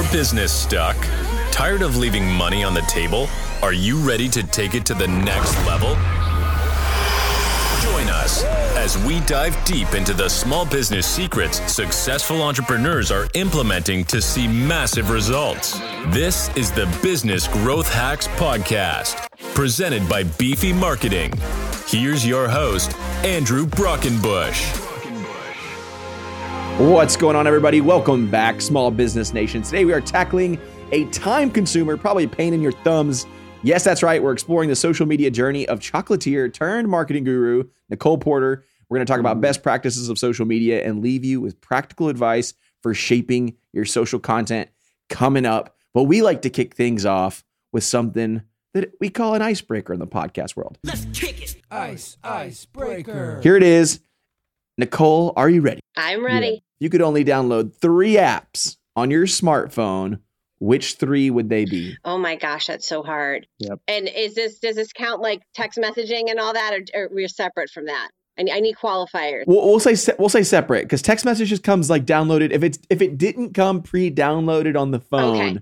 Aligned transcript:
your 0.00 0.12
business 0.12 0.52
stuck? 0.52 0.96
Tired 1.50 1.82
of 1.82 1.96
leaving 1.96 2.26
money 2.30 2.64
on 2.64 2.74
the 2.74 2.82
table? 2.82 3.28
Are 3.62 3.72
you 3.72 3.98
ready 3.98 4.28
to 4.28 4.42
take 4.42 4.74
it 4.74 4.86
to 4.86 4.94
the 4.94 5.06
next 5.06 5.54
level? 5.66 5.90
Join 7.82 8.08
us 8.08 8.44
as 8.76 8.96
we 9.04 9.20
dive 9.20 9.56
deep 9.64 9.92
into 9.94 10.14
the 10.14 10.28
small 10.28 10.64
business 10.64 11.06
secrets 11.06 11.60
successful 11.70 12.42
entrepreneurs 12.42 13.10
are 13.10 13.28
implementing 13.34 14.04
to 14.06 14.22
see 14.22 14.46
massive 14.48 15.10
results. 15.10 15.78
This 16.08 16.54
is 16.56 16.70
the 16.72 16.86
Business 17.02 17.48
Growth 17.48 17.92
Hacks 17.92 18.28
Podcast, 18.28 19.28
presented 19.54 20.08
by 20.08 20.22
Beefy 20.22 20.72
Marketing. 20.72 21.32
Here's 21.86 22.26
your 22.26 22.48
host, 22.48 22.96
Andrew 23.24 23.66
Brockenbush. 23.66 24.89
What's 26.80 27.14
going 27.14 27.36
on, 27.36 27.46
everybody? 27.46 27.82
Welcome 27.82 28.30
back, 28.30 28.62
Small 28.62 28.90
Business 28.90 29.34
Nation. 29.34 29.60
Today 29.60 29.84
we 29.84 29.92
are 29.92 30.00
tackling 30.00 30.58
a 30.92 31.04
time 31.10 31.50
consumer, 31.50 31.98
probably 31.98 32.24
a 32.24 32.28
pain 32.28 32.54
in 32.54 32.62
your 32.62 32.72
thumbs. 32.72 33.26
Yes, 33.62 33.84
that's 33.84 34.02
right. 34.02 34.22
We're 34.22 34.32
exploring 34.32 34.70
the 34.70 34.74
social 34.74 35.04
media 35.04 35.30
journey 35.30 35.68
of 35.68 35.80
chocolatier 35.80 36.50
turned 36.50 36.88
marketing 36.88 37.24
guru, 37.24 37.64
Nicole 37.90 38.16
Porter. 38.16 38.64
We're 38.88 38.96
going 38.96 39.06
to 39.06 39.12
talk 39.12 39.20
about 39.20 39.36
mm. 39.36 39.42
best 39.42 39.62
practices 39.62 40.08
of 40.08 40.18
social 40.18 40.46
media 40.46 40.82
and 40.82 41.02
leave 41.02 41.22
you 41.22 41.38
with 41.38 41.60
practical 41.60 42.08
advice 42.08 42.54
for 42.82 42.94
shaping 42.94 43.58
your 43.74 43.84
social 43.84 44.18
content 44.18 44.70
coming 45.10 45.44
up. 45.44 45.76
But 45.92 46.04
we 46.04 46.22
like 46.22 46.40
to 46.42 46.50
kick 46.50 46.74
things 46.74 47.04
off 47.04 47.44
with 47.72 47.84
something 47.84 48.40
that 48.72 48.94
we 49.00 49.10
call 49.10 49.34
an 49.34 49.42
icebreaker 49.42 49.92
in 49.92 50.00
the 50.00 50.06
podcast 50.06 50.56
world. 50.56 50.78
Let's 50.82 51.04
kick 51.12 51.42
it. 51.42 51.56
Ice, 51.70 52.16
icebreaker. 52.24 53.38
Here 53.42 53.58
it 53.58 53.62
is. 53.62 54.00
Nicole, 54.78 55.34
are 55.36 55.50
you 55.50 55.60
ready? 55.60 55.80
I'm 55.94 56.24
ready. 56.24 56.62
You 56.80 56.90
could 56.90 57.02
only 57.02 57.24
download 57.24 57.74
three 57.76 58.14
apps 58.14 58.76
on 58.96 59.10
your 59.10 59.26
smartphone. 59.26 60.20
Which 60.58 60.96
three 60.96 61.30
would 61.30 61.48
they 61.48 61.64
be? 61.64 61.96
Oh 62.04 62.18
my 62.18 62.36
gosh, 62.36 62.66
that's 62.66 62.86
so 62.86 63.02
hard. 63.02 63.46
Yep. 63.60 63.80
And 63.88 64.08
is 64.08 64.34
this 64.34 64.58
does 64.58 64.76
this 64.76 64.92
count 64.92 65.22
like 65.22 65.40
text 65.54 65.78
messaging 65.78 66.28
and 66.28 66.38
all 66.38 66.52
that, 66.52 66.74
or, 66.74 66.82
or 67.04 67.08
we're 67.10 67.28
separate 67.28 67.70
from 67.70 67.86
that? 67.86 68.10
I 68.38 68.42
need, 68.42 68.52
I 68.52 68.60
need 68.60 68.76
qualifiers. 68.76 69.44
We'll, 69.46 69.64
we'll 69.64 69.80
say 69.80 69.94
se- 69.94 70.16
we'll 70.18 70.28
say 70.28 70.42
separate 70.42 70.82
because 70.82 71.00
text 71.00 71.24
messages 71.24 71.60
comes 71.60 71.88
like 71.88 72.04
downloaded. 72.04 72.50
If 72.52 72.62
it's 72.62 72.78
if 72.90 73.00
it 73.00 73.16
didn't 73.16 73.54
come 73.54 73.80
pre-downloaded 73.82 74.78
on 74.78 74.90
the 74.90 75.00
phone, 75.00 75.36
Okay. 75.36 75.58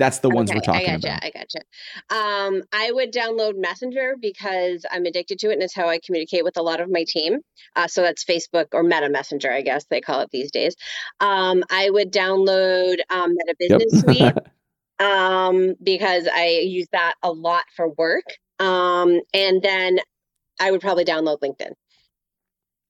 That's 0.00 0.18
the 0.18 0.30
ones 0.30 0.50
okay, 0.50 0.58
we're 0.58 0.62
talking 0.62 0.94
about. 0.94 0.94
I 0.94 0.96
gotcha. 0.96 1.08
about. 1.08 1.24
I 1.24 1.30
gotcha. 1.30 2.54
Um, 2.56 2.62
I 2.72 2.90
would 2.90 3.12
download 3.12 3.52
Messenger 3.56 4.16
because 4.20 4.84
I'm 4.90 5.04
addicted 5.04 5.38
to 5.40 5.50
it, 5.50 5.54
and 5.54 5.62
it's 5.62 5.74
how 5.74 5.88
I 5.88 6.00
communicate 6.04 6.42
with 6.42 6.56
a 6.56 6.62
lot 6.62 6.80
of 6.80 6.90
my 6.90 7.04
team. 7.06 7.38
Uh, 7.76 7.86
so 7.86 8.02
that's 8.02 8.24
Facebook 8.24 8.68
or 8.72 8.82
Meta 8.82 9.08
Messenger, 9.08 9.52
I 9.52 9.62
guess 9.62 9.84
they 9.90 10.00
call 10.00 10.20
it 10.20 10.30
these 10.32 10.50
days. 10.50 10.74
Um, 11.20 11.62
I 11.70 11.90
would 11.90 12.12
download 12.12 12.96
um, 13.10 13.34
Meta 13.34 13.54
Business 13.58 14.00
Suite. 14.00 14.34
um, 15.00 15.74
because 15.82 16.28
I 16.32 16.62
use 16.64 16.86
that 16.92 17.14
a 17.22 17.32
lot 17.32 17.64
for 17.74 17.88
work. 17.88 18.24
Um, 18.58 19.20
and 19.32 19.62
then 19.62 19.98
I 20.60 20.70
would 20.70 20.82
probably 20.82 21.04
download 21.04 21.38
LinkedIn. 21.40 21.72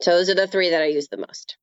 So 0.03 0.11
those 0.11 0.29
are 0.29 0.35
the 0.35 0.47
three 0.47 0.71
that 0.71 0.83
I 0.83 0.87
use 0.87 1.09
the 1.09 1.19
most. 1.19 1.57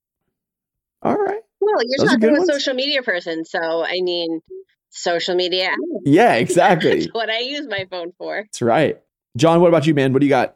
All 1.02 1.16
right. 1.16 1.42
Well, 1.60 1.82
you're 1.84 2.06
Those 2.06 2.16
talking 2.16 2.36
to 2.36 2.42
a 2.42 2.46
social 2.46 2.74
media 2.74 3.04
person, 3.04 3.44
so 3.44 3.84
I 3.84 4.00
mean, 4.02 4.42
social 4.90 5.36
media. 5.36 5.70
Yeah, 6.04 6.34
exactly. 6.36 7.00
That's 7.02 7.14
what 7.14 7.30
I 7.30 7.40
use 7.40 7.68
my 7.70 7.86
phone 7.90 8.12
for. 8.18 8.44
that's 8.44 8.62
right. 8.62 8.98
John, 9.36 9.62
what 9.62 9.68
about 9.68 9.86
you, 9.86 9.94
man? 9.94 10.14
What 10.14 10.20
do 10.20 10.26
you 10.26 10.32
got? 10.32 10.56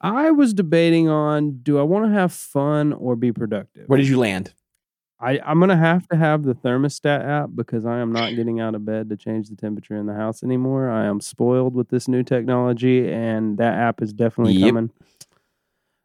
I 0.00 0.30
was 0.30 0.54
debating 0.54 1.08
on 1.08 1.60
do 1.62 1.78
I 1.78 1.82
want 1.82 2.06
to 2.06 2.10
have 2.12 2.32
fun 2.32 2.92
or 2.92 3.16
be 3.16 3.32
productive? 3.32 3.88
Where 3.88 3.98
did 3.98 4.08
you 4.08 4.18
land? 4.18 4.54
I, 5.22 5.38
I'm 5.44 5.60
gonna 5.60 5.76
have 5.76 6.08
to 6.08 6.16
have 6.16 6.44
the 6.44 6.54
thermostat 6.54 7.22
app 7.22 7.50
because 7.54 7.84
I 7.84 7.98
am 7.98 8.10
not 8.10 8.34
getting 8.36 8.58
out 8.60 8.74
of 8.74 8.86
bed 8.86 9.10
to 9.10 9.16
change 9.18 9.50
the 9.50 9.56
temperature 9.56 9.94
in 9.96 10.06
the 10.06 10.14
house 10.14 10.42
anymore. 10.42 10.88
I 10.88 11.04
am 11.04 11.20
spoiled 11.20 11.74
with 11.74 11.90
this 11.90 12.08
new 12.08 12.22
technology, 12.22 13.06
and 13.12 13.58
that 13.58 13.74
app 13.74 14.00
is 14.00 14.14
definitely 14.14 14.54
Yep. 14.54 14.68
coming. 14.68 14.90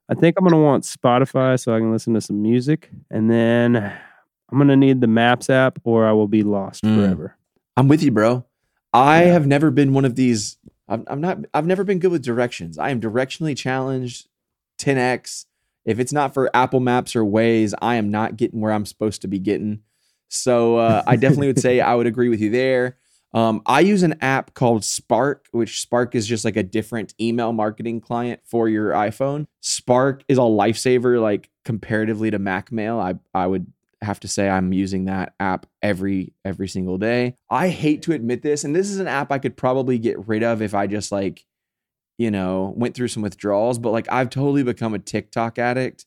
I 0.09 0.15
think 0.15 0.35
I'm 0.37 0.43
gonna 0.43 0.61
want 0.61 0.83
Spotify 0.83 1.57
so 1.57 1.73
I 1.73 1.79
can 1.79 1.93
listen 1.93 2.13
to 2.15 2.21
some 2.21 2.41
music, 2.41 2.91
and 3.09 3.31
then 3.31 3.77
I'm 3.77 4.57
gonna 4.57 4.75
need 4.75 4.99
the 4.99 5.07
Maps 5.07 5.49
app, 5.49 5.79
or 5.85 6.05
I 6.05 6.11
will 6.11 6.27
be 6.27 6.43
lost 6.43 6.83
Mm. 6.83 6.95
forever. 6.95 7.37
I'm 7.77 7.87
with 7.87 8.01
you, 8.03 8.11
bro. 8.11 8.45
I 8.93 9.25
Yeah. 9.25 9.33
have 9.33 9.47
never 9.47 9.71
been 9.71 9.93
one 9.93 10.05
of 10.05 10.15
these. 10.15 10.57
I'm, 10.87 11.03
I'm 11.07 11.19
not. 11.21 11.39
I've 11.53 11.65
never 11.65 11.83
been 11.83 11.99
good 11.99 12.11
with 12.11 12.23
directions. 12.23 12.77
I 12.77 12.89
am 12.91 13.01
directionally 13.01 13.57
challenged. 13.57 14.27
10x. 14.79 15.45
If 15.85 15.99
it's 15.99 16.13
not 16.13 16.33
for 16.33 16.49
Apple 16.55 16.79
Maps 16.79 17.15
or 17.15 17.23
Waze, 17.23 17.73
I 17.81 17.95
am 17.95 18.09
not 18.11 18.37
getting 18.37 18.59
where 18.59 18.71
I'm 18.71 18.85
supposed 18.85 19.21
to 19.21 19.27
be 19.27 19.39
getting. 19.39 19.81
So 20.27 20.77
uh, 20.77 21.03
I 21.05 21.15
definitely 21.17 21.47
would 21.47 21.59
say 21.59 21.79
I 21.79 21.95
would 21.95 22.07
agree 22.07 22.29
with 22.29 22.41
you 22.41 22.49
there. 22.49 22.97
Um, 23.33 23.61
I 23.65 23.81
use 23.81 24.01
an 24.03 24.15
app 24.21 24.53
called 24.53 24.85
Spark, 24.85 25.47
which 25.51 25.81
Spark 25.81 26.15
is 26.15 26.25
just 26.25 26.45
like 26.45 26.55
a 26.55 26.63
different 26.63 27.13
email 27.19 27.51
marketing 27.51 27.99
client 27.99 28.39
for 28.45 28.69
your 28.69 28.91
iPhone. 28.91 29.47
Spark 29.59 30.23
is 30.29 30.37
a 30.37 30.41
lifesaver, 30.41 31.21
like 31.21 31.49
comparatively 31.65 32.31
to 32.31 32.39
MacMail. 32.39 32.97
I 32.99 33.19
I 33.37 33.45
would 33.47 33.67
have 34.05 34.19
to 34.21 34.27
say 34.27 34.49
I'm 34.49 34.71
using 34.73 35.05
that 35.05 35.33
app 35.39 35.65
every 35.81 36.33
every 36.43 36.67
single 36.67 36.97
day. 36.97 37.35
I 37.49 37.69
hate 37.69 38.01
to 38.03 38.13
admit 38.13 38.41
this, 38.41 38.63
and 38.63 38.75
this 38.75 38.89
is 38.89 38.99
an 38.99 39.07
app 39.07 39.31
I 39.31 39.39
could 39.39 39.57
probably 39.57 39.97
get 39.97 40.27
rid 40.27 40.43
of 40.43 40.61
if 40.61 40.73
I 40.73 40.87
just 40.87 41.11
like, 41.11 41.43
you 42.17 42.31
know, 42.31 42.73
went 42.77 42.95
through 42.95 43.09
some 43.09 43.23
withdrawals. 43.23 43.79
But 43.79 43.91
like 43.91 44.11
I've 44.11 44.29
totally 44.29 44.63
become 44.63 44.93
a 44.93 44.99
TikTok 44.99 45.59
addict. 45.59 46.05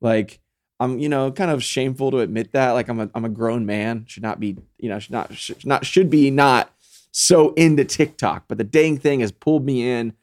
Like 0.00 0.40
I'm, 0.78 0.98
you 0.98 1.08
know, 1.08 1.30
kind 1.30 1.50
of 1.50 1.62
shameful 1.62 2.10
to 2.10 2.20
admit 2.20 2.52
that. 2.52 2.72
Like 2.72 2.88
I'm 2.88 3.00
a 3.00 3.10
I'm 3.14 3.24
a 3.24 3.30
grown 3.30 3.66
man, 3.66 4.04
should 4.06 4.22
not 4.22 4.40
be, 4.40 4.56
you 4.78 4.88
know, 4.88 4.98
should 4.98 5.12
not 5.12 5.34
should 5.34 5.66
not 5.66 5.84
should 5.84 6.08
be 6.10 6.30
not 6.30 6.72
so 7.12 7.52
into 7.54 7.84
TikTok. 7.84 8.44
But 8.48 8.58
the 8.58 8.64
dang 8.64 8.98
thing 8.98 9.20
has 9.20 9.32
pulled 9.32 9.64
me 9.64 9.88
in, 9.88 10.14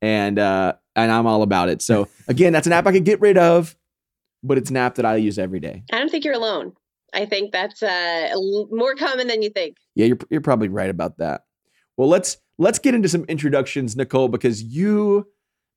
and 0.00 0.38
uh 0.38 0.74
and 0.94 1.12
I'm 1.12 1.26
all 1.26 1.42
about 1.42 1.68
it. 1.68 1.82
So 1.82 2.08
again, 2.28 2.52
that's 2.52 2.66
an 2.66 2.72
app 2.72 2.86
I 2.86 2.92
could 2.92 3.04
get 3.04 3.20
rid 3.20 3.36
of, 3.36 3.76
but 4.42 4.58
it's 4.58 4.70
an 4.70 4.76
app 4.76 4.96
that 4.96 5.04
I 5.04 5.16
use 5.16 5.38
every 5.38 5.60
day. 5.60 5.82
I 5.92 5.98
don't 5.98 6.10
think 6.10 6.24
you're 6.24 6.34
alone. 6.34 6.72
I 7.14 7.24
think 7.24 7.52
that's 7.52 7.82
uh, 7.82 8.30
more 8.70 8.94
common 8.94 9.26
than 9.26 9.42
you 9.42 9.50
think. 9.50 9.76
Yeah, 9.94 10.06
you're 10.06 10.18
you're 10.30 10.40
probably 10.40 10.68
right 10.68 10.90
about 10.90 11.18
that. 11.18 11.42
Well, 11.96 12.08
let's 12.08 12.36
let's 12.58 12.78
get 12.78 12.94
into 12.94 13.08
some 13.08 13.24
introductions, 13.24 13.96
Nicole, 13.96 14.28
because 14.28 14.62
you 14.62 15.26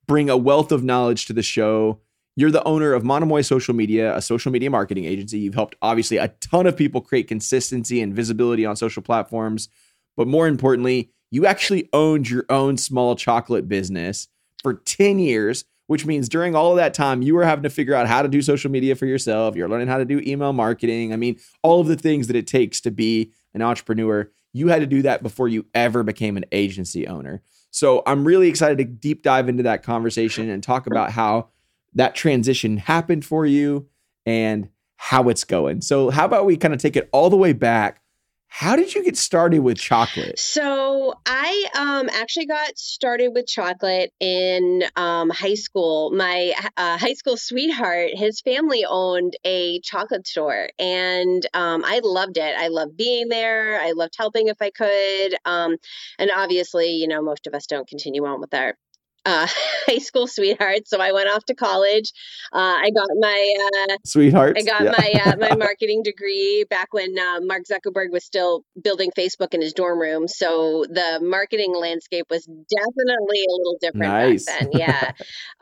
bring 0.07 0.29
a 0.29 0.37
wealth 0.37 0.71
of 0.71 0.83
knowledge 0.83 1.25
to 1.27 1.33
the 1.33 1.43
show. 1.43 2.01
You're 2.35 2.51
the 2.51 2.63
owner 2.63 2.93
of 2.93 3.03
Monomoy 3.03 3.41
Social 3.41 3.73
Media, 3.73 4.15
a 4.15 4.21
social 4.21 4.51
media 4.51 4.69
marketing 4.69 5.05
agency. 5.05 5.39
You've 5.39 5.55
helped 5.55 5.75
obviously 5.81 6.17
a 6.17 6.29
ton 6.41 6.67
of 6.67 6.75
people 6.75 7.01
create 7.01 7.27
consistency 7.27 8.01
and 8.01 8.13
visibility 8.13 8.65
on 8.65 8.75
social 8.75 9.01
platforms, 9.01 9.67
but 10.15 10.27
more 10.27 10.47
importantly, 10.47 11.11
you 11.31 11.45
actually 11.45 11.89
owned 11.93 12.29
your 12.29 12.45
own 12.49 12.77
small 12.77 13.15
chocolate 13.15 13.67
business 13.67 14.27
for 14.63 14.73
10 14.73 15.19
years, 15.19 15.65
which 15.89 16.05
means 16.05 16.29
during 16.29 16.55
all 16.55 16.69
of 16.69 16.77
that 16.77 16.93
time 16.93 17.23
you 17.23 17.33
were 17.33 17.43
having 17.43 17.63
to 17.63 17.69
figure 17.69 17.95
out 17.95 18.05
how 18.05 18.21
to 18.21 18.27
do 18.27 18.43
social 18.43 18.69
media 18.69 18.95
for 18.95 19.07
yourself. 19.07 19.55
You're 19.55 19.67
learning 19.67 19.87
how 19.87 19.97
to 19.97 20.05
do 20.05 20.19
email 20.19 20.53
marketing. 20.53 21.11
I 21.11 21.15
mean, 21.15 21.39
all 21.63 21.81
of 21.81 21.87
the 21.87 21.95
things 21.95 22.27
that 22.27 22.35
it 22.35 22.45
takes 22.45 22.79
to 22.81 22.91
be 22.91 23.31
an 23.55 23.63
entrepreneur. 23.63 24.29
You 24.53 24.67
had 24.67 24.81
to 24.81 24.85
do 24.85 25.01
that 25.01 25.23
before 25.23 25.47
you 25.47 25.65
ever 25.73 26.03
became 26.03 26.37
an 26.37 26.45
agency 26.51 27.07
owner. 27.07 27.41
So 27.71 28.03
I'm 28.05 28.23
really 28.23 28.49
excited 28.49 28.77
to 28.77 28.83
deep 28.83 29.23
dive 29.23 29.49
into 29.49 29.63
that 29.63 29.81
conversation 29.81 30.47
and 30.47 30.61
talk 30.61 30.85
about 30.85 31.09
how 31.09 31.49
that 31.95 32.13
transition 32.13 32.77
happened 32.77 33.25
for 33.25 33.47
you 33.47 33.87
and 34.27 34.69
how 34.97 35.27
it's 35.29 35.43
going. 35.43 35.81
So, 35.81 36.11
how 36.11 36.25
about 36.25 36.45
we 36.45 36.55
kind 36.55 36.75
of 36.75 36.79
take 36.79 36.97
it 36.97 37.09
all 37.11 37.31
the 37.31 37.35
way 37.35 37.53
back? 37.53 37.98
How 38.51 38.75
did 38.75 38.93
you 38.93 39.03
get 39.03 39.15
started 39.15 39.59
with 39.59 39.77
chocolate? 39.77 40.39
So 40.39 41.13
I 41.25 41.67
um, 41.77 42.09
actually 42.11 42.47
got 42.47 42.77
started 42.77 43.29
with 43.33 43.47
chocolate 43.47 44.11
in 44.19 44.83
um, 44.95 45.29
high 45.29 45.53
school. 45.53 46.11
My 46.11 46.53
uh, 46.75 46.97
high 46.97 47.13
school 47.13 47.37
sweetheart, 47.37 48.09
his 48.15 48.41
family 48.41 48.85
owned 48.89 49.37
a 49.45 49.79
chocolate 49.81 50.27
store, 50.27 50.69
and 50.79 51.45
um, 51.53 51.85
I 51.85 52.01
loved 52.03 52.37
it. 52.37 52.55
I 52.57 52.67
loved 52.69 52.97
being 52.97 53.29
there. 53.29 53.79
I 53.79 53.91
loved 53.91 54.15
helping 54.17 54.47
if 54.47 54.57
I 54.61 54.71
could. 54.71 55.35
Um, 55.45 55.77
and 56.17 56.31
obviously, 56.35 56.89
you 56.89 57.07
know, 57.07 57.21
most 57.21 57.45
of 57.45 57.53
us 57.53 57.67
don't 57.67 57.87
continue 57.87 58.25
on 58.25 58.41
with 58.41 58.53
our 58.53 58.75
uh, 59.25 59.47
high 59.87 59.97
school 59.99 60.27
sweetheart. 60.27 60.87
So 60.87 60.99
I 60.99 61.11
went 61.11 61.29
off 61.29 61.45
to 61.45 61.55
college. 61.55 62.11
Uh, 62.53 62.77
I 62.81 62.89
got 62.95 63.07
my 63.19 63.55
uh, 63.89 63.97
Sweetheart. 64.05 64.57
I 64.57 64.63
got 64.63 64.83
my 64.83 65.13
uh, 65.25 65.35
my 65.37 65.55
marketing 65.57 66.03
degree 66.03 66.65
back 66.69 66.93
when 66.93 67.17
uh, 67.17 67.39
Mark 67.41 67.63
Zuckerberg 67.71 68.11
was 68.11 68.23
still 68.23 68.63
building 68.81 69.11
Facebook 69.17 69.53
in 69.53 69.61
his 69.61 69.73
dorm 69.73 69.99
room. 69.99 70.27
So 70.27 70.85
the 70.89 71.19
marketing 71.21 71.73
landscape 71.75 72.25
was 72.29 72.45
definitely 72.45 73.45
a 73.47 73.51
little 73.51 73.77
different 73.79 74.11
Nice. 74.11 74.45
back 74.45 74.59
then. 74.59 74.69
Yeah. 74.73 75.11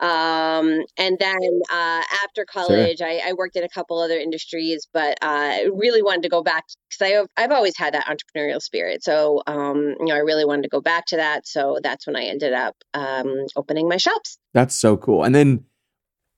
um, 0.00 0.84
and 0.96 1.16
then 1.18 1.60
uh, 1.70 2.02
after 2.24 2.44
college, 2.44 3.00
I, 3.02 3.20
I 3.24 3.32
worked 3.34 3.56
in 3.56 3.64
a 3.64 3.68
couple 3.68 3.98
other 3.98 4.18
industries, 4.18 4.86
but 4.92 5.18
uh, 5.22 5.26
I 5.48 5.68
really 5.74 6.02
wanted 6.02 6.22
to 6.22 6.28
go 6.28 6.42
back 6.42 6.64
because 6.88 7.12
I've 7.12 7.26
I've 7.36 7.52
always 7.52 7.76
had 7.76 7.94
that 7.94 8.06
entrepreneurial 8.06 8.60
spirit. 8.60 9.02
So 9.02 9.42
um, 9.46 9.94
you 10.00 10.06
know, 10.06 10.14
I 10.14 10.18
really 10.18 10.44
wanted 10.44 10.62
to 10.62 10.68
go 10.68 10.80
back 10.80 11.06
to 11.06 11.16
that. 11.16 11.46
So 11.46 11.78
that's 11.82 12.06
when 12.06 12.16
I 12.16 12.24
ended 12.24 12.52
up 12.52 12.76
um, 12.94 13.47
opening 13.56 13.88
my 13.88 13.96
shops. 13.96 14.38
That's 14.54 14.74
so 14.74 14.96
cool. 14.96 15.24
And 15.24 15.34
then 15.34 15.64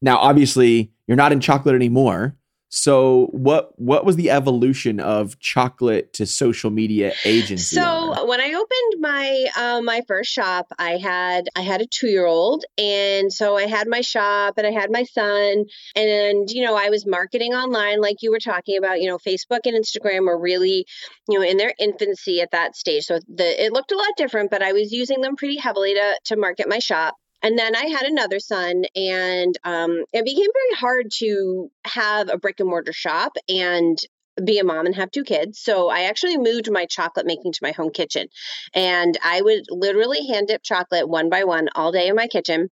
now, 0.02 0.18
obviously, 0.18 0.92
you're 1.06 1.16
not 1.16 1.32
in 1.32 1.40
chocolate 1.40 1.74
anymore. 1.74 2.36
So 2.72 3.26
what 3.32 3.76
what 3.80 4.04
was 4.04 4.14
the 4.14 4.30
evolution 4.30 5.00
of 5.00 5.40
chocolate 5.40 6.12
to 6.14 6.24
social 6.24 6.70
media 6.70 7.12
agency? 7.24 7.74
So 7.74 7.82
owner? 7.82 8.26
when 8.26 8.40
I 8.40 8.52
opened 8.54 9.00
my 9.00 9.46
uh, 9.56 9.82
my 9.82 10.02
first 10.06 10.30
shop, 10.30 10.68
I 10.78 10.92
had 10.96 11.48
I 11.56 11.62
had 11.62 11.80
a 11.80 11.86
two 11.86 12.06
year 12.06 12.26
old, 12.26 12.64
and 12.78 13.32
so 13.32 13.56
I 13.56 13.66
had 13.66 13.88
my 13.88 14.02
shop 14.02 14.54
and 14.56 14.68
I 14.68 14.70
had 14.70 14.88
my 14.92 15.02
son, 15.02 15.64
and 15.96 16.48
you 16.48 16.64
know 16.64 16.76
I 16.76 16.90
was 16.90 17.04
marketing 17.04 17.54
online 17.54 18.00
like 18.00 18.18
you 18.22 18.30
were 18.30 18.38
talking 18.38 18.78
about. 18.78 19.00
You 19.00 19.08
know, 19.08 19.18
Facebook 19.18 19.60
and 19.64 19.74
Instagram 19.74 20.26
were 20.26 20.40
really 20.40 20.86
you 21.28 21.40
know 21.40 21.44
in 21.44 21.56
their 21.56 21.74
infancy 21.80 22.40
at 22.40 22.52
that 22.52 22.76
stage, 22.76 23.02
so 23.02 23.18
the 23.26 23.64
it 23.64 23.72
looked 23.72 23.90
a 23.90 23.96
lot 23.96 24.10
different, 24.16 24.48
but 24.48 24.62
I 24.62 24.72
was 24.72 24.92
using 24.92 25.22
them 25.22 25.34
pretty 25.34 25.56
heavily 25.56 25.94
to 25.94 26.20
to 26.26 26.36
market 26.36 26.68
my 26.68 26.78
shop. 26.78 27.16
And 27.42 27.58
then 27.58 27.74
I 27.74 27.86
had 27.86 28.06
another 28.06 28.38
son, 28.38 28.84
and 28.94 29.58
um, 29.64 30.04
it 30.12 30.24
became 30.24 30.50
very 30.52 30.76
hard 30.78 31.06
to 31.18 31.70
have 31.86 32.28
a 32.28 32.38
brick 32.38 32.60
and 32.60 32.68
mortar 32.68 32.92
shop 32.92 33.32
and 33.48 33.98
be 34.44 34.58
a 34.58 34.64
mom 34.64 34.86
and 34.86 34.94
have 34.94 35.10
two 35.10 35.24
kids. 35.24 35.58
So 35.58 35.88
I 35.88 36.02
actually 36.02 36.38
moved 36.38 36.70
my 36.70 36.86
chocolate 36.86 37.26
making 37.26 37.52
to 37.52 37.60
my 37.62 37.72
home 37.72 37.90
kitchen. 37.90 38.28
And 38.74 39.18
I 39.24 39.42
would 39.42 39.64
literally 39.70 40.26
hand 40.26 40.48
dip 40.48 40.62
chocolate 40.62 41.08
one 41.08 41.28
by 41.28 41.44
one 41.44 41.68
all 41.74 41.92
day 41.92 42.08
in 42.08 42.16
my 42.16 42.26
kitchen. 42.26 42.68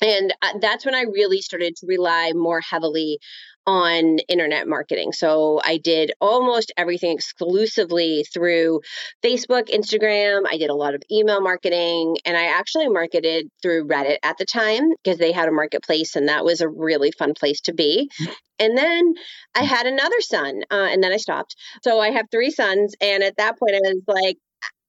And 0.00 0.34
uh, 0.42 0.58
that's 0.60 0.84
when 0.84 0.94
I 0.94 1.02
really 1.02 1.40
started 1.40 1.76
to 1.76 1.86
rely 1.86 2.32
more 2.34 2.60
heavily 2.60 3.18
on 3.66 4.18
internet 4.28 4.68
marketing. 4.68 5.12
So 5.12 5.60
I 5.64 5.78
did 5.78 6.12
almost 6.20 6.72
everything 6.76 7.12
exclusively 7.12 8.24
through 8.32 8.80
Facebook, 9.24 9.68
Instagram. 9.68 10.42
I 10.50 10.58
did 10.58 10.70
a 10.70 10.74
lot 10.74 10.94
of 10.94 11.02
email 11.10 11.40
marketing, 11.40 12.18
and 12.24 12.36
I 12.36 12.46
actually 12.46 12.88
marketed 12.88 13.48
through 13.62 13.86
Reddit 13.86 14.18
at 14.22 14.38
the 14.38 14.44
time 14.44 14.90
because 15.02 15.18
they 15.18 15.32
had 15.32 15.48
a 15.48 15.52
marketplace, 15.52 16.16
and 16.16 16.28
that 16.28 16.44
was 16.44 16.60
a 16.60 16.68
really 16.68 17.12
fun 17.12 17.34
place 17.34 17.60
to 17.62 17.74
be. 17.74 18.10
And 18.58 18.78
then 18.78 19.14
I 19.54 19.64
had 19.64 19.86
another 19.86 20.20
son, 20.20 20.62
uh, 20.70 20.88
and 20.90 21.02
then 21.02 21.12
I 21.12 21.16
stopped. 21.16 21.56
So 21.82 21.98
I 22.00 22.10
have 22.10 22.26
three 22.30 22.50
sons, 22.50 22.94
and 23.00 23.22
at 23.22 23.36
that 23.38 23.58
point, 23.58 23.74
I 23.74 23.80
was 23.82 24.02
like, 24.06 24.36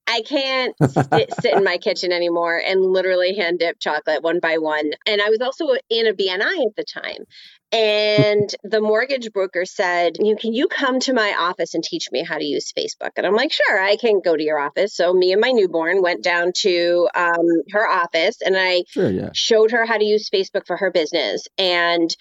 I 0.08 0.22
can't 0.22 0.76
sit, 0.80 1.34
sit 1.42 1.54
in 1.56 1.64
my 1.64 1.78
kitchen 1.78 2.12
anymore 2.12 2.62
and 2.64 2.82
literally 2.82 3.36
hand 3.36 3.60
dip 3.60 3.80
chocolate 3.80 4.22
one 4.22 4.40
by 4.40 4.58
one. 4.58 4.92
And 5.08 5.22
I 5.22 5.30
was 5.30 5.40
also 5.42 5.76
in 5.90 6.08
a 6.08 6.14
BNI 6.14 6.66
at 6.66 6.76
the 6.78 6.86
time. 6.86 7.26
And 7.72 8.50
the 8.64 8.80
mortgage 8.80 9.32
broker 9.34 9.66
said, 9.66 10.18
you 10.20 10.36
Can 10.36 10.54
you 10.54 10.68
come 10.68 11.00
to 11.02 11.14
my 11.14 11.36
office 11.38 11.74
and 11.74 11.84
teach 11.84 12.08
me 12.12 12.24
how 12.24 12.38
to 12.38 12.46
use 12.46 12.72
Facebook? 12.72 13.12
And 13.18 13.26
I'm 13.26 13.34
like, 13.34 13.52
Sure, 13.52 13.82
I 13.82 13.96
can 13.98 14.22
go 14.24 14.36
to 14.36 14.44
your 14.44 14.60
office. 14.60 14.96
So 14.96 15.14
me 15.14 15.32
and 15.32 15.42
my 15.42 15.52
newborn 15.52 16.02
went 16.02 16.24
down 16.24 16.52
to 16.58 17.10
um, 17.16 17.46
her 17.72 17.88
office 17.88 18.38
and 18.46 18.56
I 18.58 18.84
sure, 18.88 19.10
yeah. 19.10 19.30
showed 19.34 19.72
her 19.72 19.86
how 19.86 19.98
to 19.98 20.06
use 20.06 20.30
Facebook 20.30 20.68
for 20.68 20.78
her 20.78 20.92
business. 20.92 21.48
And 21.58 22.16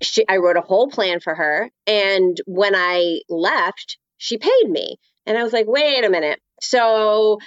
she, 0.00 0.26
I 0.28 0.36
wrote 0.36 0.56
a 0.56 0.62
whole 0.62 0.88
plan 0.88 1.20
for 1.20 1.34
her. 1.34 1.70
And 1.86 2.40
when 2.46 2.74
I 2.74 3.20
left, 3.28 3.98
she 4.18 4.38
paid 4.38 4.68
me. 4.68 4.98
And 5.26 5.36
I 5.36 5.42
was 5.42 5.52
like, 5.52 5.66
wait 5.66 6.04
a 6.04 6.10
minute. 6.10 6.40
So 6.60 7.38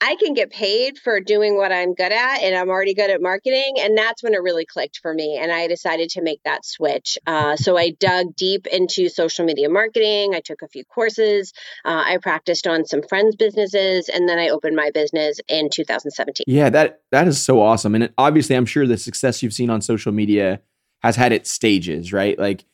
I 0.00 0.16
can 0.16 0.34
get 0.34 0.50
paid 0.50 0.98
for 0.98 1.20
doing 1.20 1.56
what 1.56 1.72
I'm 1.72 1.94
good 1.94 2.12
at, 2.12 2.42
and 2.42 2.54
I'm 2.54 2.68
already 2.68 2.92
good 2.92 3.08
at 3.08 3.22
marketing. 3.22 3.76
And 3.78 3.96
that's 3.96 4.22
when 4.22 4.34
it 4.34 4.42
really 4.42 4.66
clicked 4.66 4.98
for 5.00 5.14
me. 5.14 5.38
And 5.40 5.50
I 5.50 5.68
decided 5.68 6.10
to 6.10 6.22
make 6.22 6.42
that 6.44 6.66
switch. 6.66 7.16
Uh, 7.26 7.56
so 7.56 7.78
I 7.78 7.90
dug 7.98 8.36
deep 8.36 8.66
into 8.66 9.08
social 9.08 9.46
media 9.46 9.70
marketing. 9.70 10.34
I 10.34 10.40
took 10.40 10.60
a 10.60 10.68
few 10.68 10.84
courses. 10.84 11.54
Uh, 11.84 12.02
I 12.06 12.18
practiced 12.20 12.66
on 12.66 12.84
some 12.84 13.02
friends' 13.02 13.36
businesses, 13.36 14.10
and 14.10 14.28
then 14.28 14.38
I 14.38 14.50
opened 14.50 14.76
my 14.76 14.90
business 14.92 15.38
in 15.48 15.70
2017. 15.72 16.44
Yeah, 16.46 16.68
that 16.70 17.00
that 17.10 17.26
is 17.26 17.42
so 17.42 17.62
awesome. 17.62 17.94
And 17.94 18.12
obviously, 18.18 18.54
I'm 18.54 18.66
sure 18.66 18.86
the 18.86 18.98
success 18.98 19.42
you've 19.42 19.54
seen 19.54 19.70
on 19.70 19.80
social 19.80 20.12
media 20.12 20.60
has 21.02 21.16
had 21.16 21.32
its 21.32 21.50
stages, 21.50 22.12
right? 22.12 22.38
Like, 22.38 22.66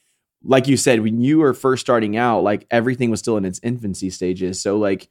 like 0.42 0.66
you 0.66 0.76
said, 0.76 1.00
when 1.00 1.20
you 1.20 1.38
were 1.38 1.54
first 1.54 1.82
starting 1.82 2.16
out, 2.16 2.42
like 2.42 2.66
everything 2.68 3.10
was 3.10 3.20
still 3.20 3.36
in 3.36 3.44
its 3.44 3.60
infancy 3.62 4.10
stages. 4.10 4.60
So, 4.60 4.76
like 4.76 5.08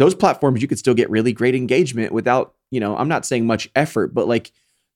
those 0.00 0.14
platforms 0.14 0.62
you 0.62 0.66
could 0.66 0.78
still 0.78 0.94
get 0.94 1.10
really 1.10 1.30
great 1.30 1.54
engagement 1.54 2.10
without, 2.10 2.54
you 2.70 2.80
know, 2.80 2.96
I'm 2.96 3.06
not 3.06 3.26
saying 3.26 3.46
much 3.46 3.68
effort, 3.76 4.14
but 4.14 4.26
like 4.26 4.50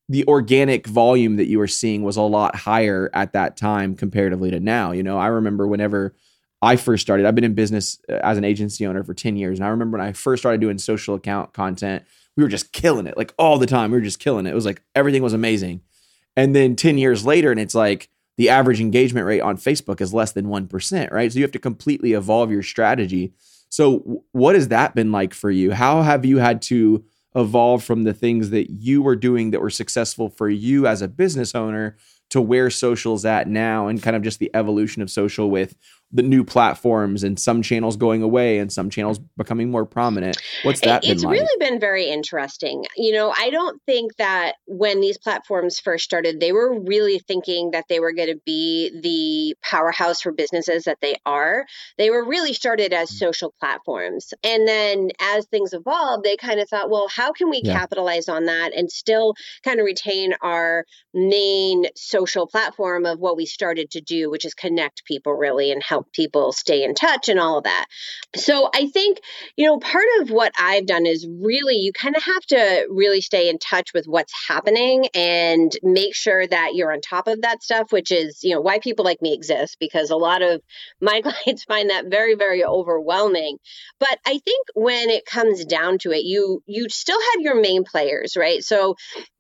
the 0.09 0.27
organic 0.27 0.87
volume 0.87 1.37
that 1.37 1.47
you 1.47 1.59
were 1.59 1.69
seeing 1.69 2.03
was 2.03 2.17
a 2.17 2.23
lot 2.23 2.57
higher 2.57 3.11
at 3.13 3.35
that 3.35 3.59
time 3.59 3.97
comparatively 3.97 4.51
to 4.51 4.61
now. 4.61 4.93
You 4.93 5.03
know, 5.03 5.19
I 5.19 5.27
remember 5.27 5.67
whenever 5.67 6.15
I 6.63 6.77
first 6.77 7.03
started, 7.03 7.27
I've 7.27 7.35
been 7.35 7.45
in 7.45 7.53
business 7.53 8.01
uh, 8.09 8.15
as 8.23 8.39
an 8.39 8.45
agency 8.45 8.87
owner 8.87 9.05
for 9.05 9.13
10 9.13 9.37
years. 9.37 9.59
And 9.59 9.67
I 9.67 9.69
remember 9.69 9.99
when 9.99 10.07
I 10.07 10.13
first 10.13 10.41
started 10.41 10.63
doing 10.63 10.79
social 10.79 11.15
account 11.15 11.53
content, 11.53 12.05
we 12.35 12.43
were 12.43 12.49
just 12.49 12.73
killing 12.73 13.07
it 13.07 13.19
like 13.19 13.35
all 13.39 13.59
the 13.59 13.67
time. 13.67 13.91
We 13.91 13.99
were 13.99 14.05
just 14.05 14.21
killing 14.21 14.47
it. 14.47 14.53
It 14.53 14.55
was 14.55 14.65
like 14.65 14.83
everything 14.95 15.23
was 15.23 15.35
amazing. 15.35 15.83
And 16.35 16.57
then 16.57 16.77
10 16.77 16.97
years 16.97 17.27
later, 17.27 17.51
and 17.51 17.61
it's 17.61 17.75
like 17.75 18.09
the 18.39 18.49
average 18.49 18.81
engagement 18.81 19.27
rate 19.27 19.43
on 19.43 19.59
Facebook 19.59 20.01
is 20.01 20.15
less 20.15 20.33
than 20.33 20.47
1%, 20.47 21.13
right? 21.13 21.31
So 21.31 21.39
you 21.39 21.45
have 21.45 21.53
to 21.53 21.59
completely 21.59 22.15
evolve 22.15 22.51
your 22.51 22.63
strategy 22.63 23.35
so, 23.75 24.23
what 24.31 24.55
has 24.55 24.69
that 24.69 24.95
been 24.95 25.11
like 25.11 25.35
for 25.35 25.51
you? 25.51 25.73
How 25.73 26.03
have 26.03 26.25
you 26.25 26.39
had 26.39 26.63
to 26.63 27.05
evolve 27.35 27.83
from 27.83 28.05
the 28.05 28.15
things 28.15 28.51
that 28.51 28.71
you 28.71 29.03
were 29.03 29.17
doing 29.17 29.51
that 29.51 29.61
were 29.61 29.69
successful 29.69 30.29
for 30.29 30.49
you 30.49 30.87
as 30.87 31.03
a 31.03 31.09
business 31.09 31.57
owner 31.57 31.97
to 32.31 32.41
where 32.41 32.71
social's 32.71 33.25
at 33.25 33.49
now 33.49 33.89
and 33.89 34.01
kind 34.01 34.15
of 34.15 34.23
just 34.23 34.39
the 34.39 34.49
evolution 34.55 35.03
of 35.03 35.11
social 35.11 35.51
with 35.51 35.75
the 36.15 36.23
new 36.23 36.45
platforms 36.45 37.25
and 37.25 37.39
some 37.39 37.61
channels 37.61 37.97
going 37.97 38.23
away 38.23 38.59
and 38.59 38.73
some 38.73 38.89
channels 38.89 39.19
becoming 39.37 39.71
more 39.71 39.85
prominent. 39.85 40.41
What's 40.63 40.81
that 40.83 41.05
it's 41.05 41.23
been 41.23 41.31
like? 41.31 41.41
It's 41.41 41.43
really 41.43 41.71
been 41.71 41.81
very 41.81 42.09
interesting. 42.09 42.85
You 42.97 43.13
know, 43.13 43.35
I 43.37 43.51
don't 43.51 43.83
think 43.85 44.17
that 44.17 44.55
when 44.67 45.01
these 45.01 45.19
platforms 45.19 45.81
first 45.81 46.05
started, 46.05 46.39
they 46.39 46.53
were 46.53 46.81
really 46.81 47.19
thinking 47.19 47.73
that 47.73 47.87
they 47.89 47.99
were 47.99 48.13
going 48.13 48.29
to 48.29 48.41
be 48.47 48.93
the 49.03 49.57
powerhouse 49.69 50.21
for 50.23 50.31
businesses 50.31 50.85
that 50.85 50.99
they 51.03 51.17
are. 51.27 51.67
They 51.99 52.11
were 52.11 52.25
really 52.25 52.53
started 52.53 52.93
as 52.93 53.11
mm. 53.11 53.15
social 53.15 53.53
platforms. 53.59 54.33
And 54.45 54.69
then 54.69 55.11
as 55.21 55.47
things 55.47 55.73
evolved, 55.73 56.23
they 56.23 56.37
kind 56.37 56.61
of 56.61 56.69
thought, 56.69 56.91
well, 56.91 57.09
how 57.09 57.33
can 57.33 57.51
we 57.51 57.61
yeah. 57.65 57.77
capitalize 57.77 58.29
on 58.29 58.45
that 58.45 58.73
and 58.73 58.91
still 58.91 59.35
kind 59.65 59.81
of 59.81 59.85
retain 59.85 60.35
our 60.43 60.85
main 61.13 61.87
social 61.97 62.47
platform 62.47 63.05
of 63.05 63.19
what 63.19 63.37
we 63.37 63.47
started 63.47 63.91
to 63.91 64.01
do, 64.01 64.31
which 64.31 64.45
is 64.45 64.55
connect 64.55 65.05
people 65.05 65.33
really 65.33 65.73
and 65.73 65.83
help 65.83 66.04
people 66.13 66.53
stay 66.53 66.85
in 66.85 66.95
touch 66.95 67.29
and 67.29 67.39
all 67.39 67.59
of 67.59 67.65
that. 67.65 67.87
So 68.37 68.69
I 68.75 68.87
think, 68.89 69.21
you 69.57 69.67
know, 69.67 69.79
part 69.79 70.07
of 70.21 70.31
what 70.31 70.53
I've 70.59 70.87
done 70.87 71.07
is 71.07 71.27
really 71.27 71.77
you 71.77 71.93
kind 71.93 72.17
of 72.17 72.23
have 72.23 72.43
to 72.49 72.87
really 72.91 73.21
stay 73.21 73.49
in 73.49 73.59
touch 73.59 73.93
with 73.95 74.07
what's 74.07 74.33
happening 74.49 75.07
and 75.15 75.73
make 75.83 76.15
sure 76.15 76.47
that 76.47 76.75
you're 76.75 76.93
on 76.93 77.01
top 77.01 77.29
of 77.29 77.43
that 77.43 77.63
stuff, 77.63 77.93
which 77.93 78.11
is, 78.11 78.43
you 78.43 78.55
know, 78.55 78.61
why 78.61 78.79
people 78.79 79.05
like 79.05 79.23
me 79.23 79.35
exist 79.35 79.77
because 79.81 80.11
a 80.11 80.17
lot 80.17 80.43
of 80.43 80.61
my 81.01 81.21
clients 81.23 81.65
find 81.65 81.91
that 81.91 82.07
very 82.11 82.35
very 82.35 82.65
overwhelming. 82.65 83.59
But 83.99 84.19
I 84.27 84.39
think 84.39 84.67
when 84.75 85.11
it 85.11 85.27
comes 85.27 85.65
down 85.65 85.99
to 85.99 86.11
it, 86.13 86.25
you 86.25 86.63
you 86.67 86.89
still 86.89 87.21
have 87.33 87.41
your 87.41 87.61
main 87.61 87.85
players, 87.85 88.37
right? 88.37 88.63
So 88.63 88.97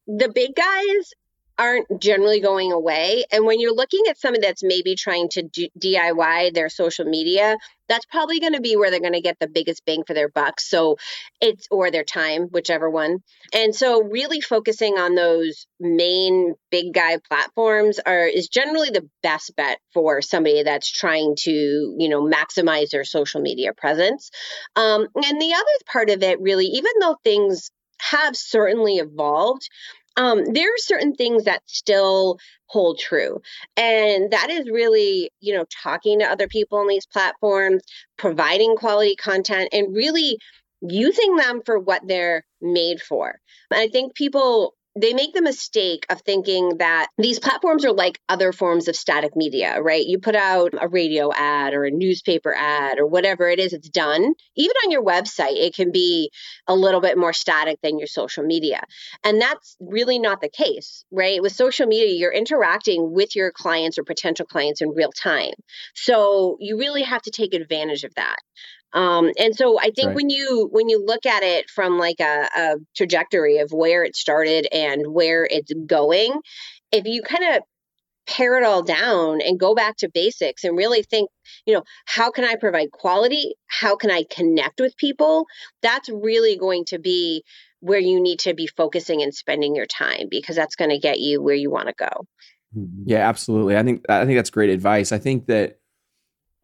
the 0.06 0.30
big 0.32 0.54
guys 0.54 1.12
aren't 1.58 2.00
generally 2.00 2.40
going 2.40 2.72
away. 2.72 3.24
And 3.30 3.46
when 3.46 3.60
you're 3.60 3.74
looking 3.74 4.02
at 4.08 4.18
somebody 4.18 4.46
that's 4.46 4.62
maybe 4.62 4.96
trying 4.96 5.28
to 5.30 5.44
DIY 5.78 6.54
their 6.54 6.68
social 6.68 7.04
media, 7.04 7.56
that's 7.88 8.06
probably 8.06 8.40
going 8.40 8.54
to 8.54 8.60
be 8.60 8.76
where 8.76 8.90
they're 8.90 9.00
going 9.00 9.12
to 9.12 9.20
get 9.20 9.38
the 9.38 9.48
biggest 9.48 9.84
bang 9.84 10.04
for 10.06 10.14
their 10.14 10.28
buck. 10.28 10.60
So 10.60 10.96
it's, 11.40 11.68
or 11.70 11.90
their 11.90 12.04
time, 12.04 12.48
whichever 12.50 12.90
one. 12.90 13.18
And 13.52 13.74
so 13.74 14.02
really 14.02 14.40
focusing 14.40 14.98
on 14.98 15.14
those 15.14 15.66
main 15.78 16.54
big 16.70 16.92
guy 16.92 17.18
platforms 17.28 18.00
are, 18.00 18.26
is 18.26 18.48
generally 18.48 18.90
the 18.90 19.08
best 19.22 19.54
bet 19.56 19.78
for 19.92 20.22
somebody 20.22 20.62
that's 20.62 20.90
trying 20.90 21.36
to, 21.40 21.50
you 21.50 22.08
know, 22.08 22.22
maximize 22.22 22.90
their 22.90 23.04
social 23.04 23.40
media 23.40 23.72
presence. 23.74 24.30
Um, 24.76 25.06
and 25.14 25.40
the 25.40 25.54
other 25.54 25.84
part 25.92 26.10
of 26.10 26.22
it 26.22 26.40
really, 26.40 26.66
even 26.66 26.92
though 27.00 27.16
things 27.22 27.70
have 28.00 28.36
certainly 28.36 28.96
evolved, 28.96 29.68
um, 30.16 30.44
there 30.52 30.68
are 30.68 30.78
certain 30.78 31.14
things 31.14 31.44
that 31.44 31.62
still 31.66 32.38
hold 32.66 32.98
true. 32.98 33.40
And 33.76 34.30
that 34.30 34.50
is 34.50 34.70
really, 34.70 35.30
you 35.40 35.54
know, 35.54 35.64
talking 35.82 36.20
to 36.20 36.26
other 36.30 36.48
people 36.48 36.78
on 36.78 36.88
these 36.88 37.06
platforms, 37.06 37.82
providing 38.16 38.76
quality 38.76 39.16
content, 39.16 39.68
and 39.72 39.94
really 39.94 40.38
using 40.80 41.36
them 41.36 41.62
for 41.64 41.78
what 41.78 42.02
they're 42.06 42.44
made 42.60 43.00
for. 43.00 43.40
I 43.72 43.88
think 43.88 44.14
people 44.14 44.74
they 45.00 45.12
make 45.12 45.34
the 45.34 45.42
mistake 45.42 46.06
of 46.08 46.20
thinking 46.20 46.78
that 46.78 47.08
these 47.18 47.38
platforms 47.40 47.84
are 47.84 47.92
like 47.92 48.20
other 48.28 48.52
forms 48.52 48.86
of 48.86 48.94
static 48.94 49.34
media, 49.34 49.80
right? 49.80 50.06
You 50.06 50.18
put 50.18 50.36
out 50.36 50.72
a 50.80 50.88
radio 50.88 51.32
ad 51.32 51.74
or 51.74 51.84
a 51.84 51.90
newspaper 51.90 52.54
ad 52.54 52.98
or 52.98 53.06
whatever 53.06 53.48
it 53.48 53.58
is, 53.58 53.72
it's 53.72 53.88
done. 53.88 54.34
Even 54.56 54.76
on 54.84 54.90
your 54.90 55.04
website, 55.04 55.56
it 55.56 55.74
can 55.74 55.90
be 55.90 56.30
a 56.68 56.74
little 56.74 57.00
bit 57.00 57.18
more 57.18 57.32
static 57.32 57.78
than 57.82 57.98
your 57.98 58.06
social 58.06 58.44
media. 58.44 58.82
And 59.24 59.40
that's 59.40 59.76
really 59.80 60.18
not 60.18 60.40
the 60.40 60.48
case, 60.48 61.04
right? 61.10 61.42
With 61.42 61.52
social 61.52 61.86
media, 61.86 62.14
you're 62.14 62.32
interacting 62.32 63.12
with 63.12 63.34
your 63.34 63.50
clients 63.50 63.98
or 63.98 64.04
potential 64.04 64.46
clients 64.46 64.80
in 64.80 64.90
real 64.90 65.12
time. 65.12 65.54
So 65.94 66.56
you 66.60 66.78
really 66.78 67.02
have 67.02 67.22
to 67.22 67.30
take 67.32 67.54
advantage 67.54 68.04
of 68.04 68.14
that. 68.14 68.36
Um, 68.94 69.32
and 69.38 69.54
so 69.54 69.78
I 69.78 69.90
think 69.90 70.08
right. 70.08 70.16
when 70.16 70.30
you 70.30 70.68
when 70.70 70.88
you 70.88 71.04
look 71.04 71.26
at 71.26 71.42
it 71.42 71.68
from 71.68 71.98
like 71.98 72.20
a, 72.20 72.48
a 72.56 72.76
trajectory 72.96 73.58
of 73.58 73.72
where 73.72 74.04
it 74.04 74.14
started 74.14 74.68
and 74.72 75.08
where 75.08 75.46
it's 75.50 75.72
going, 75.86 76.40
if 76.92 77.04
you 77.04 77.22
kind 77.22 77.56
of 77.56 77.62
pare 78.26 78.56
it 78.56 78.64
all 78.64 78.82
down 78.82 79.40
and 79.42 79.60
go 79.60 79.74
back 79.74 79.96
to 79.98 80.08
basics 80.08 80.64
and 80.64 80.76
really 80.76 81.02
think, 81.02 81.28
you 81.66 81.74
know, 81.74 81.82
how 82.06 82.30
can 82.30 82.44
I 82.44 82.54
provide 82.54 82.90
quality? 82.90 83.54
How 83.66 83.96
can 83.96 84.10
I 84.10 84.24
connect 84.30 84.80
with 84.80 84.96
people? 84.96 85.46
That's 85.82 86.08
really 86.08 86.56
going 86.56 86.84
to 86.86 86.98
be 86.98 87.42
where 87.80 87.98
you 87.98 88.22
need 88.22 88.38
to 88.40 88.54
be 88.54 88.66
focusing 88.66 89.22
and 89.22 89.34
spending 89.34 89.74
your 89.74 89.86
time 89.86 90.28
because 90.30 90.56
that's 90.56 90.76
going 90.76 90.90
to 90.90 90.98
get 90.98 91.20
you 91.20 91.42
where 91.42 91.54
you 91.54 91.70
want 91.70 91.88
to 91.88 91.94
go. 91.98 92.26
Mm-hmm. 92.76 93.02
Yeah, 93.06 93.28
absolutely. 93.28 93.76
I 93.76 93.82
think 93.82 94.04
I 94.08 94.24
think 94.24 94.38
that's 94.38 94.50
great 94.50 94.70
advice. 94.70 95.12
I 95.12 95.18
think 95.18 95.46
that 95.46 95.78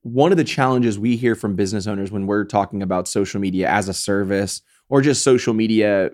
one 0.02 0.32
of 0.32 0.38
the 0.38 0.44
challenges 0.44 0.98
we 0.98 1.16
hear 1.16 1.34
from 1.34 1.56
business 1.56 1.86
owners 1.86 2.10
when 2.10 2.26
we're 2.26 2.44
talking 2.44 2.82
about 2.82 3.06
social 3.06 3.40
media 3.40 3.68
as 3.68 3.88
a 3.88 3.94
service 3.94 4.62
or 4.88 5.02
just 5.02 5.22
social 5.22 5.52
media 5.54 6.10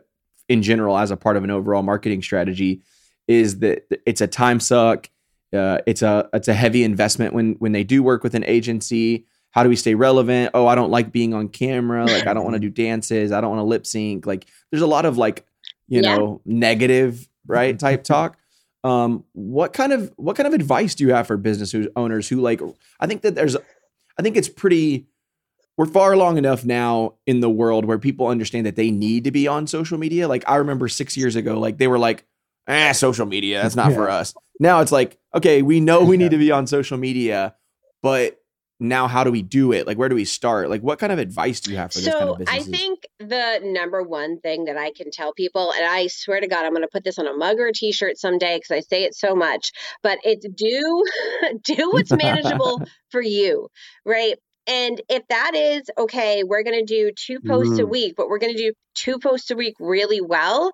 in 0.49 0.63
general 0.63 0.97
as 0.99 1.11
a 1.11 1.17
part 1.17 1.37
of 1.37 1.45
an 1.45 1.51
overall 1.51 1.83
marketing 1.83 2.23
strategy 2.23 2.83
is 3.29 3.61
that 3.61 3.87
it's 4.07 4.21
a 4.21 4.27
time 4.27 4.61
suck. 4.61 5.11
Uh, 5.53 5.79
it's 5.87 6.03
a 6.03 6.29
it's 6.33 6.49
a 6.49 6.55
heavy 6.55 6.85
investment 6.85 7.33
when 7.33 7.55
when 7.55 7.73
they 7.73 7.85
do 7.85 8.03
work 8.03 8.23
with 8.23 8.35
an 8.35 8.45
agency. 8.45 9.25
How 9.53 9.63
do 9.63 9.69
we 9.69 9.77
stay 9.77 9.95
relevant? 9.95 10.51
Oh, 10.53 10.67
I 10.67 10.75
don't 10.75 10.91
like 10.91 11.13
being 11.13 11.33
on 11.33 11.49
camera. 11.49 12.05
Like 12.05 12.27
I 12.27 12.35
don't 12.35 12.45
want 12.45 12.55
to 12.55 12.61
do 12.61 12.69
dances. 12.69 13.33
I 13.33 13.41
don't 13.41 13.51
want 13.51 13.61
to 13.61 13.65
lip 13.65 13.87
sync. 13.87 14.27
Like 14.27 14.47
there's 14.71 14.83
a 14.83 14.87
lot 14.87 15.07
of 15.07 15.17
like 15.17 15.47
you 15.89 16.03
yeah. 16.03 16.17
know 16.17 16.41
negative 16.45 17.27
right 17.47 17.79
type 17.79 18.05
talk. 18.05 18.37
Um, 18.85 19.25
what 19.33 19.73
kind 19.73 19.93
of 19.93 20.13
what 20.17 20.37
kind 20.37 20.47
of 20.47 20.53
advice 20.53 20.95
do 20.95 21.05
you 21.05 21.13
have 21.13 21.27
for 21.27 21.37
business 21.37 21.75
owners 21.97 22.29
who 22.29 22.41
like? 22.41 22.61
I 23.01 23.07
think 23.07 23.23
that 23.23 23.35
there's, 23.35 23.57
I 24.19 24.23
think 24.23 24.37
it's 24.37 24.49
pretty. 24.49 25.07
We're 25.77 25.87
far 25.87 26.13
along 26.13 26.39
enough 26.39 26.65
now 26.65 27.15
in 27.27 27.41
the 27.41 27.51
world 27.51 27.85
where 27.85 27.99
people 27.99 28.29
understand 28.29 28.65
that 28.65 28.77
they 28.77 28.91
need 28.91 29.25
to 29.25 29.31
be 29.31 29.47
on 29.47 29.67
social 29.67 29.99
media. 29.99 30.27
Like 30.27 30.43
I 30.49 30.57
remember 30.57 30.89
six 30.89 31.17
years 31.17 31.37
ago, 31.37 31.61
like 31.61 31.77
they 31.77 31.87
were 31.87 31.99
like, 31.99 32.25
"Ah, 32.67 32.93
social 32.93 33.27
media, 33.27 33.63
that's 33.63 33.77
not 33.77 33.91
yeah. 33.91 33.97
for 33.97 34.11
us." 34.11 34.35
Now 34.59 34.81
it's 34.81 34.93
like, 34.93 35.19
okay, 35.35 35.61
we 35.61 35.81
know 35.81 36.03
we 36.05 36.17
need 36.17 36.31
to 36.31 36.39
be 36.39 36.51
on 36.51 36.67
social 36.67 36.97
media, 36.97 37.55
but 38.03 38.41
now 38.79 39.09
how 39.09 39.25
do 39.25 39.31
we 39.31 39.43
do 39.43 39.73
it? 39.73 39.87
Like 39.87 39.97
where 39.97 40.09
do 40.09 40.15
we 40.15 40.25
start? 40.25 40.69
Like 40.69 40.83
what 40.83 40.99
kind 40.99 41.13
of 41.13 41.19
advice 41.19 41.61
do 41.61 41.71
you 41.71 41.77
have 41.77 41.93
for 41.93 41.99
so 41.99 42.05
this 42.05 42.15
kind 42.15 42.29
of 42.29 42.39
business? 42.39 42.69
I 42.69 42.71
think 42.71 43.07
the 43.19 43.61
number 43.63 44.03
one 44.03 44.39
thing 44.41 44.67
that 44.67 44.77
I 44.77 44.93
can 44.93 45.11
tell 45.11 45.33
people, 45.33 45.73
and 45.73 45.85
I 45.85 46.09
swear 46.09 46.41
to 46.41 46.47
God, 46.47 46.65
I'm 46.65 46.73
going 46.73 46.83
to 46.83 46.89
put 46.89 47.05
this 47.05 47.19
on 47.19 47.27
a 47.27 47.33
mug 47.33 47.59
or 47.59 47.69
a 47.69 47.73
t-shirt 47.73 48.19
someday 48.19 48.57
because 48.57 48.71
I 48.71 48.81
say 48.81 49.05
it 49.05 49.15
so 49.15 49.35
much, 49.35 49.71
but 50.03 50.19
it's 50.25 50.47
do 50.55 51.05
do 51.65 51.91
what's 51.91 52.13
manageable 52.13 52.83
for 53.11 53.23
you, 53.23 53.69
right? 54.05 54.35
And 54.69 55.01
if 55.09 55.23
that 55.29 55.55
is 55.55 55.89
okay, 55.97 56.43
we're 56.43 56.65
going 56.65 56.79
to 56.79 56.85
do 56.85 57.13
two 57.15 57.39
posts 57.47 57.79
mm. 57.79 57.85
a 57.85 57.87
week, 57.87 58.15
but 58.17 58.29
we're 58.29 58.39
going 58.39 58.55
to 58.55 58.63
do 58.63 58.73
two 58.95 59.19
posts 59.19 59.51
a 59.51 59.57
week 59.57 59.75
really 59.79 60.21
well 60.21 60.73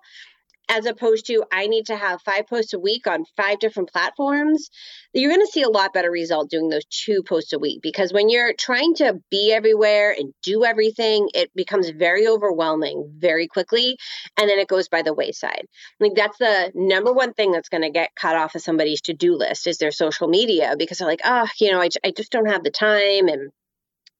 as 0.69 0.85
opposed 0.85 1.27
to 1.27 1.43
I 1.51 1.67
need 1.67 1.87
to 1.87 1.95
have 1.95 2.21
five 2.21 2.47
posts 2.47 2.73
a 2.73 2.79
week 2.79 3.07
on 3.07 3.25
five 3.35 3.59
different 3.59 3.91
platforms, 3.91 4.69
you're 5.13 5.31
going 5.31 5.45
to 5.45 5.51
see 5.51 5.61
a 5.61 5.69
lot 5.69 5.93
better 5.93 6.09
result 6.09 6.49
doing 6.49 6.69
those 6.69 6.85
two 6.85 7.23
posts 7.23 7.53
a 7.53 7.59
week 7.59 7.81
because 7.81 8.13
when 8.13 8.29
you're 8.29 8.53
trying 8.53 8.95
to 8.95 9.19
be 9.29 9.51
everywhere 9.51 10.15
and 10.17 10.33
do 10.41 10.63
everything, 10.63 11.29
it 11.33 11.51
becomes 11.55 11.89
very 11.89 12.27
overwhelming 12.27 13.13
very 13.17 13.47
quickly 13.47 13.97
and 14.37 14.49
then 14.49 14.59
it 14.59 14.67
goes 14.67 14.87
by 14.87 15.01
the 15.01 15.13
wayside. 15.13 15.65
Like 15.99 16.13
that's 16.15 16.37
the 16.37 16.71
number 16.73 17.11
one 17.11 17.33
thing 17.33 17.51
that's 17.51 17.69
going 17.69 17.83
to 17.83 17.91
get 17.91 18.15
cut 18.15 18.35
off 18.35 18.55
of 18.55 18.61
somebody's 18.61 19.01
to-do 19.01 19.35
list 19.35 19.67
is 19.67 19.77
their 19.77 19.91
social 19.91 20.27
media 20.27 20.75
because 20.77 20.97
they're 20.97 21.07
like, 21.07 21.21
"Oh, 21.23 21.47
you 21.59 21.71
know, 21.71 21.81
I, 21.81 21.89
I 22.03 22.11
just 22.11 22.31
don't 22.31 22.49
have 22.49 22.63
the 22.63 22.71
time 22.71 23.27
and 23.27 23.51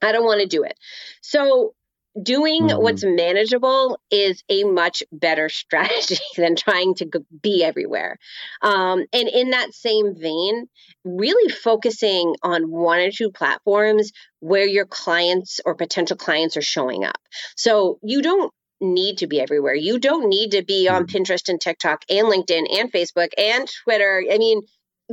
I 0.02 0.12
don't 0.12 0.26
want 0.26 0.42
to 0.42 0.48
do 0.48 0.64
it." 0.64 0.78
So 1.22 1.74
doing 2.22 2.64
mm-hmm. 2.64 2.82
what's 2.82 3.04
manageable 3.04 4.00
is 4.12 4.44
a 4.50 4.64
much 4.64 5.04
better 5.12 5.50
strategy 5.64 6.18
than 6.38 6.56
trying 6.56 6.96
to 6.96 7.10
be 7.42 7.64
everywhere. 7.64 8.18
Um, 8.62 9.06
and 9.14 9.28
in 9.28 9.52
that 9.52 9.74
same 9.74 10.16
vein, 10.16 10.68
really 11.04 11.50
focusing 11.52 12.36
on 12.44 12.70
one 12.70 13.00
or 13.00 13.12
two 13.12 13.32
platforms 13.32 14.12
where 14.40 14.68
your 14.68 14.86
clients 14.86 15.60
or 15.66 15.76
potential 15.76 16.18
clients 16.18 16.58
are 16.58 16.62
showing 16.62 17.04
up. 17.04 17.20
So 17.56 18.00
you 18.04 18.22
don't 18.22 18.54
need 18.82 19.20
to 19.20 19.28
be 19.28 19.40
everywhere. 19.40 19.76
You 19.76 19.98
don't 19.98 20.28
need 20.28 20.52
to 20.52 20.64
be 20.64 20.90
on 20.90 21.06
mm-hmm. 21.06 21.16
Pinterest 21.16 21.50
and 21.50 21.60
TikTok 21.60 22.04
and 22.10 22.28
LinkedIn 22.28 22.66
and 22.80 22.92
Facebook 22.92 23.30
and 23.38 23.68
Twitter. 23.84 24.24
I 24.30 24.38
mean, 24.38 24.62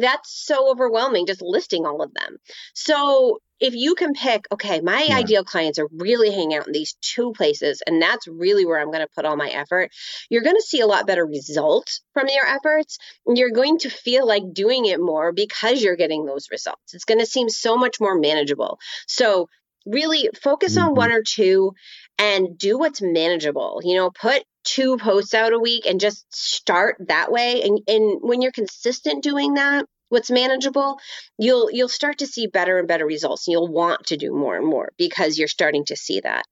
that's 0.01 0.31
so 0.47 0.71
overwhelming 0.71 1.27
just 1.27 1.43
listing 1.43 1.87
all 1.87 2.03
of 2.03 2.13
them. 2.15 2.37
So 2.75 3.39
if 3.61 3.75
you 3.75 3.95
can 3.95 4.15
pick, 4.15 4.47
okay, 4.51 4.81
my 4.81 5.03
yeah. 5.03 5.17
ideal 5.17 5.45
clients 5.45 5.79
are 5.79 5.89
really 5.93 6.31
hanging 6.31 6.55
out 6.55 6.67
in 6.67 6.73
these 6.73 6.97
two 7.03 7.33
places, 7.33 7.83
and 7.87 8.01
that's 8.01 8.27
really 8.27 8.65
where 8.65 8.81
I'm 8.81 8.91
going 8.91 9.01
to 9.01 9.15
put 9.15 9.27
all 9.27 9.37
my 9.37 9.51
effort, 9.51 9.91
you're 10.31 10.43
going 10.43 10.57
to 10.57 10.63
see 10.63 10.81
a 10.81 10.87
lot 10.87 11.07
better 11.07 11.27
results 11.27 12.01
from 12.15 12.29
your 12.29 12.47
efforts. 12.47 12.99
And 13.27 13.37
you're 13.37 13.51
going 13.51 13.79
to 13.81 13.91
feel 13.91 14.27
like 14.27 14.55
doing 14.55 14.87
it 14.87 14.99
more 14.99 15.33
because 15.33 15.83
you're 15.83 15.97
getting 15.97 16.25
those 16.25 16.49
results. 16.51 16.95
It's 16.95 17.05
going 17.05 17.21
to 17.21 17.27
seem 17.27 17.51
so 17.51 17.77
much 17.77 18.01
more 18.01 18.19
manageable. 18.19 18.79
So, 19.07 19.49
really 19.87 20.29
focus 20.43 20.77
mm-hmm. 20.77 20.89
on 20.89 20.95
one 20.95 21.13
or 21.13 21.23
two 21.23 21.73
and 22.19 22.59
do 22.59 22.79
what's 22.79 23.01
manageable. 23.01 23.81
You 23.83 23.97
know, 23.97 24.11
put 24.11 24.45
two 24.65 24.97
posts 24.99 25.35
out 25.35 25.53
a 25.53 25.59
week 25.59 25.87
and 25.87 26.01
just 26.01 26.27
start 26.35 26.97
that 27.09 27.33
way. 27.33 27.63
And, 27.63 27.81
and 27.89 28.19
when 28.21 28.43
you're 28.43 28.53
consistent 28.53 29.23
doing 29.23 29.55
that, 29.55 29.87
what's 30.11 30.31
manageable 30.31 30.99
you'll 31.39 31.71
you'll 31.71 31.89
start 31.89 32.19
to 32.19 32.27
see 32.27 32.47
better 32.47 32.79
and 32.79 32.87
better 32.87 33.07
results. 33.07 33.47
And 33.47 33.53
you'll 33.53 33.73
want 33.73 34.07
to 34.07 34.17
do 34.17 34.35
more 34.35 34.57
and 34.57 34.67
more 34.67 34.91
because 34.99 35.39
you're 35.39 35.49
starting 35.49 35.85
to 35.87 35.97
see 35.97 36.21
that. 36.21 36.45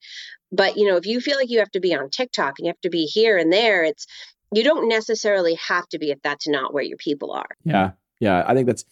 But 0.50 0.78
you 0.78 0.88
know 0.88 0.96
if 0.96 1.06
you 1.06 1.20
feel 1.20 1.36
like 1.36 1.50
you 1.50 1.58
have 1.58 1.70
to 1.72 1.80
be 1.80 1.94
on 1.94 2.08
tiktok 2.08 2.54
and 2.58 2.66
you 2.66 2.70
have 2.70 2.80
to 2.80 2.90
be 2.90 3.04
here 3.04 3.36
and 3.36 3.52
there 3.52 3.84
it's 3.84 4.06
you 4.54 4.64
don't 4.64 4.88
necessarily 4.88 5.58
have 5.66 5.86
to 5.88 5.98
be 5.98 6.10
if 6.10 6.22
that's 6.22 6.48
not 6.48 6.72
where 6.72 6.82
your 6.82 6.96
people 6.96 7.32
are. 7.32 7.50
Yeah. 7.64 7.90
Yeah. 8.18 8.44
I 8.46 8.54
think 8.54 8.66
that's 8.66 8.84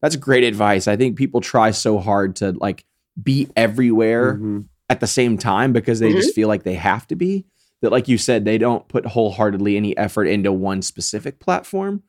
that's 0.00 0.16
great 0.16 0.44
advice. 0.44 0.86
I 0.86 0.96
think 0.96 1.16
people 1.16 1.40
try 1.40 1.72
so 1.72 1.98
hard 1.98 2.36
to 2.36 2.52
like 2.52 2.84
be 3.20 3.48
everywhere 3.56 4.34
mm-hmm. 4.34 4.60
at 4.88 5.00
the 5.00 5.06
same 5.06 5.36
time 5.36 5.72
because 5.72 5.98
they 5.98 6.10
mm-hmm. 6.10 6.20
just 6.20 6.34
feel 6.34 6.48
like 6.48 6.62
they 6.62 6.74
have 6.74 7.06
to 7.08 7.16
be 7.16 7.44
that 7.82 7.92
like 7.92 8.08
you 8.08 8.18
said 8.18 8.44
they 8.44 8.58
don't 8.58 8.86
put 8.88 9.06
wholeheartedly 9.06 9.76
any 9.76 9.96
effort 9.96 10.24
into 10.24 10.52
one 10.52 10.82
specific 10.82 11.40
platform. 11.40 12.02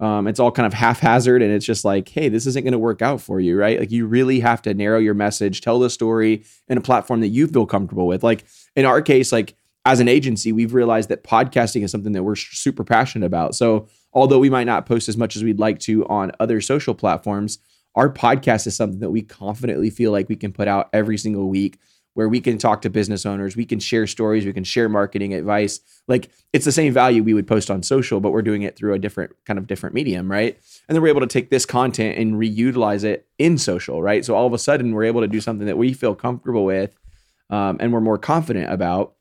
Um, 0.00 0.26
it's 0.26 0.40
all 0.40 0.50
kind 0.50 0.66
of 0.66 0.74
haphazard 0.74 1.40
and 1.40 1.52
it's 1.52 1.64
just 1.64 1.84
like 1.84 2.08
hey 2.08 2.28
this 2.28 2.46
isn't 2.46 2.64
going 2.64 2.72
to 2.72 2.78
work 2.78 3.00
out 3.00 3.20
for 3.20 3.40
you 3.40 3.56
right? 3.56 3.78
Like 3.78 3.92
you 3.92 4.06
really 4.06 4.40
have 4.40 4.60
to 4.62 4.74
narrow 4.74 4.98
your 4.98 5.14
message 5.14 5.60
tell 5.60 5.78
the 5.78 5.90
story 5.90 6.44
in 6.68 6.78
a 6.78 6.82
platform 6.82 7.20
that 7.20 7.28
you 7.28 7.46
feel 7.46 7.66
comfortable 7.66 8.06
with. 8.06 8.22
Like 8.22 8.44
in 8.76 8.84
our 8.84 9.00
case 9.00 9.32
like 9.32 9.56
as 9.86 10.00
an 10.00 10.08
agency 10.08 10.52
we've 10.52 10.74
realized 10.74 11.10
that 11.10 11.24
podcasting 11.24 11.84
is 11.84 11.90
something 11.90 12.12
that 12.12 12.22
we're 12.22 12.36
super 12.36 12.84
passionate 12.84 13.26
about. 13.26 13.54
So 13.54 13.86
although 14.12 14.38
we 14.38 14.50
might 14.50 14.64
not 14.64 14.86
post 14.86 15.08
as 15.08 15.16
much 15.16 15.36
as 15.36 15.44
we'd 15.44 15.60
like 15.60 15.78
to 15.80 16.06
on 16.06 16.32
other 16.40 16.60
social 16.60 16.94
platforms 16.94 17.58
our 17.94 18.12
podcast 18.12 18.66
is 18.66 18.76
something 18.76 19.00
that 19.00 19.10
we 19.10 19.22
confidently 19.22 19.90
feel 19.90 20.10
like 20.10 20.28
we 20.28 20.36
can 20.36 20.52
put 20.52 20.68
out 20.68 20.88
every 20.92 21.16
single 21.16 21.48
week 21.48 21.78
where 22.14 22.28
we 22.28 22.40
can 22.40 22.58
talk 22.58 22.80
to 22.82 22.90
business 22.90 23.26
owners, 23.26 23.56
we 23.56 23.66
can 23.66 23.80
share 23.80 24.06
stories, 24.06 24.46
we 24.46 24.52
can 24.52 24.64
share 24.64 24.88
marketing 24.88 25.34
advice. 25.34 25.80
Like 26.08 26.30
it's 26.52 26.64
the 26.64 26.72
same 26.72 26.92
value 26.92 27.22
we 27.22 27.34
would 27.34 27.46
post 27.46 27.70
on 27.70 27.82
social, 27.82 28.20
but 28.20 28.30
we're 28.30 28.42
doing 28.42 28.62
it 28.62 28.76
through 28.76 28.94
a 28.94 28.98
different 28.98 29.32
kind 29.44 29.58
of 29.58 29.66
different 29.66 29.94
medium, 29.94 30.30
right? 30.30 30.56
And 30.88 30.94
then 30.94 31.02
we're 31.02 31.08
able 31.08 31.20
to 31.20 31.26
take 31.26 31.50
this 31.50 31.66
content 31.66 32.16
and 32.16 32.34
reutilize 32.34 33.04
it 33.04 33.26
in 33.38 33.58
social, 33.58 34.02
right? 34.02 34.24
So 34.24 34.34
all 34.34 34.46
of 34.46 34.52
a 34.52 34.58
sudden 34.58 34.92
we're 34.92 35.04
able 35.04 35.20
to 35.20 35.28
do 35.28 35.40
something 35.40 35.66
that 35.66 35.76
we 35.78 35.92
feel 35.92 36.14
comfortable 36.14 36.64
with 36.64 36.96
um, 37.50 37.76
and 37.80 37.92
we're 37.92 38.00
more 38.00 38.18
confident 38.18 38.72
about 38.72 39.14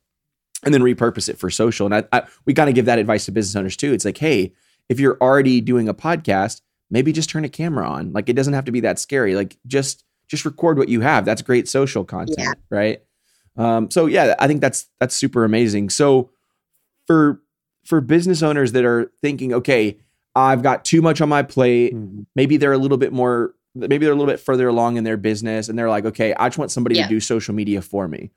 and 0.63 0.73
then 0.73 0.81
repurpose 0.81 1.27
it 1.29 1.37
for 1.37 1.49
social. 1.49 1.85
And 1.85 1.95
I, 1.95 2.03
I, 2.11 2.23
we 2.45 2.53
kind 2.53 2.69
of 2.69 2.75
give 2.75 2.85
that 2.85 2.99
advice 2.99 3.25
to 3.25 3.31
business 3.31 3.55
owners 3.55 3.75
too. 3.75 3.91
It's 3.91 4.05
like, 4.05 4.17
hey, 4.17 4.53
if 4.87 4.99
you're 4.99 5.17
already 5.19 5.61
doing 5.61 5.89
a 5.89 5.93
podcast, 5.93 6.61
maybe 6.89 7.11
just 7.11 7.29
turn 7.29 7.43
a 7.43 7.49
camera 7.49 7.87
on. 7.89 8.13
Like 8.13 8.29
it 8.29 8.33
doesn't 8.33 8.53
have 8.53 8.65
to 8.65 8.71
be 8.71 8.81
that 8.81 8.99
scary. 8.99 9.35
Like 9.35 9.57
just 9.65 10.03
just 10.33 10.45
record 10.45 10.79
what 10.79 10.89
you 10.89 11.01
have. 11.01 11.25
That's 11.25 11.43
great 11.43 11.69
social 11.69 12.03
content, 12.03 12.39
yeah. 12.39 12.53
right? 12.71 13.03
Um, 13.55 13.91
so 13.91 14.07
yeah, 14.07 14.33
I 14.39 14.47
think 14.47 14.61
that's 14.61 14.87
that's 14.99 15.15
super 15.15 15.45
amazing. 15.45 15.91
So 15.91 16.31
for 17.05 17.39
for 17.85 18.01
business 18.01 18.41
owners 18.41 18.71
that 18.71 18.83
are 18.83 19.11
thinking, 19.21 19.53
okay, 19.53 19.99
I've 20.35 20.63
got 20.63 20.85
too 20.85 21.03
much 21.03 21.21
on 21.21 21.29
my 21.29 21.43
plate. 21.43 21.93
Mm-hmm. 21.93 22.23
Maybe 22.35 22.57
they're 22.57 22.73
a 22.73 22.79
little 22.79 22.97
bit 22.97 23.13
more, 23.13 23.53
maybe 23.75 24.05
they're 24.05 24.13
a 24.13 24.17
little 24.17 24.31
bit 24.31 24.39
further 24.39 24.67
along 24.67 24.97
in 24.97 25.03
their 25.03 25.17
business, 25.17 25.69
and 25.69 25.77
they're 25.77 25.89
like, 25.89 26.05
okay, 26.05 26.33
I 26.33 26.47
just 26.47 26.57
want 26.57 26.71
somebody 26.71 26.95
yeah. 26.95 27.03
to 27.03 27.09
do 27.09 27.19
social 27.19 27.53
media 27.53 27.83
for 27.83 28.07
me. 28.07 28.31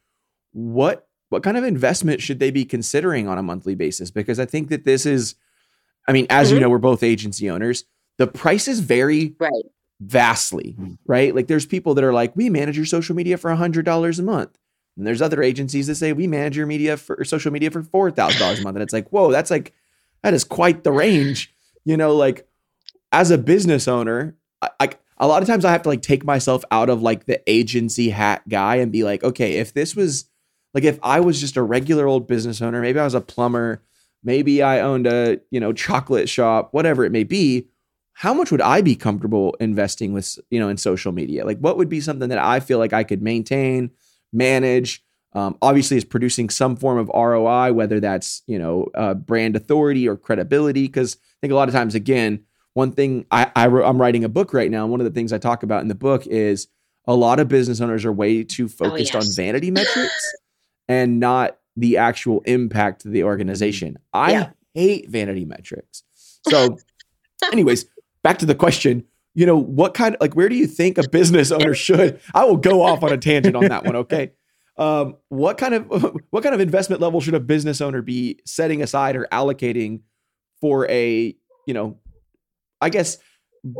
What 0.52 1.08
what 1.30 1.42
kind 1.42 1.56
of 1.56 1.64
investment 1.64 2.20
should 2.20 2.38
they 2.38 2.50
be 2.50 2.66
considering 2.66 3.26
on 3.26 3.38
a 3.38 3.42
monthly 3.42 3.74
basis? 3.74 4.10
Because 4.10 4.38
I 4.38 4.44
think 4.44 4.68
that 4.68 4.84
this 4.84 5.06
is, 5.06 5.34
I 6.06 6.12
mean, 6.12 6.26
as 6.28 6.48
mm-hmm. 6.48 6.56
you 6.56 6.60
know, 6.60 6.68
we're 6.68 6.78
both 6.78 7.02
agency 7.02 7.48
owners. 7.48 7.84
The 8.18 8.26
prices 8.26 8.80
vary 8.80 9.34
right 9.38 9.52
vastly, 10.00 10.72
hmm. 10.72 10.94
right? 11.06 11.34
Like 11.34 11.46
there's 11.46 11.66
people 11.66 11.94
that 11.94 12.04
are 12.04 12.12
like, 12.12 12.36
we 12.36 12.50
manage 12.50 12.76
your 12.76 12.86
social 12.86 13.16
media 13.16 13.36
for 13.36 13.50
a 13.50 13.56
$100 13.56 14.18
a 14.18 14.22
month. 14.22 14.58
And 14.96 15.06
there's 15.06 15.22
other 15.22 15.42
agencies 15.42 15.88
that 15.88 15.96
say 15.96 16.12
we 16.12 16.26
manage 16.26 16.56
your 16.56 16.66
media 16.66 16.96
for 16.96 17.22
social 17.24 17.52
media 17.52 17.70
for 17.70 17.82
$4,000 17.82 18.60
a 18.60 18.62
month. 18.62 18.76
And 18.76 18.82
it's 18.82 18.92
like, 18.92 19.08
whoa, 19.10 19.30
that's 19.30 19.50
like, 19.50 19.74
that 20.22 20.34
is 20.34 20.44
quite 20.44 20.84
the 20.84 20.92
range. 20.92 21.52
You 21.84 21.96
know, 21.96 22.16
like 22.16 22.48
as 23.12 23.30
a 23.30 23.38
business 23.38 23.88
owner, 23.88 24.36
I, 24.60 24.70
I 24.80 24.90
a 25.18 25.26
lot 25.26 25.42
of 25.42 25.48
times 25.48 25.64
I 25.64 25.72
have 25.72 25.82
to 25.82 25.88
like 25.88 26.02
take 26.02 26.24
myself 26.24 26.64
out 26.70 26.90
of 26.90 27.02
like 27.02 27.26
the 27.26 27.40
agency 27.50 28.10
hat 28.10 28.46
guy 28.48 28.76
and 28.76 28.92
be 28.92 29.04
like, 29.04 29.24
okay, 29.24 29.54
if 29.54 29.72
this 29.72 29.96
was 29.96 30.28
like 30.74 30.84
if 30.84 30.98
I 31.02 31.20
was 31.20 31.40
just 31.40 31.56
a 31.56 31.62
regular 31.62 32.06
old 32.06 32.26
business 32.26 32.60
owner, 32.60 32.80
maybe 32.80 32.98
I 32.98 33.04
was 33.04 33.14
a 33.14 33.20
plumber, 33.20 33.82
maybe 34.22 34.62
I 34.62 34.80
owned 34.80 35.06
a, 35.06 35.40
you 35.50 35.60
know, 35.60 35.72
chocolate 35.72 36.28
shop, 36.28 36.68
whatever 36.72 37.04
it 37.04 37.12
may 37.12 37.24
be, 37.24 37.68
how 38.18 38.32
much 38.32 38.50
would 38.50 38.62
I 38.62 38.80
be 38.80 38.96
comfortable 38.96 39.54
investing 39.60 40.14
with, 40.14 40.38
you 40.48 40.58
know, 40.58 40.70
in 40.70 40.78
social 40.78 41.12
media? 41.12 41.44
Like, 41.44 41.58
what 41.58 41.76
would 41.76 41.90
be 41.90 42.00
something 42.00 42.30
that 42.30 42.38
I 42.38 42.60
feel 42.60 42.78
like 42.78 42.94
I 42.94 43.04
could 43.04 43.20
maintain, 43.20 43.90
manage? 44.32 45.04
Um, 45.34 45.58
obviously, 45.60 45.98
is 45.98 46.04
producing 46.06 46.48
some 46.48 46.76
form 46.76 46.96
of 46.96 47.10
ROI, 47.14 47.74
whether 47.74 48.00
that's 48.00 48.42
you 48.46 48.58
know 48.58 48.88
uh, 48.94 49.12
brand 49.12 49.54
authority 49.54 50.08
or 50.08 50.16
credibility. 50.16 50.86
Because 50.86 51.16
I 51.16 51.36
think 51.42 51.52
a 51.52 51.56
lot 51.56 51.68
of 51.68 51.74
times, 51.74 51.94
again, 51.94 52.44
one 52.72 52.90
thing 52.90 53.26
I, 53.30 53.52
I 53.54 53.66
I'm 53.66 54.00
writing 54.00 54.24
a 54.24 54.30
book 54.30 54.54
right 54.54 54.70
now, 54.70 54.84
and 54.84 54.90
one 54.90 55.00
of 55.00 55.04
the 55.04 55.10
things 55.10 55.30
I 55.30 55.38
talk 55.38 55.62
about 55.62 55.82
in 55.82 55.88
the 55.88 55.94
book 55.94 56.26
is 56.26 56.68
a 57.06 57.14
lot 57.14 57.38
of 57.38 57.48
business 57.48 57.82
owners 57.82 58.06
are 58.06 58.12
way 58.14 58.44
too 58.44 58.66
focused 58.66 59.14
oh, 59.14 59.18
yes. 59.18 59.28
on 59.28 59.34
vanity 59.36 59.70
metrics 59.70 60.32
and 60.88 61.20
not 61.20 61.58
the 61.76 61.98
actual 61.98 62.40
impact 62.46 63.02
to 63.02 63.08
the 63.08 63.24
organization. 63.24 63.98
I 64.14 64.32
yeah. 64.32 64.50
hate 64.72 65.10
vanity 65.10 65.44
metrics. 65.44 66.02
So, 66.48 66.78
anyways, 67.52 67.84
back 68.26 68.38
to 68.38 68.46
the 68.46 68.56
question 68.56 69.04
you 69.34 69.46
know 69.46 69.56
what 69.56 69.94
kind 69.94 70.16
of 70.16 70.20
like 70.20 70.34
where 70.34 70.48
do 70.48 70.56
you 70.56 70.66
think 70.66 70.98
a 70.98 71.08
business 71.08 71.52
owner 71.52 71.74
should 71.74 72.20
i 72.34 72.44
will 72.44 72.56
go 72.56 72.82
off 72.82 73.04
on 73.04 73.12
a 73.12 73.16
tangent 73.16 73.54
on 73.54 73.68
that 73.68 73.84
one 73.84 73.94
okay? 73.94 74.32
Um, 74.78 75.16
what 75.28 75.58
kind 75.58 75.74
of 75.74 75.86
what 76.30 76.42
kind 76.42 76.52
of 76.52 76.60
investment 76.60 77.00
level 77.00 77.20
should 77.20 77.34
a 77.34 77.40
business 77.40 77.80
owner 77.80 78.02
be 78.02 78.40
setting 78.44 78.82
aside 78.82 79.14
or 79.14 79.28
allocating 79.30 80.00
for 80.60 80.90
a 80.90 81.36
you 81.68 81.74
know 81.74 81.98
i 82.80 82.88
guess 82.88 83.18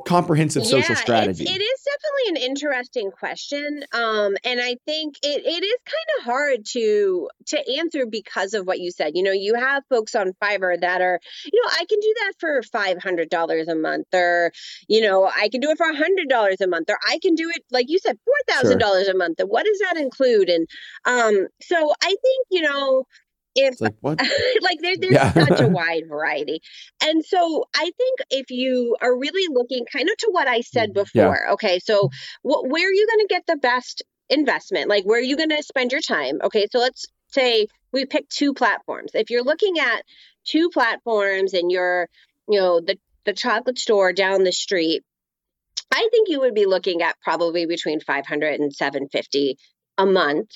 comprehensive 0.07 0.62
yeah, 0.64 0.71
social 0.71 0.97
strategy. 0.97 1.45
it 1.45 1.62
is 1.62 1.85
definitely 1.85 2.43
an 2.45 2.50
interesting 2.50 3.11
question 3.11 3.85
um, 3.93 4.37
and 4.45 4.61
i 4.61 4.76
think 4.85 5.16
it, 5.23 5.45
it 5.45 5.64
is 5.64 5.78
kind 5.85 6.19
of 6.19 6.25
hard 6.25 6.64
to 6.64 7.28
to 7.47 7.78
answer 7.78 8.07
because 8.07 8.55
of 8.55 8.66
what 8.66 8.81
you 8.81 8.90
said. 8.90 9.12
You 9.14 9.23
know 9.23 9.33
you 9.33 9.55
have 9.55 9.83
folks 9.88 10.14
on 10.14 10.33
fiverr 10.43 10.81
that 10.81 11.00
are 11.00 11.21
you 11.45 11.62
know 11.62 11.71
i 11.73 11.85
can 11.88 12.00
do 12.00 12.14
that 12.21 12.33
for 12.38 12.61
$500 12.62 13.69
a 13.69 13.75
month 13.75 14.07
or 14.12 14.52
you 14.88 15.00
know 15.00 15.31
i 15.37 15.49
can 15.49 15.61
do 15.61 15.71
it 15.71 15.78
for 15.78 15.87
$100 15.87 16.61
a 16.61 16.66
month 16.66 16.90
or 16.90 16.99
i 17.09 17.19
can 17.23 17.35
do 17.35 17.50
it 17.55 17.62
like 17.71 17.87
you 17.88 17.99
said 17.99 18.19
$4000 18.50 18.81
sure. 18.81 19.11
a 19.11 19.16
month. 19.16 19.40
And 19.40 19.49
what 19.49 19.64
does 19.64 19.78
that 19.78 19.97
include? 19.97 20.49
And 20.49 20.66
um, 21.05 21.47
so 21.62 21.93
i 22.02 22.07
think 22.07 22.47
you 22.50 22.62
know 22.62 23.05
if 23.57 23.81
like 23.81 23.97
what 24.01 24.21
like 24.61 24.79
there, 24.81 24.97
there's 24.99 25.15
yeah. 25.15 25.33
such 25.33 25.61
a 25.61 25.69
wide 25.81 26.05
variety 26.09 26.61
and 27.03 27.25
so 27.25 27.65
i 27.75 27.91
think 27.97 28.19
if 28.31 28.51
you 28.51 28.95
are 29.01 29.19
really 29.19 29.53
looking 29.53 29.85
kind 29.91 30.09
of 30.09 30.17
to 30.19 30.29
what 30.31 30.47
i 30.47 30.61
said 30.61 30.91
mm-hmm. 30.91 31.03
before 31.03 31.41
yeah. 31.45 31.53
okay 31.53 31.79
so 31.79 32.09
wh- 32.43 32.63
where 32.65 32.87
are 32.87 32.93
you 32.93 33.07
going 33.07 33.27
to 33.27 33.35
get 33.35 33.47
the 33.47 33.57
best 33.57 34.03
investment 34.29 34.89
like 34.89 35.05
where 35.05 35.19
are 35.19 35.23
you 35.23 35.37
going 35.37 35.51
to 35.51 35.63
spend 35.63 35.91
your 35.91 36.01
time 36.01 36.39
okay 36.43 36.67
so 36.71 36.79
let's 36.79 37.07
say 37.29 37.67
we 37.93 38.05
pick 38.05 38.29
two 38.29 38.55
platforms 38.55 39.13
if 39.15 39.31
you're 39.31 39.45
looking 39.45 39.79
at 39.79 40.03
two 40.45 40.69
platforms 40.71 41.55
and 41.55 41.71
you're 41.71 42.09
you 42.49 42.61
know 42.61 42.81
the 42.81 42.97
the 43.25 43.33
chocolate 43.33 43.79
store 43.79 44.13
down 44.13 44.45
the 44.45 44.53
street 44.53 45.03
i 45.93 46.09
think 46.11 46.29
you 46.29 46.41
would 46.41 46.55
be 46.55 46.67
looking 46.67 47.03
at 47.03 47.17
probably 47.23 47.67
between 47.67 48.01
500 48.01 48.61
and 48.61 48.73
750 48.73 49.57
a 49.99 50.07
month 50.07 50.51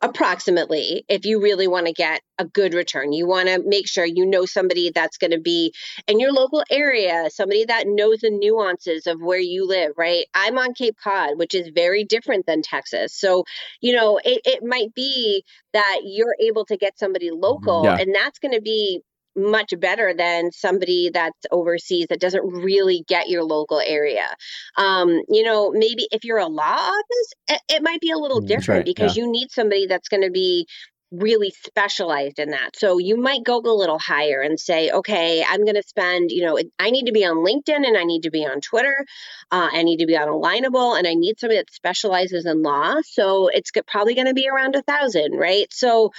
approximately 0.00 1.04
if 1.08 1.26
you 1.26 1.42
really 1.42 1.68
want 1.68 1.86
to 1.86 1.92
get 1.92 2.22
a 2.38 2.44
good 2.44 2.72
return. 2.74 3.12
You 3.12 3.26
want 3.26 3.48
to 3.48 3.62
make 3.64 3.86
sure 3.86 4.04
you 4.04 4.24
know 4.24 4.46
somebody 4.46 4.90
that's 4.90 5.18
going 5.18 5.32
to 5.32 5.40
be 5.40 5.74
in 6.06 6.18
your 6.18 6.32
local 6.32 6.64
area 6.70 7.28
somebody 7.30 7.66
that 7.66 7.86
knows 7.86 8.20
the 8.20 8.30
nuances 8.30 9.06
of 9.06 9.20
where 9.20 9.38
you 9.38 9.66
live 9.66 9.92
right? 9.98 10.24
I'm 10.34 10.58
on 10.58 10.74
cape 10.74 10.96
cod 11.02 11.36
which 11.36 11.54
is 11.54 11.70
very 11.74 12.04
different 12.04 12.46
than 12.46 12.62
texas. 12.62 13.14
So 13.14 13.44
you 13.80 13.94
know 13.94 14.18
it, 14.24 14.40
it 14.44 14.60
might 14.62 14.94
be 14.94 15.44
that 15.72 16.00
you're 16.04 16.36
able 16.40 16.64
to 16.66 16.76
get 16.76 16.98
somebody 16.98 17.30
mm-hmm. 17.30 17.42
local 17.42 17.84
yeah. 17.84 17.96
and 17.98 18.14
that's 18.14 18.38
going 18.38 18.54
to 18.54 18.62
be 18.62 19.02
much 19.36 19.72
better 19.78 20.14
than 20.14 20.52
somebody 20.52 21.10
that's 21.12 21.46
overseas 21.50 22.06
that 22.08 22.20
doesn't 22.20 22.44
really 22.44 23.04
get 23.08 23.28
your 23.28 23.44
local 23.44 23.80
area. 23.80 24.28
Um, 24.76 25.20
you 25.28 25.42
know, 25.42 25.70
maybe 25.70 26.06
if 26.10 26.24
you're 26.24 26.38
a 26.38 26.46
law 26.46 26.62
office, 26.62 27.32
it, 27.48 27.60
it 27.68 27.82
might 27.82 28.00
be 28.00 28.10
a 28.10 28.18
little 28.18 28.42
mm, 28.42 28.46
different 28.46 28.80
right, 28.80 28.84
because 28.84 29.16
yeah. 29.16 29.24
you 29.24 29.30
need 29.30 29.50
somebody 29.50 29.86
that's 29.86 30.08
going 30.08 30.22
to 30.22 30.30
be 30.30 30.66
really 31.12 31.52
specialized 31.66 32.38
in 32.38 32.50
that. 32.50 32.70
So 32.74 32.98
you 32.98 33.18
might 33.18 33.44
go 33.44 33.58
a 33.58 33.60
little 33.60 33.98
higher 33.98 34.40
and 34.40 34.58
say, 34.58 34.90
okay, 34.90 35.44
I'm 35.46 35.64
going 35.64 35.76
to 35.76 35.82
spend, 35.82 36.30
you 36.30 36.42
know, 36.42 36.58
I 36.78 36.90
need 36.90 37.04
to 37.04 37.12
be 37.12 37.24
on 37.24 37.36
LinkedIn 37.36 37.86
and 37.86 37.98
I 37.98 38.04
need 38.04 38.22
to 38.22 38.30
be 38.30 38.46
on 38.46 38.60
Twitter. 38.62 39.04
Uh, 39.50 39.68
I 39.72 39.82
need 39.82 39.98
to 39.98 40.06
be 40.06 40.16
on 40.16 40.28
Alignable 40.28 40.98
and 40.98 41.06
I 41.06 41.14
need 41.14 41.38
somebody 41.38 41.58
that 41.58 41.72
specializes 41.72 42.46
in 42.46 42.62
law. 42.62 42.94
So 43.04 43.48
it's 43.48 43.70
probably 43.86 44.14
going 44.14 44.28
to 44.28 44.34
be 44.34 44.48
around 44.48 44.74
a 44.74 44.82
thousand, 44.82 45.32
right? 45.32 45.66
So 45.70 46.12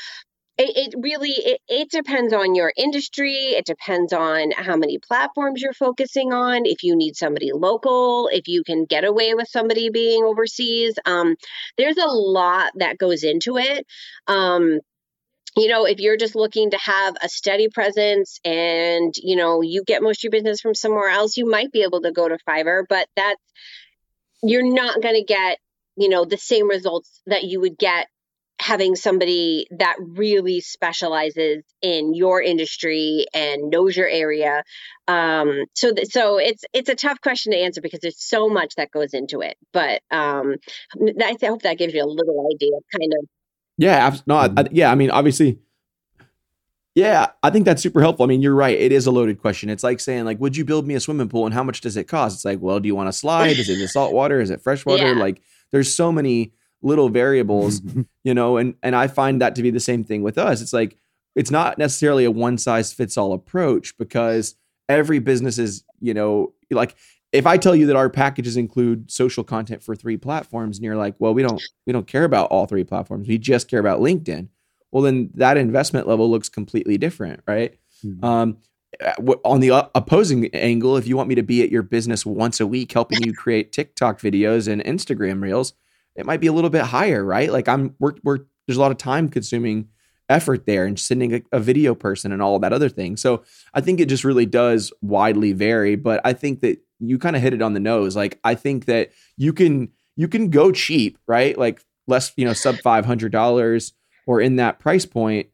it, 0.57 0.93
it 0.93 0.95
really 1.01 1.31
it, 1.31 1.61
it 1.67 1.89
depends 1.89 2.33
on 2.33 2.53
your 2.55 2.71
industry. 2.77 3.33
It 3.33 3.65
depends 3.65 4.13
on 4.13 4.51
how 4.51 4.75
many 4.77 4.99
platforms 4.99 5.61
you're 5.61 5.73
focusing 5.73 6.31
on. 6.31 6.65
If 6.65 6.83
you 6.83 6.95
need 6.95 7.15
somebody 7.15 7.51
local 7.53 8.29
if 8.31 8.47
you 8.47 8.63
can 8.63 8.85
get 8.85 9.03
away 9.03 9.33
with 9.33 9.47
somebody 9.47 9.89
being 9.89 10.23
overseas 10.23 10.93
um, 11.05 11.35
there's 11.77 11.97
a 11.97 12.05
lot 12.05 12.71
that 12.75 12.97
goes 12.97 13.23
into 13.23 13.57
it. 13.57 13.85
Um, 14.27 14.79
you 15.55 15.67
know 15.67 15.85
if 15.85 15.99
you're 15.99 16.17
just 16.17 16.35
looking 16.35 16.71
to 16.71 16.77
have 16.77 17.15
a 17.21 17.29
steady 17.29 17.69
presence 17.69 18.39
and 18.43 19.13
you 19.17 19.35
know 19.35 19.61
you 19.61 19.83
get 19.85 20.01
most 20.01 20.19
of 20.19 20.23
your 20.23 20.31
business 20.31 20.61
from 20.61 20.73
somewhere 20.73 21.09
else 21.09 21.37
you 21.37 21.47
might 21.47 21.71
be 21.71 21.83
able 21.83 22.01
to 22.01 22.11
go 22.11 22.27
to 22.27 22.37
fiverr 22.47 22.83
but 22.89 23.07
that's 23.15 23.41
you're 24.41 24.73
not 24.73 25.01
going 25.01 25.15
to 25.15 25.23
get 25.23 25.59
you 25.95 26.09
know 26.09 26.25
the 26.25 26.37
same 26.37 26.67
results 26.67 27.21
that 27.27 27.43
you 27.43 27.61
would 27.61 27.77
get 27.77 28.07
having 28.63 28.95
somebody 28.95 29.67
that 29.77 29.97
really 29.99 30.61
specializes 30.61 31.63
in 31.81 32.13
your 32.13 32.41
industry 32.41 33.25
and 33.33 33.69
knows 33.69 33.95
your 33.97 34.07
area 34.07 34.63
um, 35.07 35.65
so 35.73 35.93
th- 35.93 36.07
so 36.07 36.37
it's 36.37 36.63
it's 36.71 36.87
a 36.87 36.95
tough 36.95 37.19
question 37.19 37.51
to 37.51 37.57
answer 37.57 37.81
because 37.81 37.99
there's 37.99 38.21
so 38.21 38.47
much 38.47 38.75
that 38.75 38.89
goes 38.89 39.13
into 39.13 39.41
it 39.41 39.57
but 39.73 40.01
um, 40.11 40.55
I, 40.93 41.11
th- 41.11 41.43
I 41.43 41.47
hope 41.47 41.63
that 41.63 41.77
gives 41.77 41.93
you 41.93 42.03
a 42.03 42.07
little 42.07 42.47
idea 42.53 42.71
kind 42.97 43.13
of 43.19 43.27
yeah 43.77 44.15
no 44.25 44.35
I, 44.35 44.49
I, 44.55 44.67
yeah 44.71 44.91
i 44.91 44.95
mean 44.95 45.11
obviously 45.11 45.59
yeah, 46.95 47.29
I 47.41 47.49
think 47.49 47.65
that's 47.65 47.81
super 47.81 48.01
helpful. 48.01 48.23
I 48.23 48.27
mean, 48.27 48.43
you're 48.43 48.53
right. 48.53 48.77
It 48.77 48.91
is 48.91 49.07
a 49.07 49.11
loaded 49.11 49.41
question. 49.41 49.67
It's 49.71 49.83
like 49.83 49.99
saying, 49.99 50.25
like, 50.25 50.39
would 50.39 50.55
you 50.55 50.63
build 50.63 50.85
me 50.85 50.93
a 50.93 50.99
swimming 50.99 51.27
pool 51.27 51.45
and 51.45 51.53
how 51.53 51.63
much 51.63 51.81
does 51.81 51.97
it 51.97 52.03
cost? 52.03 52.35
It's 52.35 52.45
like, 52.45 52.59
well, 52.61 52.79
do 52.79 52.85
you 52.85 52.95
want 52.95 53.07
to 53.07 53.13
slide? 53.13 53.57
Is 53.57 53.67
it 53.67 53.79
the 53.79 53.87
salt 53.87 54.13
water? 54.13 54.39
Is 54.39 54.51
it 54.51 54.61
fresh 54.61 54.85
water? 54.85 55.13
Yeah. 55.13 55.19
Like, 55.19 55.41
there's 55.71 55.91
so 55.91 56.11
many 56.11 56.53
little 56.83 57.09
variables, 57.09 57.81
you 58.23 58.33
know, 58.33 58.57
and 58.57 58.75
and 58.83 58.95
I 58.95 59.07
find 59.07 59.41
that 59.41 59.55
to 59.55 59.63
be 59.63 59.71
the 59.71 59.79
same 59.79 60.03
thing 60.03 60.21
with 60.21 60.37
us. 60.37 60.61
It's 60.61 60.73
like 60.73 60.97
it's 61.35 61.51
not 61.51 61.77
necessarily 61.77 62.25
a 62.25 62.31
one 62.31 62.57
size 62.57 62.93
fits 62.93 63.17
all 63.17 63.33
approach 63.33 63.97
because 63.97 64.55
every 64.87 65.19
business 65.19 65.57
is, 65.57 65.83
you 65.99 66.13
know, 66.13 66.53
like 66.69 66.95
if 67.31 67.47
I 67.47 67.57
tell 67.57 67.75
you 67.75 67.87
that 67.87 67.95
our 67.95 68.09
packages 68.09 68.57
include 68.57 69.09
social 69.09 69.43
content 69.43 69.81
for 69.81 69.95
three 69.95 70.17
platforms 70.17 70.77
and 70.77 70.85
you're 70.85 70.95
like, 70.95 71.15
well, 71.17 71.33
we 71.33 71.41
don't 71.41 71.61
we 71.87 71.93
don't 71.93 72.07
care 72.07 72.25
about 72.25 72.49
all 72.51 72.67
three 72.67 72.83
platforms. 72.83 73.27
We 73.27 73.37
just 73.37 73.67
care 73.67 73.79
about 73.79 73.99
LinkedIn. 73.99 74.49
Well, 74.91 75.01
then 75.01 75.31
that 75.33 75.57
investment 75.57 76.07
level 76.07 76.29
looks 76.29 76.49
completely 76.49 76.99
different, 76.99 77.41
right? 77.47 77.75
Mm-hmm. 78.05 78.23
Um, 78.23 78.57
on 79.43 79.59
the 79.59 79.89
opposing 79.95 80.53
angle, 80.53 80.97
if 80.97 81.07
you 81.07 81.17
want 81.17 81.27
me 81.27 81.33
to 81.33 81.41
be 81.41 81.63
at 81.63 81.71
your 81.71 81.81
business 81.81 82.27
once 82.27 82.59
a 82.59 82.67
week 82.67 82.91
helping 82.91 83.23
you 83.23 83.33
create 83.33 83.71
TikTok 83.71 84.19
videos 84.19 84.67
and 84.67 84.83
Instagram 84.83 85.41
reels, 85.41 85.73
it 86.15 86.25
might 86.25 86.39
be 86.39 86.47
a 86.47 86.53
little 86.53 86.69
bit 86.69 86.83
higher, 86.83 87.23
right? 87.23 87.51
Like 87.51 87.67
I'm 87.67 87.95
we're, 87.99 88.13
we're 88.23 88.39
there's 88.67 88.77
a 88.77 88.81
lot 88.81 88.91
of 88.91 88.97
time 88.97 89.29
consuming 89.29 89.89
effort 90.29 90.65
there 90.65 90.85
and 90.85 90.99
sending 90.99 91.35
a, 91.35 91.41
a, 91.51 91.59
video 91.59 91.93
person 91.93 92.31
and 92.31 92.41
all 92.41 92.57
that 92.57 92.71
other 92.71 92.87
thing. 92.89 93.17
So 93.17 93.43
I 93.73 93.81
think 93.81 93.99
it 93.99 94.07
just 94.07 94.23
really 94.23 94.45
does 94.45 94.93
widely 95.01 95.51
vary, 95.51 95.95
but 95.95 96.21
I 96.23 96.31
think 96.33 96.61
that 96.61 96.79
you 96.99 97.19
kind 97.19 97.35
of 97.35 97.41
hit 97.41 97.53
it 97.53 97.61
on 97.61 97.73
the 97.73 97.79
nose. 97.79 98.15
Like 98.15 98.39
I 98.43 98.55
think 98.55 98.85
that 98.85 99.11
you 99.37 99.51
can 99.51 99.89
you 100.15 100.27
can 100.27 100.49
go 100.49 100.71
cheap, 100.71 101.17
right? 101.27 101.57
Like 101.57 101.83
less, 102.07 102.31
you 102.35 102.45
know, 102.45 102.53
sub 102.53 102.75
$500 102.75 103.91
or 104.25 104.41
in 104.41 104.55
that 104.57 104.79
price 104.79 105.05
point. 105.05 105.47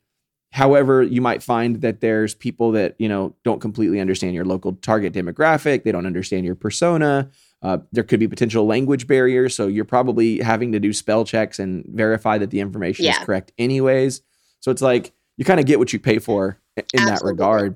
However, 0.52 1.04
you 1.04 1.22
might 1.22 1.44
find 1.44 1.82
that 1.82 2.02
there's 2.02 2.34
people 2.34 2.72
that, 2.72 2.96
you 2.98 3.08
know, 3.08 3.36
don't 3.44 3.62
completely 3.62 4.00
understand 4.00 4.34
your 4.34 4.46
local 4.46 4.74
target 4.74 5.14
demographic, 5.14 5.84
they 5.84 5.92
don't 5.92 6.08
understand 6.08 6.46
your 6.46 6.56
persona 6.56 7.30
uh, 7.62 7.80
there 7.92 8.04
could 8.04 8.20
be 8.20 8.28
potential 8.28 8.66
language 8.66 9.08
barriers, 9.08 9.56
so 9.56 9.68
you're 9.68 9.86
probably 9.86 10.40
having 10.40 10.72
to 10.72 10.80
do 10.80 10.94
spell 10.94 11.26
checks 11.26 11.60
and 11.60 11.86
verify 11.88 12.38
that 12.38 12.52
the 12.52 12.60
information 12.60 13.06
yeah. 13.06 13.20
is 13.20 13.26
correct, 13.26 13.52
anyways. 13.58 14.22
So 14.62 14.72
it's 14.72 14.82
like 14.82 15.12
you 15.38 15.46
kind 15.46 15.60
of 15.60 15.66
get 15.66 15.80
what 15.80 15.92
you 15.94 16.00
pay 16.00 16.20
for 16.20 16.60
in 16.78 16.84
Absolutely. 16.94 17.12
that 17.12 17.24
regard. 17.24 17.76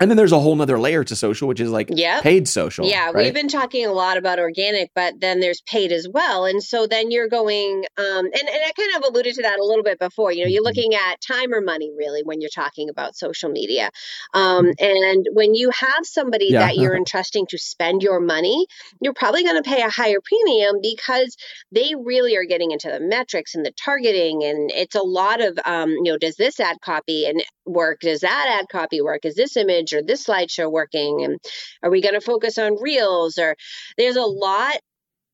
And 0.00 0.10
then 0.10 0.16
there's 0.16 0.32
a 0.32 0.38
whole 0.38 0.54
nother 0.54 0.78
layer 0.78 1.02
to 1.04 1.16
social, 1.16 1.48
which 1.48 1.60
is 1.60 1.70
like 1.70 1.88
yep. 1.92 2.22
paid 2.22 2.46
social. 2.48 2.86
Yeah, 2.86 3.06
right? 3.06 3.16
we've 3.16 3.34
been 3.34 3.48
talking 3.48 3.84
a 3.86 3.92
lot 3.92 4.16
about 4.16 4.38
organic, 4.38 4.90
but 4.94 5.20
then 5.20 5.40
there's 5.40 5.60
paid 5.62 5.90
as 5.90 6.08
well. 6.08 6.44
And 6.44 6.62
so 6.62 6.86
then 6.86 7.10
you're 7.10 7.28
going, 7.28 7.84
um, 7.96 8.24
and, 8.26 8.34
and 8.34 8.48
I 8.48 8.72
kind 8.76 8.96
of 8.96 9.10
alluded 9.10 9.34
to 9.34 9.42
that 9.42 9.58
a 9.58 9.64
little 9.64 9.82
bit 9.82 9.98
before. 9.98 10.32
You 10.32 10.44
know, 10.44 10.48
you're 10.48 10.62
mm-hmm. 10.62 10.66
looking 10.66 10.94
at 10.94 11.20
time 11.20 11.52
or 11.52 11.60
money 11.60 11.90
really 11.96 12.22
when 12.22 12.40
you're 12.40 12.50
talking 12.54 12.88
about 12.88 13.16
social 13.16 13.50
media. 13.50 13.90
Um, 14.34 14.72
and 14.78 15.26
when 15.32 15.54
you 15.54 15.70
have 15.70 16.04
somebody 16.04 16.48
yeah. 16.50 16.60
that 16.60 16.76
you're 16.76 16.96
entrusting 16.96 17.46
to 17.48 17.58
spend 17.58 18.02
your 18.02 18.20
money, 18.20 18.66
you're 19.00 19.14
probably 19.14 19.42
going 19.42 19.60
to 19.60 19.68
pay 19.68 19.82
a 19.82 19.90
higher 19.90 20.18
premium 20.24 20.76
because 20.80 21.36
they 21.72 21.94
really 21.98 22.36
are 22.36 22.44
getting 22.44 22.70
into 22.70 22.88
the 22.88 23.00
metrics 23.00 23.54
and 23.54 23.66
the 23.66 23.72
targeting. 23.72 24.44
And 24.44 24.70
it's 24.72 24.94
a 24.94 25.02
lot 25.02 25.40
of, 25.40 25.58
um, 25.64 25.90
you 25.90 26.12
know, 26.12 26.18
does 26.18 26.36
this 26.36 26.60
ad 26.60 26.76
copy 26.80 27.26
and 27.26 27.42
work? 27.66 28.00
Does 28.00 28.20
that 28.20 28.58
ad 28.60 28.66
copy 28.70 29.00
work? 29.00 29.24
Is 29.24 29.34
this 29.34 29.56
image? 29.56 29.87
Slides 29.88 29.92
or 29.92 30.06
this 30.06 30.26
slideshow 30.26 30.70
working? 30.70 31.24
And 31.24 31.38
are 31.82 31.90
we 31.90 32.02
going 32.02 32.14
to 32.14 32.20
focus 32.20 32.58
on 32.58 32.80
reels? 32.80 33.38
Or 33.38 33.56
there's 33.96 34.16
a 34.16 34.22
lot 34.22 34.76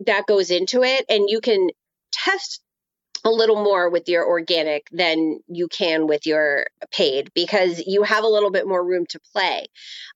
that 0.07 0.27
goes 0.27 0.51
into 0.51 0.83
it, 0.83 1.05
and 1.09 1.29
you 1.29 1.41
can 1.41 1.69
test 2.13 2.61
a 3.27 3.31
little 3.31 3.63
more 3.63 3.89
with 3.89 4.07
your 4.07 4.27
organic 4.27 4.87
than 4.93 5.41
you 5.47 5.67
can 5.69 6.07
with 6.07 6.27
your 6.27 6.67
paid 6.93 7.31
because 7.35 7.83
you 7.87 8.03
have 8.03 8.23
a 8.23 8.29
little 8.29 8.51
bit 8.51 8.69
more 8.69 8.85
room 8.85 9.07
to 9.09 9.21
play. 9.33 9.65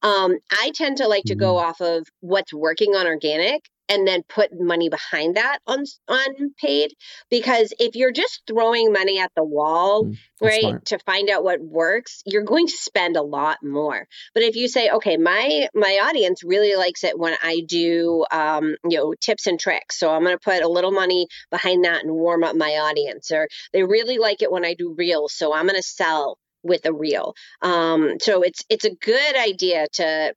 Um, 0.03 0.37
I 0.51 0.73
tend 0.75 0.99
to 0.99 1.09
like 1.09 1.25
to 1.25 1.35
go 1.35 1.55
mm-hmm. 1.55 1.69
off 1.69 1.81
of 1.81 2.07
what's 2.21 2.53
working 2.53 2.95
on 2.95 3.07
organic 3.07 3.63
and 3.89 4.07
then 4.07 4.23
put 4.29 4.51
money 4.53 4.89
behind 4.89 5.37
that 5.37 5.59
on 5.67 5.85
on 6.09 6.55
paid 6.61 6.93
because 7.31 7.73
if 7.79 7.95
you're 7.95 8.13
just 8.13 8.43
throwing 8.47 8.93
money 8.93 9.19
at 9.19 9.33
the 9.37 9.45
wall 9.45 10.05
mm, 10.05 10.17
right 10.41 10.61
smart. 10.61 10.85
to 10.85 10.99
find 11.01 11.31
out 11.31 11.45
what 11.45 11.61
works 11.61 12.23
you're 12.27 12.45
going 12.45 12.67
to 12.67 12.77
spend 12.77 13.17
a 13.17 13.23
lot 13.23 13.59
more 13.63 14.07
but 14.35 14.43
if 14.43 14.57
you 14.57 14.69
say 14.69 14.91
okay 14.91 15.17
my 15.17 15.69
my 15.75 16.01
audience 16.03 16.43
really 16.45 16.77
likes 16.77 17.05
it 17.05 17.19
when 17.19 17.35
i 17.43 17.63
do 17.67 18.25
um, 18.31 18.77
you 18.89 18.99
know 18.99 19.15
tips 19.21 19.47
and 19.47 19.59
tricks 19.59 19.99
so 19.99 20.11
i'm 20.11 20.23
going 20.23 20.37
to 20.37 20.45
put 20.45 20.63
a 20.63 20.69
little 20.69 20.93
money 20.93 21.27
behind 21.51 21.85
that 21.85 22.03
and 22.05 22.13
warm 22.13 22.45
up 22.45 22.57
my 22.57 22.71
audience 22.71 23.31
or 23.31 23.49
they 23.73 23.83
really 23.83 24.19
like 24.19 24.43
it 24.43 24.53
when 24.53 24.65
i 24.65 24.75
do 24.75 24.95
reels 24.97 25.35
so 25.35 25.55
i'm 25.55 25.67
going 25.67 25.77
to 25.77 25.83
sell 25.83 26.39
with 26.63 26.85
a 26.87 26.93
reel 26.93 27.35
um, 27.63 28.17
so 28.21 28.43
it's 28.43 28.65
it's 28.69 28.85
a 28.85 28.95
good 28.95 29.37
idea 29.37 29.87
to 29.93 30.35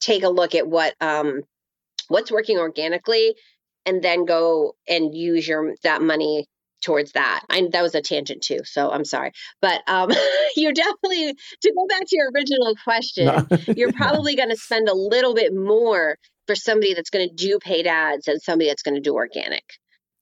take 0.00 0.22
a 0.22 0.28
look 0.28 0.54
at 0.54 0.68
what 0.68 0.94
um, 1.00 1.42
what's 2.08 2.30
working 2.30 2.58
organically 2.58 3.34
and 3.86 4.02
then 4.02 4.24
go 4.24 4.74
and 4.88 5.14
use 5.14 5.46
your 5.46 5.74
that 5.82 6.02
money 6.02 6.46
towards 6.82 7.12
that. 7.12 7.44
I 7.48 7.68
that 7.72 7.82
was 7.82 7.94
a 7.94 8.00
tangent 8.00 8.42
too, 8.42 8.60
so 8.64 8.90
I'm 8.90 9.04
sorry. 9.04 9.32
But 9.60 9.82
um 9.88 10.10
you're 10.56 10.72
definitely 10.72 11.34
to 11.62 11.72
go 11.74 11.86
back 11.88 12.02
to 12.06 12.16
your 12.16 12.30
original 12.34 12.74
question, 12.84 13.26
no. 13.26 13.46
you're 13.76 13.92
probably 13.96 14.36
going 14.36 14.50
to 14.50 14.56
spend 14.56 14.88
a 14.88 14.94
little 14.94 15.34
bit 15.34 15.54
more 15.54 16.16
for 16.46 16.54
somebody 16.54 16.94
that's 16.94 17.10
going 17.10 17.28
to 17.28 17.34
do 17.34 17.58
paid 17.58 17.86
ads 17.86 18.26
and 18.26 18.40
somebody 18.40 18.68
that's 18.70 18.82
going 18.82 18.94
to 18.94 19.00
do 19.00 19.14
organic. 19.14 19.64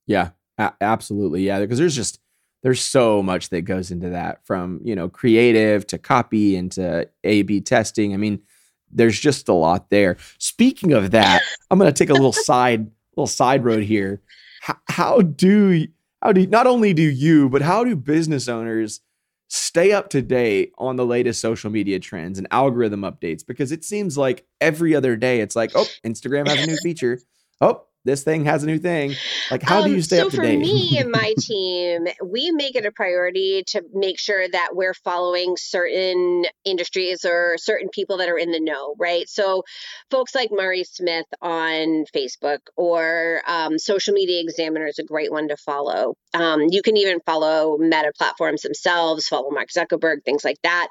Yeah, 0.07 0.31
a- 0.59 0.75
absolutely. 0.81 1.43
Yeah, 1.43 1.61
because 1.61 1.79
there's 1.79 1.97
just 1.97 2.19
there's 2.63 2.83
so 2.83 3.23
much 3.23 3.51
that 3.51 3.63
goes 3.63 3.91
into 3.91 4.11
that 4.11 4.45
from, 4.45 4.81
you 4.83 4.97
know, 4.97 5.09
creative 5.09 5.87
to 5.89 5.99
copy 5.99 6.57
into 6.57 7.09
A 7.23 7.43
B 7.43 7.61
testing. 7.61 8.13
I 8.13 8.17
mean, 8.17 8.43
there's 8.91 9.19
just 9.19 9.49
a 9.49 9.53
lot 9.53 9.91
there. 9.91 10.17
Speaking 10.39 10.93
of 10.93 11.11
that, 11.11 11.43
I'm 11.71 11.79
going 11.79 11.93
to 11.93 11.97
take 11.97 12.11
a 12.11 12.15
little 12.15 12.33
side 12.45 12.91
little 13.17 13.27
side 13.27 13.65
road 13.65 13.83
here. 13.83 14.21
How, 14.63 14.77
how 14.89 15.21
do 15.23 15.87
how 16.23 16.33
do 16.33 16.47
not 16.47 16.67
only 16.67 16.93
do 16.93 17.03
you, 17.03 17.49
but 17.49 17.63
how 17.63 17.85
do 17.85 17.97
business 17.97 18.49
owners 18.49 19.01
stay 19.49 19.93
up 19.93 20.11
to 20.11 20.23
date 20.23 20.73
on 20.79 20.97
the 20.97 21.07
latest 21.07 21.41
social 21.41 21.71
media 21.71 21.99
trends 21.99 22.39
and 22.39 22.49
algorithm 22.51 23.03
updates? 23.03 23.47
Because 23.47 23.73
it 23.73 23.85
seems 23.85 24.19
like 24.19 24.45
every 24.61 24.95
other 24.95 25.17
day 25.17 25.41
it's 25.41 25.57
like, 25.57 25.73
oh, 25.75 25.87
Instagram 26.05 26.49
has 26.49 26.63
a 26.63 26.67
new 26.67 26.77
feature. 26.83 27.21
Oh, 27.61 27.86
this 28.07 28.23
thing 28.23 28.45
has 28.47 28.63
a 28.63 28.67
new 28.67 28.79
thing. 28.79 29.15
Like, 29.51 29.63
how 29.63 29.83
um, 29.83 29.89
do 29.89 29.95
you 29.95 30.01
stay 30.01 30.19
so 30.19 30.27
up 30.27 30.31
to 30.31 30.37
date? 30.39 30.65
So 30.65 30.71
for 30.71 30.75
me 30.75 30.99
and 30.99 31.11
my 31.11 31.35
team, 31.39 32.07
we 32.25 32.53
make 32.53 32.77
it 32.77 32.87
a 32.87 32.93
priority 32.93 33.65
to 33.69 33.83
make 33.93 34.19
sure 34.19 34.49
that 34.49 34.71
we're 34.73 34.95
following 34.95 35.57
certain 35.59 36.47
industries 36.65 37.25
or 37.25 37.57
certain 37.59 37.89
people 37.91 38.19
that 38.19 38.29
are 38.29 38.39
in 38.39 38.53
the 38.53 38.61
know, 38.61 38.95
right? 38.99 39.29
So, 39.29 39.65
folks 40.11 40.35
like 40.35 40.51
Mari 40.53 40.85
Smith 40.85 41.27
on 41.43 42.05
Facebook 42.15 42.61
or 42.77 43.43
um, 43.47 43.79
Social 43.79 44.15
Media 44.15 44.41
Examiner 44.41 44.87
is 44.87 44.99
a 44.99 45.05
great 45.05 45.33
one 45.33 45.49
to 45.49 45.57
follow. 45.57 46.15
Um, 46.33 46.67
you 46.71 46.83
can 46.83 46.97
even 46.97 47.21
follow 47.27 47.77
Meta 47.79 48.13
platforms 48.17 48.63
themselves, 48.63 49.27
follow 49.27 49.51
Mark 49.51 49.69
Zuckerberg, 49.69 50.25
things 50.25 50.45
like 50.45 50.59
that. 50.63 50.89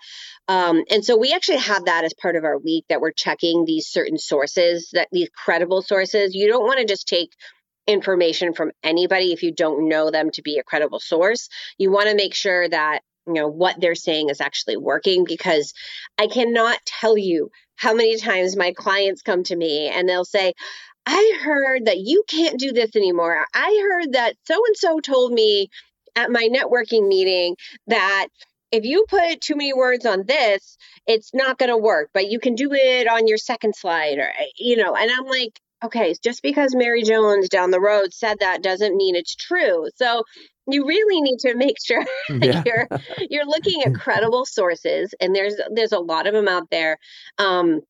Um, 0.47 0.83
and 0.91 1.03
so 1.03 1.17
we 1.17 1.33
actually 1.33 1.57
have 1.57 1.85
that 1.85 2.03
as 2.03 2.13
part 2.13 2.35
of 2.35 2.43
our 2.43 2.57
week 2.57 2.85
that 2.89 3.01
we're 3.01 3.11
checking 3.11 3.65
these 3.65 3.87
certain 3.87 4.17
sources, 4.17 4.89
that 4.93 5.07
these 5.11 5.29
credible 5.29 5.81
sources. 5.81 6.35
You 6.35 6.47
don't 6.47 6.63
want 6.63 6.79
to 6.79 6.85
just 6.85 7.04
take 7.05 7.31
information 7.87 8.53
from 8.53 8.71
anybody 8.83 9.31
if 9.31 9.43
you 9.43 9.51
don't 9.51 9.87
know 9.87 10.09
them 10.11 10.31
to 10.31 10.41
be 10.41 10.57
a 10.57 10.63
credible 10.63 10.99
source. 10.99 11.49
You 11.77 11.91
want 11.91 12.09
to 12.09 12.15
make 12.15 12.33
sure 12.33 12.67
that 12.67 13.01
you 13.27 13.33
know 13.33 13.47
what 13.47 13.79
they're 13.79 13.95
saying 13.95 14.29
is 14.29 14.41
actually 14.41 14.77
working 14.77 15.25
because 15.25 15.73
I 16.17 16.27
cannot 16.27 16.79
tell 16.85 17.17
you 17.17 17.49
how 17.75 17.93
many 17.93 18.17
times 18.17 18.55
my 18.55 18.73
clients 18.73 19.21
come 19.21 19.43
to 19.43 19.55
me 19.55 19.89
and 19.89 20.07
they'll 20.07 20.25
say, 20.25 20.53
I 21.05 21.39
heard 21.43 21.85
that 21.85 21.99
you 21.99 22.23
can't 22.27 22.59
do 22.59 22.71
this 22.71 22.95
anymore. 22.95 23.45
I 23.53 23.87
heard 23.89 24.13
that 24.13 24.35
so 24.45 24.55
and 24.65 24.77
so 24.77 24.99
told 24.99 25.33
me 25.33 25.69
at 26.15 26.31
my 26.31 26.49
networking 26.51 27.07
meeting 27.07 27.55
that 27.87 28.27
if 28.71 28.83
you 28.83 29.05
put 29.07 29.41
too 29.41 29.55
many 29.55 29.73
words 29.73 30.05
on 30.05 30.25
this, 30.25 30.77
it's 31.05 31.33
not 31.33 31.57
going 31.57 31.69
to 31.69 31.77
work, 31.77 32.09
but 32.13 32.29
you 32.29 32.39
can 32.39 32.55
do 32.55 32.73
it 32.73 33.07
on 33.07 33.27
your 33.27 33.37
second 33.37 33.75
slide 33.75 34.17
or, 34.17 34.31
you 34.57 34.77
know, 34.77 34.95
and 34.95 35.11
I'm 35.11 35.25
like, 35.25 35.59
okay, 35.85 36.13
just 36.23 36.41
because 36.41 36.75
Mary 36.75 37.03
Jones 37.03 37.49
down 37.49 37.71
the 37.71 37.79
road 37.79 38.13
said 38.13 38.39
that 38.39 38.61
doesn't 38.61 38.95
mean 38.95 39.15
it's 39.15 39.35
true. 39.35 39.87
So 39.95 40.23
you 40.67 40.85
really 40.85 41.21
need 41.21 41.39
to 41.39 41.55
make 41.55 41.77
sure 41.83 42.03
yeah. 42.29 42.63
you're 42.65 42.87
you're 43.29 43.45
looking 43.45 43.83
at 43.83 43.95
credible 43.95 44.45
sources 44.45 45.13
and 45.19 45.35
there's 45.35 45.55
there's 45.73 45.91
a 45.91 45.99
lot 45.99 46.27
of 46.27 46.33
them 46.33 46.47
out 46.47 46.69
there 46.71 46.97
um, 47.37 47.81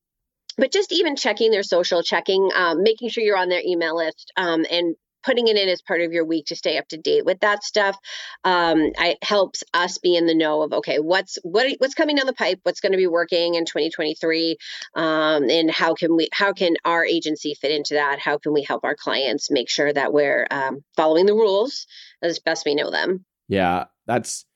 but 0.58 0.72
just 0.72 0.92
even 0.92 1.16
checking 1.16 1.50
their 1.50 1.62
social 1.62 2.02
checking 2.02 2.50
um, 2.54 2.82
making 2.82 3.08
sure 3.08 3.24
you're 3.24 3.36
on 3.36 3.48
their 3.48 3.62
email 3.64 3.96
list 3.96 4.32
um, 4.36 4.64
and 4.70 4.94
putting 5.26 5.48
it 5.48 5.56
in 5.56 5.68
as 5.68 5.82
part 5.82 6.00
of 6.00 6.12
your 6.12 6.24
week 6.24 6.46
to 6.46 6.56
stay 6.56 6.78
up 6.78 6.88
to 6.88 6.96
date 6.96 7.24
with 7.24 7.40
that 7.40 7.64
stuff 7.64 7.98
um, 8.44 8.92
I, 8.96 9.16
helps 9.22 9.64
us 9.74 9.98
be 9.98 10.16
in 10.16 10.26
the 10.26 10.34
know 10.34 10.62
of 10.62 10.72
okay 10.72 10.98
what's 10.98 11.38
what 11.42 11.66
what's 11.78 11.94
coming 11.94 12.16
down 12.16 12.26
the 12.26 12.32
pipe? 12.32 12.60
What's 12.62 12.80
going 12.80 12.92
to 12.92 12.98
be 12.98 13.06
working 13.06 13.54
in 13.54 13.64
2023 13.64 14.56
um, 14.94 15.50
and 15.50 15.70
how 15.70 15.94
can 15.94 16.16
we 16.16 16.28
how 16.32 16.52
can 16.52 16.76
our 16.84 17.04
agency 17.04 17.54
fit 17.54 17.72
into 17.72 17.94
that? 17.94 18.20
How 18.20 18.38
can 18.38 18.52
we 18.52 18.62
help 18.62 18.84
our 18.84 18.94
clients 18.94 19.50
make 19.50 19.68
sure 19.68 19.92
that 19.92 20.12
we're 20.12 20.46
um, 20.50 20.84
following 20.96 21.26
the 21.26 21.34
rules 21.34 21.86
as 22.22 22.38
best 22.38 22.64
we 22.64 22.74
know 22.74 22.90
them? 22.90 23.24
Yeah 23.48 23.86
that's 24.06 24.46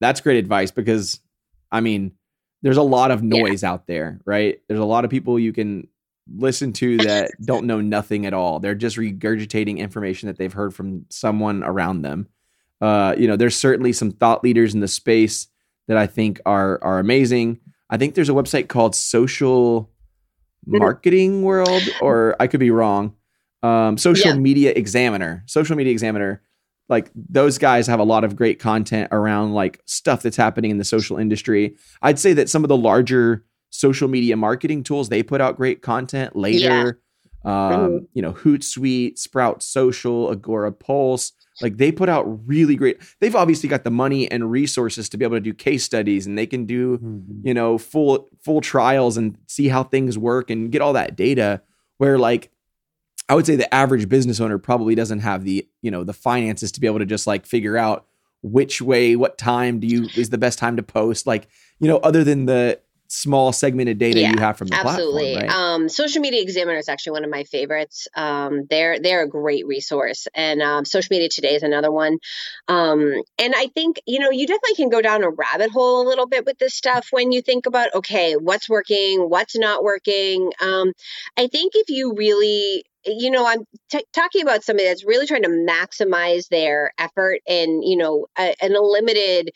that's 0.00 0.20
great 0.20 0.38
advice 0.38 0.70
because 0.70 1.20
i 1.72 1.80
mean 1.80 2.12
there's 2.62 2.76
a 2.76 2.82
lot 2.82 3.10
of 3.10 3.22
noise 3.22 3.62
yeah. 3.62 3.70
out 3.70 3.86
there 3.86 4.20
right? 4.24 4.60
There's 4.68 4.80
a 4.80 4.84
lot 4.84 5.04
of 5.04 5.10
people 5.10 5.38
you 5.38 5.52
can 5.52 5.88
listen 6.32 6.72
to 6.74 6.96
that 6.98 7.30
don't 7.44 7.66
know 7.66 7.80
nothing 7.80 8.26
at 8.26 8.34
all. 8.34 8.60
They're 8.60 8.74
just 8.74 8.96
regurgitating 8.96 9.78
information 9.78 10.26
that 10.28 10.38
they've 10.38 10.52
heard 10.52 10.74
from 10.74 11.06
someone 11.10 11.62
around 11.62 12.02
them. 12.02 12.28
Uh, 12.80 13.14
you 13.16 13.26
know, 13.26 13.36
there's 13.36 13.56
certainly 13.56 13.92
some 13.92 14.10
thought 14.10 14.44
leaders 14.44 14.74
in 14.74 14.80
the 14.80 14.88
space 14.88 15.48
that 15.88 15.96
I 15.96 16.06
think 16.06 16.40
are 16.46 16.82
are 16.82 16.98
amazing. 16.98 17.60
I 17.90 17.96
think 17.96 18.14
there's 18.14 18.28
a 18.28 18.32
website 18.32 18.68
called 18.68 18.94
Social 18.94 19.90
Marketing 20.66 21.42
World, 21.42 21.82
or 22.00 22.36
I 22.40 22.46
could 22.46 22.60
be 22.60 22.70
wrong. 22.70 23.14
Um, 23.62 23.96
Social 23.96 24.32
yeah. 24.32 24.38
Media 24.38 24.72
Examiner, 24.72 25.42
Social 25.46 25.76
Media 25.76 25.92
Examiner. 25.92 26.42
Like 26.88 27.10
those 27.14 27.56
guys 27.56 27.86
have 27.86 28.00
a 28.00 28.04
lot 28.04 28.24
of 28.24 28.36
great 28.36 28.58
content 28.58 29.08
around 29.10 29.54
like 29.54 29.80
stuff 29.86 30.22
that's 30.22 30.36
happening 30.36 30.70
in 30.70 30.76
the 30.76 30.84
social 30.84 31.16
industry. 31.16 31.76
I'd 32.02 32.18
say 32.18 32.34
that 32.34 32.50
some 32.50 32.62
of 32.62 32.68
the 32.68 32.76
larger 32.76 33.46
social 33.74 34.06
media 34.06 34.36
marketing 34.36 34.84
tools. 34.84 35.08
They 35.08 35.22
put 35.22 35.40
out 35.40 35.56
great 35.56 35.82
content 35.82 36.36
later. 36.36 37.00
Yeah. 37.44 37.72
Um, 37.74 38.08
you 38.14 38.22
know, 38.22 38.32
Hootsuite, 38.32 39.18
Sprout 39.18 39.62
Social, 39.62 40.30
Agora 40.30 40.72
Pulse. 40.72 41.32
Like 41.60 41.76
they 41.76 41.92
put 41.92 42.08
out 42.08 42.24
really 42.48 42.76
great. 42.76 43.00
They've 43.20 43.34
obviously 43.34 43.68
got 43.68 43.84
the 43.84 43.90
money 43.90 44.30
and 44.30 44.50
resources 44.50 45.08
to 45.10 45.16
be 45.16 45.24
able 45.24 45.36
to 45.36 45.40
do 45.40 45.52
case 45.52 45.84
studies, 45.84 46.26
and 46.26 46.38
they 46.38 46.46
can 46.46 46.66
do, 46.66 46.98
mm-hmm. 46.98 47.46
you 47.46 47.52
know, 47.52 47.76
full 47.76 48.28
full 48.42 48.60
trials 48.60 49.16
and 49.16 49.36
see 49.46 49.68
how 49.68 49.82
things 49.82 50.16
work 50.16 50.50
and 50.50 50.72
get 50.72 50.80
all 50.80 50.94
that 50.94 51.16
data. 51.16 51.60
Where 51.98 52.18
like 52.18 52.50
I 53.28 53.34
would 53.34 53.46
say 53.46 53.56
the 53.56 53.72
average 53.74 54.08
business 54.08 54.40
owner 54.40 54.58
probably 54.58 54.94
doesn't 54.94 55.20
have 55.20 55.44
the, 55.44 55.68
you 55.82 55.90
know, 55.90 56.04
the 56.04 56.12
finances 56.12 56.72
to 56.72 56.80
be 56.80 56.86
able 56.86 57.00
to 57.00 57.06
just 57.06 57.26
like 57.26 57.46
figure 57.46 57.76
out 57.76 58.06
which 58.42 58.80
way, 58.82 59.16
what 59.16 59.38
time 59.38 59.80
do 59.80 59.86
you 59.86 60.08
is 60.16 60.30
the 60.30 60.38
best 60.38 60.58
time 60.58 60.76
to 60.76 60.82
post. 60.82 61.26
Like, 61.26 61.48
you 61.78 61.88
know, 61.88 61.98
other 61.98 62.24
than 62.24 62.46
the 62.46 62.80
small 63.14 63.52
segmented 63.52 63.98
data 63.98 64.20
yeah, 64.20 64.32
you 64.32 64.38
have 64.38 64.58
from 64.58 64.68
the 64.68 64.74
absolutely. 64.74 65.34
platform. 65.34 65.50
Right? 65.50 65.74
Um, 65.74 65.88
Social 65.88 66.20
Media 66.20 66.42
Examiner 66.42 66.78
is 66.78 66.88
actually 66.88 67.12
one 67.12 67.24
of 67.24 67.30
my 67.30 67.44
favorites. 67.44 68.08
Um, 68.14 68.66
they're 68.68 68.98
they're 68.98 69.22
a 69.22 69.28
great 69.28 69.66
resource, 69.66 70.26
and 70.34 70.60
um, 70.60 70.84
Social 70.84 71.08
Media 71.14 71.28
Today 71.28 71.54
is 71.54 71.62
another 71.62 71.92
one. 71.92 72.18
Um, 72.68 73.22
and 73.38 73.54
I 73.56 73.68
think 73.68 74.00
you 74.06 74.18
know 74.18 74.30
you 74.30 74.46
definitely 74.46 74.74
can 74.76 74.88
go 74.88 75.00
down 75.00 75.22
a 75.22 75.30
rabbit 75.30 75.70
hole 75.70 76.02
a 76.02 76.08
little 76.08 76.26
bit 76.26 76.44
with 76.44 76.58
this 76.58 76.74
stuff 76.74 77.08
when 77.10 77.32
you 77.32 77.42
think 77.42 77.66
about 77.66 77.94
okay, 77.94 78.34
what's 78.34 78.68
working, 78.68 79.20
what's 79.28 79.56
not 79.56 79.82
working. 79.82 80.52
Um, 80.60 80.92
I 81.36 81.46
think 81.46 81.72
if 81.76 81.88
you 81.90 82.14
really 82.16 82.84
you 83.06 83.30
know 83.30 83.46
i'm 83.46 83.66
t- 83.90 84.06
talking 84.14 84.42
about 84.42 84.64
somebody 84.64 84.88
that's 84.88 85.04
really 85.04 85.26
trying 85.26 85.42
to 85.42 85.48
maximize 85.48 86.48
their 86.48 86.92
effort 86.98 87.40
and 87.46 87.84
you 87.84 87.96
know 87.96 88.26
a, 88.38 88.54
in 88.62 88.74
a 88.74 88.80
limited 88.80 89.50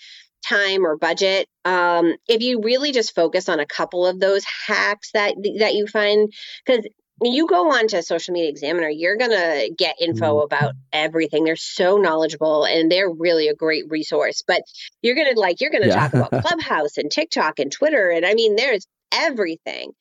time 0.48 0.84
or 0.84 0.96
budget 0.96 1.48
um, 1.64 2.14
if 2.28 2.42
you 2.42 2.60
really 2.62 2.92
just 2.92 3.14
focus 3.14 3.48
on 3.48 3.60
a 3.60 3.66
couple 3.66 4.06
of 4.06 4.18
those 4.18 4.44
hacks 4.66 5.10
that 5.12 5.34
that 5.58 5.74
you 5.74 5.86
find 5.86 6.32
because 6.64 6.86
you 7.20 7.48
go 7.48 7.72
on 7.72 7.88
to 7.88 8.02
social 8.02 8.32
media 8.32 8.48
examiner 8.48 8.88
you're 8.88 9.16
going 9.16 9.30
to 9.30 9.74
get 9.76 9.96
info 10.00 10.36
mm-hmm. 10.36 10.44
about 10.44 10.74
everything 10.92 11.44
they're 11.44 11.56
so 11.56 11.96
knowledgeable 11.96 12.64
and 12.64 12.90
they're 12.90 13.10
really 13.10 13.48
a 13.48 13.54
great 13.54 13.84
resource 13.88 14.42
but 14.46 14.62
you're 15.02 15.16
going 15.16 15.32
to 15.32 15.40
like 15.40 15.60
you're 15.60 15.70
going 15.70 15.82
to 15.82 15.88
yeah. 15.88 16.08
talk 16.08 16.14
about 16.14 16.42
clubhouse 16.44 16.96
and 16.96 17.10
tiktok 17.10 17.58
and 17.58 17.72
twitter 17.72 18.10
and 18.10 18.24
i 18.24 18.34
mean 18.34 18.54
there's 18.56 18.86
everything. 19.12 19.92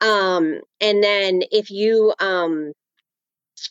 Um, 0.00 0.60
and 0.80 1.02
then 1.02 1.42
if 1.50 1.70
you 1.70 2.12
um 2.20 2.72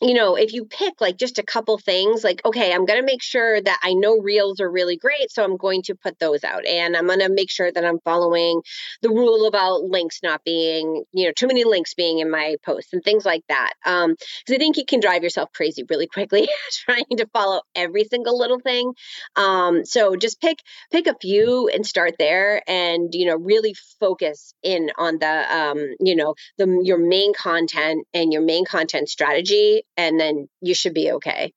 you 0.01 0.13
know, 0.13 0.35
if 0.35 0.53
you 0.53 0.65
pick 0.65 0.99
like 0.99 1.17
just 1.17 1.37
a 1.37 1.43
couple 1.43 1.77
things, 1.77 2.23
like, 2.23 2.41
okay, 2.43 2.73
I'm 2.73 2.85
going 2.85 2.99
to 2.99 3.05
make 3.05 3.21
sure 3.21 3.61
that 3.61 3.79
I 3.83 3.93
know 3.93 4.17
reels 4.17 4.59
are 4.59 4.69
really 4.69 4.97
great. 4.97 5.31
So 5.31 5.43
I'm 5.43 5.57
going 5.57 5.83
to 5.83 5.95
put 5.95 6.19
those 6.19 6.43
out. 6.43 6.65
And 6.65 6.97
I'm 6.97 7.07
going 7.07 7.19
to 7.19 7.29
make 7.29 7.51
sure 7.51 7.71
that 7.71 7.85
I'm 7.85 7.99
following 7.99 8.61
the 9.01 9.09
rule 9.09 9.47
about 9.47 9.83
links 9.83 10.19
not 10.23 10.43
being, 10.43 11.03
you 11.13 11.25
know, 11.25 11.31
too 11.31 11.47
many 11.47 11.63
links 11.63 11.93
being 11.93 12.19
in 12.19 12.31
my 12.31 12.55
posts 12.65 12.93
and 12.93 13.03
things 13.03 13.25
like 13.25 13.43
that. 13.47 13.73
Um, 13.85 14.15
because 14.45 14.55
I 14.55 14.57
think 14.57 14.77
you 14.77 14.85
can 14.85 14.99
drive 14.99 15.23
yourself 15.23 15.51
crazy 15.53 15.83
really 15.89 16.07
quickly 16.07 16.49
trying 16.85 17.05
to 17.17 17.27
follow 17.31 17.61
every 17.75 18.05
single 18.05 18.37
little 18.37 18.59
thing. 18.59 18.93
Um, 19.35 19.85
so 19.85 20.15
just 20.15 20.41
pick, 20.41 20.59
pick 20.91 21.07
a 21.07 21.15
few 21.21 21.69
and 21.69 21.85
start 21.85 22.15
there 22.17 22.61
and, 22.67 23.13
you 23.13 23.27
know, 23.27 23.35
really 23.35 23.75
focus 23.99 24.53
in 24.63 24.89
on 24.97 25.19
the, 25.19 25.55
um, 25.55 25.77
you 25.99 26.15
know, 26.15 26.33
the, 26.57 26.81
your 26.83 26.97
main 26.97 27.33
content 27.33 28.07
and 28.13 28.33
your 28.33 28.41
main 28.41 28.65
content 28.65 29.09
strategy 29.09 29.74
and 29.97 30.19
then 30.19 30.47
you 30.61 30.73
should 30.73 30.93
be 30.93 31.11
okay. 31.13 31.53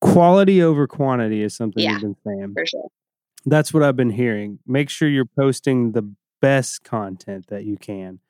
Quality 0.00 0.62
over 0.62 0.86
quantity 0.86 1.42
is 1.42 1.54
something 1.54 1.82
Yeah, 1.82 1.92
you've 1.92 2.02
been 2.02 2.16
saying. 2.26 2.54
For 2.54 2.66
sure. 2.66 2.88
That's 3.44 3.72
what 3.72 3.82
I've 3.82 3.96
been 3.96 4.10
hearing. 4.10 4.58
Make 4.66 4.88
sure 4.88 5.08
you're 5.08 5.24
posting 5.24 5.92
the 5.92 6.12
best 6.40 6.84
content 6.84 7.46
that 7.48 7.64
you 7.64 7.76
can. 7.76 8.20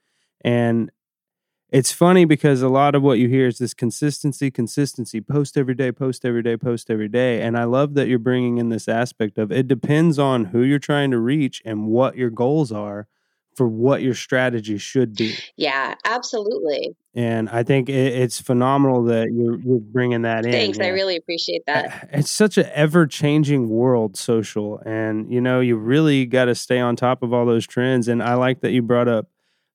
And 0.44 0.90
it's 1.70 1.90
funny 1.90 2.26
because 2.26 2.60
a 2.60 2.68
lot 2.68 2.94
of 2.94 3.02
what 3.02 3.18
you 3.18 3.28
hear 3.28 3.46
is 3.46 3.56
this 3.56 3.72
consistency, 3.72 4.50
consistency, 4.50 5.22
post 5.22 5.56
every 5.56 5.74
day, 5.74 5.90
post 5.90 6.24
every 6.26 6.42
day, 6.42 6.56
post 6.58 6.90
every 6.90 7.08
day. 7.08 7.40
And 7.40 7.56
I 7.56 7.64
love 7.64 7.94
that 7.94 8.08
you're 8.08 8.18
bringing 8.18 8.58
in 8.58 8.68
this 8.68 8.88
aspect 8.88 9.38
of 9.38 9.50
it 9.50 9.68
depends 9.68 10.18
on 10.18 10.46
who 10.46 10.62
you're 10.62 10.78
trying 10.78 11.10
to 11.12 11.18
reach 11.18 11.62
and 11.64 11.86
what 11.86 12.16
your 12.16 12.28
goals 12.28 12.72
are 12.72 13.08
for 13.56 13.68
what 13.68 14.02
your 14.02 14.14
strategy 14.14 14.78
should 14.78 15.14
be. 15.14 15.34
Yeah, 15.56 15.94
absolutely. 16.04 16.96
And 17.14 17.50
I 17.50 17.62
think 17.62 17.88
it, 17.88 17.94
it's 17.94 18.40
phenomenal 18.40 19.04
that 19.04 19.30
you're, 19.32 19.60
you're 19.60 19.80
bringing 19.80 20.22
that 20.22 20.46
in. 20.46 20.52
Thanks. 20.52 20.78
I 20.78 20.88
really 20.88 21.16
appreciate 21.16 21.62
that. 21.66 22.08
it's 22.12 22.30
such 22.30 22.56
an 22.56 22.66
ever 22.72 23.06
changing 23.06 23.68
world 23.68 24.16
social 24.16 24.78
and 24.86 25.30
you 25.32 25.40
know 25.40 25.60
you 25.60 25.76
really 25.76 26.26
got 26.26 26.46
to 26.46 26.54
stay 26.54 26.78
on 26.78 26.96
top 26.96 27.22
of 27.22 27.32
all 27.32 27.46
those 27.46 27.66
trends 27.66 28.08
and 28.08 28.22
i 28.22 28.34
like 28.34 28.60
that 28.60 28.70
you 28.70 28.82
brought 28.82 29.08
up 29.08 29.28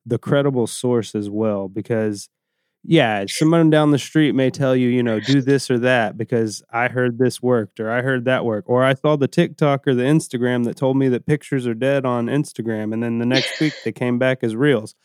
the 0.05 0.17
credible 0.17 0.67
source 0.67 1.15
as 1.15 1.29
well 1.29 1.67
because 1.67 2.29
yeah 2.83 3.25
someone 3.27 3.69
down 3.69 3.91
the 3.91 3.99
street 3.99 4.33
may 4.33 4.49
tell 4.49 4.75
you 4.75 4.87
you 4.87 5.01
know 5.03 5.19
do 5.19 5.41
this 5.41 5.69
or 5.69 5.77
that 5.79 6.17
because 6.17 6.61
i 6.71 6.87
heard 6.87 7.17
this 7.17 7.41
worked 7.41 7.79
or 7.79 7.89
i 7.89 8.01
heard 8.01 8.25
that 8.25 8.45
work 8.45 8.63
or 8.67 8.83
i 8.83 8.93
saw 8.93 9.15
the 9.15 9.27
tiktok 9.27 9.87
or 9.87 9.93
the 9.95 10.03
instagram 10.03 10.63
that 10.63 10.75
told 10.77 10.95
me 10.95 11.07
that 11.09 11.25
pictures 11.25 11.65
are 11.67 11.73
dead 11.73 12.05
on 12.05 12.27
instagram 12.27 12.93
and 12.93 13.01
then 13.03 13.19
the 13.19 13.25
next 13.25 13.59
week 13.59 13.73
they 13.83 13.91
came 13.91 14.17
back 14.19 14.43
as 14.43 14.55
reels 14.55 14.95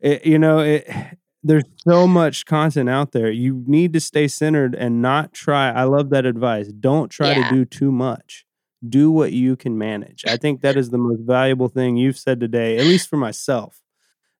it, 0.00 0.24
you 0.26 0.38
know 0.38 0.58
it 0.60 0.86
there's 1.44 1.64
so 1.88 2.06
much 2.06 2.46
content 2.46 2.88
out 2.88 3.10
there. 3.10 3.28
You 3.28 3.64
need 3.66 3.92
to 3.94 4.00
stay 4.00 4.28
centered 4.28 4.76
and 4.76 5.02
not 5.02 5.32
try. 5.32 5.72
I 5.72 5.82
love 5.82 6.10
that 6.10 6.24
advice. 6.24 6.68
Don't 6.68 7.08
try 7.08 7.30
Yeah. 7.32 7.48
to 7.48 7.52
do 7.56 7.64
too 7.64 7.90
much. 7.90 8.46
Do 8.88 9.10
what 9.10 9.32
you 9.32 9.56
can 9.56 9.76
manage. 9.76 10.22
I 10.24 10.36
think 10.36 10.60
that 10.60 10.76
is 10.76 10.90
the 10.90 10.98
most 10.98 11.22
valuable 11.26 11.66
thing 11.66 11.96
you've 11.96 12.16
said 12.16 12.38
today, 12.38 12.78
at 12.78 12.84
least 12.84 13.08
for 13.08 13.16
myself, 13.16 13.82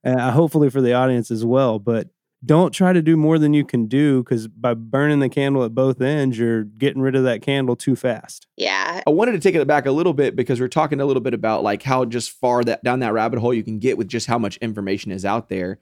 and 0.04 0.20
uh, 0.20 0.30
hopefully 0.30 0.70
for 0.70 0.80
the 0.80 0.92
audience 0.92 1.32
as 1.32 1.44
well. 1.44 1.80
But 1.80 2.06
don't 2.44 2.72
try 2.72 2.92
to 2.92 3.02
do 3.02 3.16
more 3.16 3.38
than 3.38 3.54
you 3.54 3.64
can 3.64 3.86
do 3.86 4.22
because 4.22 4.48
by 4.48 4.74
burning 4.74 5.20
the 5.20 5.28
candle 5.28 5.64
at 5.64 5.74
both 5.74 6.00
ends, 6.00 6.38
you're 6.38 6.64
getting 6.64 7.00
rid 7.00 7.14
of 7.14 7.22
that 7.22 7.40
candle 7.40 7.76
too 7.76 7.94
fast. 7.94 8.48
Yeah. 8.56 9.00
I 9.06 9.10
wanted 9.10 9.32
to 9.32 9.40
take 9.40 9.54
it 9.54 9.66
back 9.66 9.86
a 9.86 9.92
little 9.92 10.12
bit 10.12 10.34
because 10.34 10.60
we're 10.60 10.68
talking 10.68 11.00
a 11.00 11.06
little 11.06 11.22
bit 11.22 11.34
about 11.34 11.62
like 11.62 11.82
how 11.82 12.04
just 12.04 12.32
far 12.32 12.64
that 12.64 12.82
down 12.82 12.98
that 13.00 13.12
rabbit 13.12 13.38
hole 13.38 13.54
you 13.54 13.62
can 13.62 13.78
get 13.78 13.96
with 13.96 14.08
just 14.08 14.26
how 14.26 14.38
much 14.38 14.56
information 14.56 15.12
is 15.12 15.24
out 15.24 15.48
there. 15.48 15.78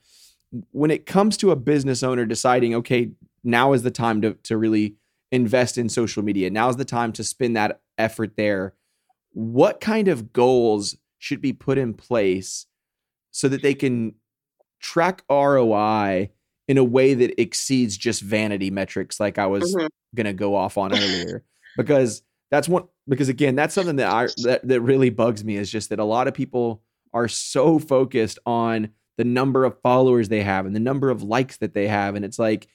When 0.73 0.91
it 0.91 1.07
comes 1.07 1.37
to 1.39 1.51
a 1.51 1.57
business 1.57 2.03
owner 2.03 2.27
deciding, 2.27 2.75
okay, 2.75 3.13
now 3.43 3.73
is 3.73 3.83
the 3.83 3.91
time 3.91 4.21
to 4.23 4.35
to 4.35 4.59
really 4.59 4.97
invest 5.33 5.79
in 5.79 5.89
social 5.89 6.23
media. 6.23 6.51
Now 6.51 6.69
is 6.69 6.77
the 6.77 6.85
time 6.85 7.13
to 7.13 7.25
spend 7.25 7.57
that 7.57 7.81
effort 7.97 8.37
there. 8.37 8.75
What 9.33 9.81
kind 9.81 10.09
of 10.09 10.33
goals 10.33 10.97
should 11.19 11.41
be 11.41 11.53
put 11.53 11.79
in 11.79 11.95
place 11.95 12.67
so 13.31 13.49
that 13.49 13.63
they 13.63 13.75
can 13.75 14.15
track 14.81 15.23
ROI 15.31 16.31
in 16.71 16.79
a 16.79 16.85
way 16.85 17.15
that 17.15 17.41
exceeds 17.41 17.97
just 17.97 18.23
vanity 18.23 18.71
metrics 18.71 19.19
like 19.19 19.39
I 19.39 19.47
was 19.47 19.75
Mhm. 19.75 19.89
going 20.15 20.27
to 20.27 20.33
go 20.33 20.55
off 20.55 20.79
on 20.79 20.93
earlier 21.03 21.43
because 21.77 22.23
that's 22.53 22.69
one 22.69 22.85
because 23.09 23.29
again 23.29 23.57
that's 23.57 23.75
something 23.75 23.97
that 23.97 24.09
I 24.13 24.29
that, 24.45 24.61
that 24.69 24.81
really 24.81 25.11
bugs 25.11 25.43
me 25.45 25.57
is 25.57 25.71
just 25.71 25.89
that 25.91 25.99
a 25.99 26.05
lot 26.05 26.29
of 26.29 26.35
people 26.35 26.83
are 27.13 27.27
so 27.29 27.79
focused 27.81 28.39
on 28.47 28.91
the 29.19 29.25
number 29.25 29.65
of 29.65 29.81
followers 29.83 30.29
they 30.29 30.43
have 30.43 30.65
and 30.67 30.75
the 30.77 30.81
number 30.91 31.11
of 31.11 31.23
likes 31.25 31.57
that 31.57 31.75
they 31.75 31.89
have 31.89 32.15
and 32.15 32.25
it's 32.25 32.39
like 32.39 32.69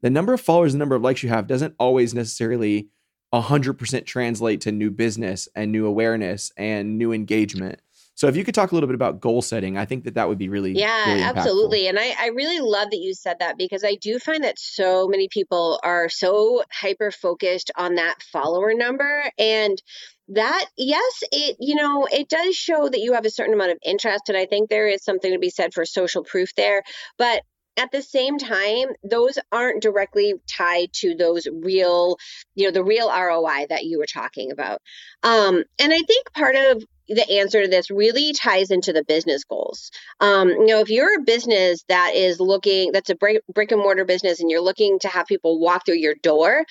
the 0.00 0.10
number 0.10 0.32
of 0.32 0.40
followers 0.40 0.72
the 0.72 0.78
number 0.78 0.96
of 0.96 1.02
likes 1.02 1.22
you 1.22 1.28
have 1.28 1.46
doesn't 1.46 1.74
always 1.78 2.14
necessarily 2.14 2.88
100% 3.34 4.04
translate 4.06 4.60
to 4.62 4.72
new 4.72 4.90
business 4.90 5.48
and 5.54 5.72
new 5.72 5.86
awareness 5.86 6.52
and 6.56 6.98
new 6.98 7.12
engagement. 7.12 7.80
So 8.14 8.28
if 8.28 8.36
you 8.36 8.44
could 8.44 8.54
talk 8.54 8.72
a 8.72 8.74
little 8.74 8.86
bit 8.86 8.94
about 8.94 9.20
goal 9.20 9.42
setting, 9.42 9.78
I 9.78 9.84
think 9.84 10.04
that 10.04 10.14
that 10.14 10.28
would 10.28 10.38
be 10.38 10.48
really 10.48 10.72
Yeah, 10.72 11.08
really 11.08 11.22
absolutely. 11.22 11.88
And 11.88 11.98
I, 11.98 12.14
I 12.18 12.26
really 12.28 12.60
love 12.60 12.90
that 12.90 12.98
you 12.98 13.14
said 13.14 13.38
that 13.40 13.56
because 13.56 13.84
I 13.84 13.94
do 13.94 14.18
find 14.18 14.44
that 14.44 14.58
so 14.58 15.08
many 15.08 15.28
people 15.28 15.80
are 15.82 16.08
so 16.08 16.62
hyper 16.70 17.10
focused 17.10 17.70
on 17.76 17.94
that 17.96 18.22
follower 18.22 18.74
number. 18.74 19.24
And 19.38 19.80
that, 20.28 20.66
yes, 20.76 21.22
it, 21.32 21.56
you 21.58 21.74
know, 21.74 22.06
it 22.10 22.28
does 22.28 22.54
show 22.54 22.88
that 22.88 23.00
you 23.00 23.14
have 23.14 23.24
a 23.24 23.30
certain 23.30 23.54
amount 23.54 23.72
of 23.72 23.78
interest. 23.84 24.28
And 24.28 24.36
I 24.36 24.46
think 24.46 24.68
there 24.68 24.88
is 24.88 25.02
something 25.02 25.32
to 25.32 25.38
be 25.38 25.50
said 25.50 25.74
for 25.74 25.84
social 25.84 26.22
proof 26.22 26.54
there. 26.54 26.82
But 27.18 27.42
at 27.76 27.90
the 27.90 28.02
same 28.02 28.38
time, 28.38 28.88
those 29.02 29.38
aren't 29.50 29.82
directly 29.82 30.34
tied 30.46 30.92
to 30.92 31.14
those 31.14 31.46
real, 31.50 32.18
you 32.54 32.66
know, 32.66 32.70
the 32.70 32.84
real 32.84 33.08
ROI 33.08 33.66
that 33.70 33.84
you 33.84 33.98
were 33.98 34.06
talking 34.06 34.52
about. 34.52 34.80
Um, 35.22 35.64
and 35.78 35.92
I 35.92 36.00
think 36.00 36.32
part 36.34 36.54
of 36.54 36.84
the 37.14 37.38
answer 37.38 37.62
to 37.62 37.68
this 37.68 37.90
really 37.90 38.32
ties 38.32 38.70
into 38.70 38.92
the 38.92 39.04
business 39.04 39.44
goals. 39.44 39.90
Um, 40.20 40.48
you 40.48 40.66
know, 40.66 40.80
if 40.80 40.90
you're 40.90 41.20
a 41.20 41.22
business 41.22 41.84
that 41.88 42.14
is 42.14 42.40
looking, 42.40 42.92
that's 42.92 43.10
a 43.10 43.14
brick, 43.14 43.42
brick 43.52 43.72
and 43.72 43.80
mortar 43.80 44.04
business, 44.04 44.40
and 44.40 44.50
you're 44.50 44.60
looking 44.62 44.98
to 45.00 45.08
have 45.08 45.26
people 45.26 45.60
walk 45.60 45.86
through 45.86 45.96
your 45.96 46.14
door 46.14 46.64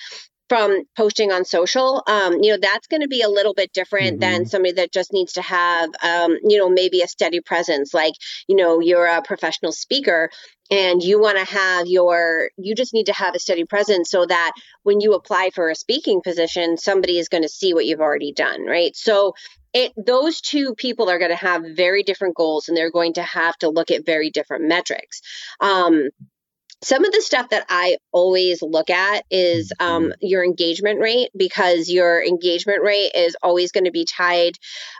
from 0.52 0.82
posting 0.98 1.32
on 1.32 1.46
social, 1.46 2.02
um, 2.06 2.34
you 2.42 2.52
know, 2.52 2.58
that's 2.60 2.86
going 2.86 3.00
to 3.00 3.08
be 3.08 3.22
a 3.22 3.28
little 3.28 3.54
bit 3.54 3.72
different 3.72 4.20
than 4.20 4.44
somebody 4.44 4.72
that 4.72 4.92
just 4.92 5.10
needs 5.10 5.32
to 5.32 5.40
have, 5.40 5.88
um, 6.02 6.36
you 6.44 6.58
know, 6.58 6.68
maybe 6.68 7.00
a 7.00 7.08
steady 7.08 7.40
presence. 7.40 7.94
Like, 7.94 8.12
you 8.48 8.56
know, 8.56 8.78
you're 8.78 9.06
a 9.06 9.22
professional 9.22 9.72
speaker 9.72 10.28
and 10.70 11.02
you 11.02 11.18
want 11.18 11.38
to 11.38 11.44
have 11.44 11.86
your, 11.86 12.50
you 12.58 12.74
just 12.74 12.92
need 12.92 13.06
to 13.06 13.14
have 13.14 13.34
a 13.34 13.38
steady 13.38 13.64
presence 13.64 14.10
so 14.10 14.26
that 14.26 14.52
when 14.82 15.00
you 15.00 15.14
apply 15.14 15.52
for 15.54 15.70
a 15.70 15.74
speaking 15.74 16.20
position, 16.22 16.76
somebody 16.76 17.18
is 17.18 17.30
going 17.30 17.44
to 17.44 17.48
see 17.48 17.72
what 17.72 17.86
you've 17.86 18.00
already 18.00 18.32
done, 18.32 18.66
right? 18.66 18.94
So, 18.94 19.32
it 19.74 19.92
those 19.96 20.40
two 20.40 20.74
people 20.74 21.08
are 21.08 21.18
going 21.18 21.30
to 21.30 21.36
have 21.36 21.62
very 21.74 22.02
different 22.02 22.36
goals 22.36 22.68
and 22.68 22.76
they're 22.76 22.90
going 22.90 23.14
to 23.14 23.22
have 23.22 23.56
to 23.58 23.68
look 23.68 23.90
at 23.90 24.04
very 24.04 24.30
different 24.30 24.66
metrics. 24.66 25.22
Um, 25.60 26.10
some 26.82 27.04
of 27.04 27.12
the 27.12 27.20
stuff 27.22 27.50
that 27.50 27.64
I 27.68 27.98
always 28.10 28.60
look 28.60 28.90
at 28.90 29.24
is 29.30 29.72
um, 29.78 30.12
your 30.20 30.44
engagement 30.44 31.00
rate 31.00 31.30
because 31.36 31.88
your 31.88 32.24
engagement 32.24 32.82
rate 32.82 33.12
is 33.14 33.36
always 33.42 33.70
going 33.70 33.84
to 33.84 33.92
be 33.92 34.04
tied 34.04 34.58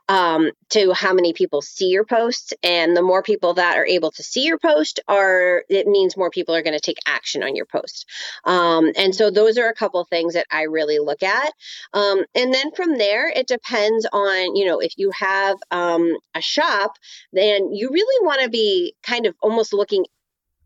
um, 0.08 0.52
to 0.70 0.92
how 0.92 1.12
many 1.12 1.32
people 1.32 1.60
see 1.60 1.88
your 1.88 2.04
posts, 2.04 2.52
and 2.62 2.96
the 2.96 3.02
more 3.02 3.22
people 3.22 3.54
that 3.54 3.76
are 3.76 3.86
able 3.86 4.12
to 4.12 4.22
see 4.22 4.44
your 4.44 4.58
post, 4.58 5.00
are 5.08 5.64
it 5.68 5.86
means 5.86 6.16
more 6.16 6.30
people 6.30 6.54
are 6.54 6.62
going 6.62 6.78
to 6.78 6.80
take 6.80 6.98
action 7.06 7.42
on 7.42 7.56
your 7.56 7.66
post. 7.66 8.06
Um, 8.44 8.92
and 8.96 9.14
so 9.14 9.30
those 9.30 9.58
are 9.58 9.68
a 9.68 9.74
couple 9.74 10.04
things 10.04 10.34
that 10.34 10.46
I 10.50 10.62
really 10.62 10.98
look 10.98 11.22
at. 11.22 11.52
Um, 11.92 12.24
and 12.34 12.54
then 12.54 12.70
from 12.72 12.96
there, 12.96 13.28
it 13.28 13.48
depends 13.48 14.06
on 14.12 14.54
you 14.54 14.66
know 14.66 14.78
if 14.78 14.92
you 14.96 15.10
have 15.18 15.56
um, 15.72 16.16
a 16.34 16.40
shop, 16.40 16.96
then 17.32 17.72
you 17.72 17.90
really 17.90 18.26
want 18.26 18.42
to 18.42 18.48
be 18.48 18.94
kind 19.02 19.26
of 19.26 19.34
almost 19.42 19.72
looking 19.72 20.04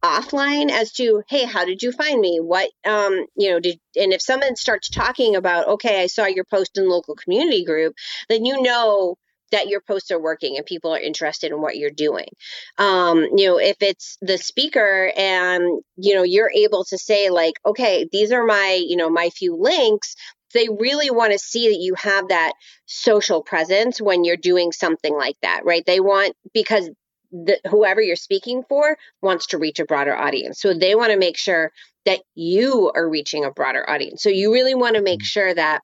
offline 0.03 0.71
as 0.71 0.93
to 0.93 1.23
hey 1.29 1.45
how 1.45 1.65
did 1.65 1.83
you 1.83 1.93
find 1.93 2.21
me? 2.21 2.39
What 2.41 2.71
um 2.87 3.27
you 3.37 3.51
know 3.51 3.61
did 3.61 3.79
and 3.97 4.13
if 4.13 4.23
someone 4.23 4.57
starts 4.57 4.89
talking 4.89 5.37
about 5.37 5.69
okay 5.69 6.03
i 6.03 6.07
saw 6.07 6.27
your 6.27 6.45
post 6.45 6.77
in 6.79 6.89
local 6.89 7.15
community 7.15 7.65
group 7.65 7.95
then 8.29 8.45
you 8.45 8.63
know 8.63 9.17
that 9.53 9.69
your 9.69 9.81
posts 9.81 10.11
are 10.11 10.21
working 10.21 10.57
and 10.57 10.67
people 10.67 10.93
are 10.93 10.99
interested 10.99 11.53
in 11.53 11.61
what 11.61 11.77
you're 11.77 11.91
doing. 11.91 12.27
Um 12.79 13.27
you 13.37 13.49
know 13.49 13.59
if 13.59 13.77
it's 13.81 14.17
the 14.21 14.39
speaker 14.39 15.13
and 15.17 15.63
you 15.97 16.15
know 16.15 16.23
you're 16.25 16.51
able 16.55 16.85
to 16.85 16.99
say 16.99 17.31
like 17.31 17.55
okay 17.65 18.07
these 18.13 18.33
are 18.33 18.45
my 18.45 18.81
you 18.87 18.97
know 18.97 19.11
my 19.11 19.31
few 19.31 19.57
links 19.57 20.15
they 20.55 20.69
really 20.69 21.11
want 21.11 21.33
to 21.33 21.39
see 21.39 21.69
that 21.69 21.81
you 21.81 21.95
have 21.97 22.29
that 22.29 22.53
social 22.87 23.43
presence 23.43 24.01
when 24.01 24.25
you're 24.25 24.37
doing 24.37 24.73
something 24.73 25.15
like 25.15 25.37
that 25.43 25.65
right? 25.65 25.85
They 25.87 26.01
want 26.01 26.35
because 26.53 26.89
the, 27.33 27.59
whoever 27.69 28.01
you're 28.01 28.17
speaking 28.17 28.63
for 28.69 28.97
wants 29.23 29.49
to 29.49 29.59
reach 29.59 29.79
a 29.81 29.85
broader 29.85 30.17
audience. 30.17 30.61
So 30.61 30.75
they 30.75 30.95
want 30.95 31.13
to 31.13 31.19
make 31.19 31.37
sure 31.37 31.73
that 32.05 32.21
you 32.35 32.93
are 32.95 33.09
reaching 33.09 33.45
a 33.45 33.51
broader 33.51 33.89
audience. 33.89 34.23
So 34.23 34.29
you 34.29 34.53
really 34.53 34.75
want 34.75 34.97
to 34.97 35.03
make 35.03 35.25
sure 35.25 35.53
that, 35.53 35.83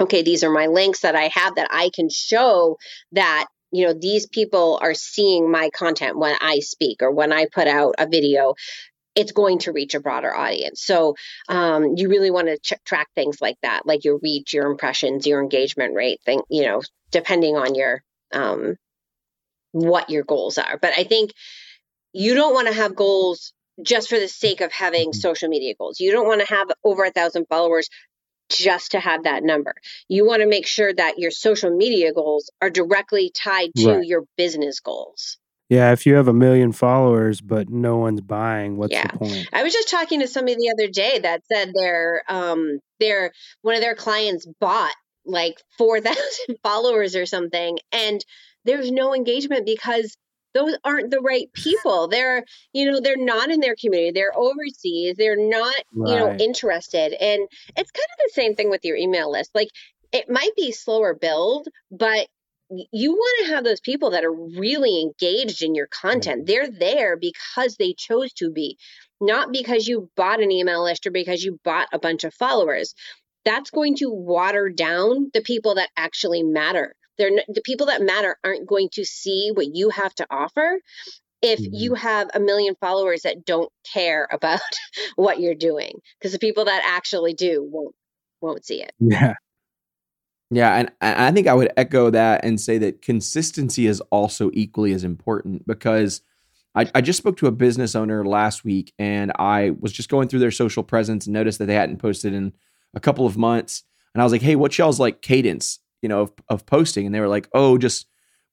okay, 0.00 0.22
these 0.22 0.44
are 0.44 0.50
my 0.50 0.66
links 0.66 1.00
that 1.00 1.14
I 1.14 1.30
have 1.34 1.56
that 1.56 1.68
I 1.70 1.90
can 1.94 2.08
show 2.08 2.78
that 3.12 3.46
you 3.72 3.86
know 3.86 3.94
these 3.94 4.26
people 4.26 4.78
are 4.82 4.94
seeing 4.94 5.50
my 5.50 5.70
content 5.70 6.18
when 6.18 6.34
i 6.40 6.58
speak 6.58 7.02
or 7.02 7.10
when 7.10 7.32
i 7.32 7.46
put 7.50 7.66
out 7.66 7.94
a 7.98 8.06
video 8.06 8.54
it's 9.14 9.32
going 9.32 9.58
to 9.58 9.72
reach 9.72 9.94
a 9.94 10.00
broader 10.00 10.34
audience 10.34 10.82
so 10.84 11.14
um, 11.48 11.94
you 11.96 12.08
really 12.08 12.30
want 12.30 12.48
to 12.48 12.58
ch- 12.58 12.84
track 12.84 13.08
things 13.14 13.40
like 13.40 13.56
that 13.62 13.86
like 13.86 14.04
your 14.04 14.18
reach 14.22 14.52
your 14.52 14.70
impressions 14.70 15.26
your 15.26 15.42
engagement 15.42 15.94
rate 15.94 16.20
thing 16.24 16.42
you 16.48 16.64
know 16.64 16.82
depending 17.10 17.56
on 17.56 17.74
your 17.74 18.02
um, 18.32 18.76
what 19.72 20.08
your 20.10 20.22
goals 20.22 20.58
are 20.58 20.78
but 20.80 20.92
i 20.96 21.04
think 21.04 21.32
you 22.12 22.34
don't 22.34 22.54
want 22.54 22.68
to 22.68 22.74
have 22.74 22.94
goals 22.94 23.52
just 23.82 24.08
for 24.08 24.18
the 24.18 24.28
sake 24.28 24.60
of 24.60 24.72
having 24.72 25.10
mm-hmm. 25.10 25.18
social 25.18 25.48
media 25.48 25.74
goals. 25.78 26.00
You 26.00 26.12
don't 26.12 26.26
want 26.26 26.40
to 26.40 26.46
have 26.46 26.68
over 26.84 27.04
a 27.04 27.10
thousand 27.10 27.46
followers 27.48 27.88
just 28.50 28.92
to 28.92 29.00
have 29.00 29.24
that 29.24 29.42
number. 29.42 29.74
You 30.08 30.26
want 30.26 30.42
to 30.42 30.48
make 30.48 30.66
sure 30.66 30.92
that 30.92 31.18
your 31.18 31.30
social 31.30 31.74
media 31.74 32.12
goals 32.12 32.50
are 32.60 32.70
directly 32.70 33.32
tied 33.34 33.70
to 33.76 33.94
right. 33.94 34.04
your 34.04 34.24
business 34.36 34.80
goals. 34.80 35.38
Yeah, 35.70 35.92
if 35.92 36.04
you 36.04 36.16
have 36.16 36.28
a 36.28 36.34
million 36.34 36.72
followers 36.72 37.40
but 37.40 37.70
no 37.70 37.96
one's 37.96 38.20
buying, 38.20 38.76
what's 38.76 38.92
yeah. 38.92 39.06
the 39.06 39.18
point? 39.18 39.48
I 39.54 39.62
was 39.62 39.72
just 39.72 39.88
talking 39.88 40.20
to 40.20 40.28
somebody 40.28 40.56
the 40.56 40.74
other 40.76 40.90
day 40.90 41.20
that 41.20 41.42
said 41.50 41.72
their 41.74 42.22
um 42.28 42.78
their 43.00 43.32
one 43.62 43.74
of 43.74 43.80
their 43.80 43.94
clients 43.94 44.46
bought 44.60 44.94
like 45.24 45.54
4,000 45.78 46.18
followers 46.62 47.16
or 47.16 47.24
something 47.24 47.78
and 47.92 48.22
there's 48.64 48.90
no 48.90 49.14
engagement 49.14 49.66
because 49.66 50.16
those 50.54 50.76
aren't 50.84 51.10
the 51.10 51.20
right 51.20 51.50
people. 51.54 52.08
They're 52.08 52.44
you 52.72 52.90
know 52.90 53.00
they're 53.00 53.16
not 53.16 53.50
in 53.50 53.60
their 53.60 53.76
community. 53.76 54.12
They're 54.12 54.36
overseas. 54.36 55.16
They're 55.16 55.36
not 55.36 55.74
right. 55.94 56.10
you 56.10 56.16
know 56.16 56.32
interested. 56.32 57.12
And 57.12 57.48
it's 57.76 57.90
kind 57.90 58.08
of 58.10 58.18
the 58.24 58.32
same 58.32 58.54
thing 58.54 58.70
with 58.70 58.84
your 58.84 58.96
email 58.96 59.30
list. 59.30 59.50
Like 59.54 59.68
it 60.12 60.28
might 60.28 60.54
be 60.56 60.72
slower 60.72 61.14
build 61.14 61.68
but 61.90 62.26
you 62.92 63.12
want 63.12 63.46
to 63.46 63.54
have 63.54 63.64
those 63.64 63.80
people 63.80 64.10
that 64.10 64.24
are 64.24 64.32
really 64.32 65.00
engaged 65.00 65.62
in 65.62 65.74
your 65.74 65.88
content. 65.88 66.46
They're 66.46 66.70
there 66.70 67.16
because 67.16 67.76
they 67.76 67.92
chose 67.92 68.32
to 68.34 68.50
be 68.50 68.78
not 69.20 69.52
because 69.52 69.86
you 69.86 70.10
bought 70.16 70.42
an 70.42 70.50
email 70.50 70.82
list 70.82 71.06
or 71.06 71.10
because 71.10 71.44
you 71.44 71.58
bought 71.64 71.88
a 71.92 71.98
bunch 71.98 72.24
of 72.24 72.34
followers. 72.34 72.94
That's 73.44 73.70
going 73.70 73.96
to 73.96 74.10
water 74.10 74.68
down 74.68 75.30
the 75.34 75.42
people 75.42 75.74
that 75.76 75.90
actually 75.96 76.42
matter 76.42 76.94
they're 77.18 77.30
the 77.48 77.62
people 77.64 77.86
that 77.86 78.02
matter 78.02 78.36
aren't 78.44 78.66
going 78.66 78.88
to 78.92 79.04
see 79.04 79.50
what 79.54 79.66
you 79.74 79.90
have 79.90 80.14
to 80.14 80.26
offer 80.30 80.78
if 81.42 81.58
mm-hmm. 81.60 81.74
you 81.74 81.94
have 81.94 82.30
a 82.34 82.40
million 82.40 82.74
followers 82.80 83.22
that 83.22 83.44
don't 83.44 83.70
care 83.92 84.28
about 84.30 84.60
what 85.16 85.40
you're 85.40 85.54
doing 85.54 85.98
because 86.18 86.32
the 86.32 86.38
people 86.38 86.64
that 86.64 86.82
actually 86.84 87.34
do 87.34 87.62
won't 87.70 87.94
won't 88.40 88.64
see 88.64 88.82
it. 88.82 88.92
Yeah. 88.98 89.34
Yeah 90.50 90.74
and 90.74 90.92
i 91.00 91.32
think 91.32 91.46
i 91.46 91.54
would 91.54 91.72
echo 91.78 92.10
that 92.10 92.44
and 92.44 92.60
say 92.60 92.76
that 92.76 93.00
consistency 93.00 93.86
is 93.86 94.02
also 94.10 94.50
equally 94.52 94.92
as 94.92 95.02
important 95.02 95.66
because 95.66 96.20
I, 96.74 96.90
I 96.94 97.00
just 97.00 97.16
spoke 97.16 97.38
to 97.38 97.46
a 97.46 97.52
business 97.52 97.94
owner 97.94 98.22
last 98.22 98.62
week 98.62 98.92
and 98.98 99.32
i 99.38 99.70
was 99.80 99.92
just 99.92 100.10
going 100.10 100.28
through 100.28 100.40
their 100.40 100.50
social 100.50 100.82
presence 100.82 101.26
and 101.26 101.32
noticed 101.32 101.58
that 101.58 101.66
they 101.66 101.74
hadn't 101.74 102.02
posted 102.02 102.34
in 102.34 102.52
a 102.92 103.00
couple 103.00 103.24
of 103.24 103.38
months. 103.38 103.84
And 104.14 104.20
i 104.20 104.24
was 104.24 104.32
like 104.32 104.42
hey 104.42 104.54
what's 104.54 104.76
y'all's 104.76 105.00
like 105.00 105.22
cadence 105.22 105.78
you 106.02 106.08
know, 106.08 106.22
of, 106.22 106.32
of 106.48 106.66
posting. 106.66 107.06
And 107.06 107.14
they 107.14 107.20
were 107.20 107.28
like, 107.28 107.48
oh, 107.54 107.78
just 107.78 108.06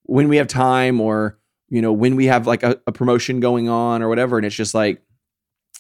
when 0.04 0.30
we 0.30 0.38
have 0.38 0.48
time 0.48 1.02
or, 1.02 1.38
you 1.68 1.82
know, 1.82 1.92
when 1.92 2.16
we 2.16 2.26
have 2.28 2.48
like 2.48 2.64
a, 2.64 2.80
a 2.88 2.92
promotion 2.92 3.40
going 3.40 3.68
on 3.68 4.02
or 4.02 4.08
whatever. 4.08 4.38
And 4.38 4.46
it's 4.46 4.56
just 4.56 4.74
like, 4.74 5.02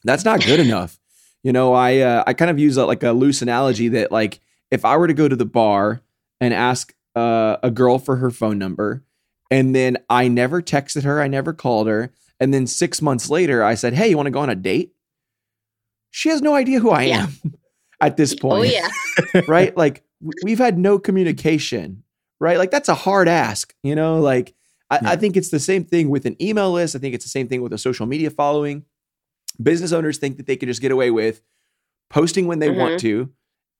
that's 0.04 0.26
not 0.26 0.44
good 0.44 0.60
enough. 0.60 1.00
You 1.42 1.54
know, 1.54 1.74
I, 1.74 2.00
uh, 2.00 2.26
I 2.28 2.34
kind 2.34 2.52
of 2.52 2.60
use 2.60 2.76
a, 2.76 2.86
like 2.86 3.02
a 3.02 3.14
loose 3.14 3.42
analogy 3.42 3.88
that 3.88 4.12
like, 4.12 4.42
if 4.72 4.84
I 4.84 4.98
were 4.98 5.08
to 5.08 5.14
go 5.14 5.26
to 5.26 5.38
the 5.38 5.46
bar 5.46 6.02
and 6.42 6.54
ask 6.54 6.94
uh, 7.16 7.56
a 7.64 7.72
girl 7.72 7.98
for 7.98 8.18
her 8.18 8.32
phone 8.32 8.58
number, 8.58 9.04
and 9.52 9.74
then 9.74 9.98
I 10.10 10.28
never 10.28 10.62
texted 10.62 11.04
her, 11.04 11.22
I 11.22 11.28
never 11.28 11.54
called 11.54 11.88
her, 11.88 12.12
and 12.40 12.54
then 12.54 12.68
six 12.68 13.02
months 13.02 13.30
later 13.30 13.64
I 13.64 13.76
said, 13.76 13.94
"Hey, 13.94 14.10
you 14.10 14.18
want 14.18 14.28
to 14.28 14.32
go 14.32 14.40
on 14.40 14.50
a 14.50 14.56
date?" 14.56 14.94
She 16.12 16.30
has 16.30 16.42
no 16.42 16.56
idea 16.56 16.80
who 16.80 16.92
I 16.92 17.04
yeah. 17.04 17.24
am 17.24 17.54
at 18.02 18.18
this 18.18 18.34
oh, 18.34 18.38
point. 18.42 18.74
Oh 18.74 19.30
yeah, 19.34 19.42
right? 19.48 19.76
Like 19.76 20.04
we've 20.44 20.60
had 20.60 20.78
no 20.78 21.00
communication, 21.00 22.04
right? 22.40 22.58
Like 22.58 22.72
that's 22.72 22.90
a 22.90 22.96
hard 22.96 23.28
ask, 23.28 23.74
you 23.84 23.96
know. 23.96 24.20
Like 24.20 24.54
I, 24.90 25.00
yeah. 25.02 25.10
I, 25.12 25.16
think 25.16 25.38
it's 25.38 25.50
the 25.50 25.60
same 25.60 25.86
thing 25.86 26.10
with 26.10 26.26
an 26.26 26.36
email 26.42 26.72
list. 26.72 26.96
I 26.96 27.00
think 27.00 27.16
it's 27.16 27.26
the 27.26 27.30
same 27.30 27.48
thing 27.48 27.62
with 27.62 27.74
a 27.74 27.78
social 27.78 28.06
media 28.06 28.30
following. 28.30 28.86
Business 29.62 29.92
owners 29.92 30.18
think 30.18 30.38
that 30.38 30.48
they 30.48 30.56
can 30.56 30.68
just 30.68 30.82
get 30.82 30.92
away 30.92 31.12
with 31.12 31.42
posting 32.10 32.48
when 32.48 32.60
they 32.60 32.70
mm-hmm. 32.70 32.80
want 32.80 33.00
to, 33.02 33.30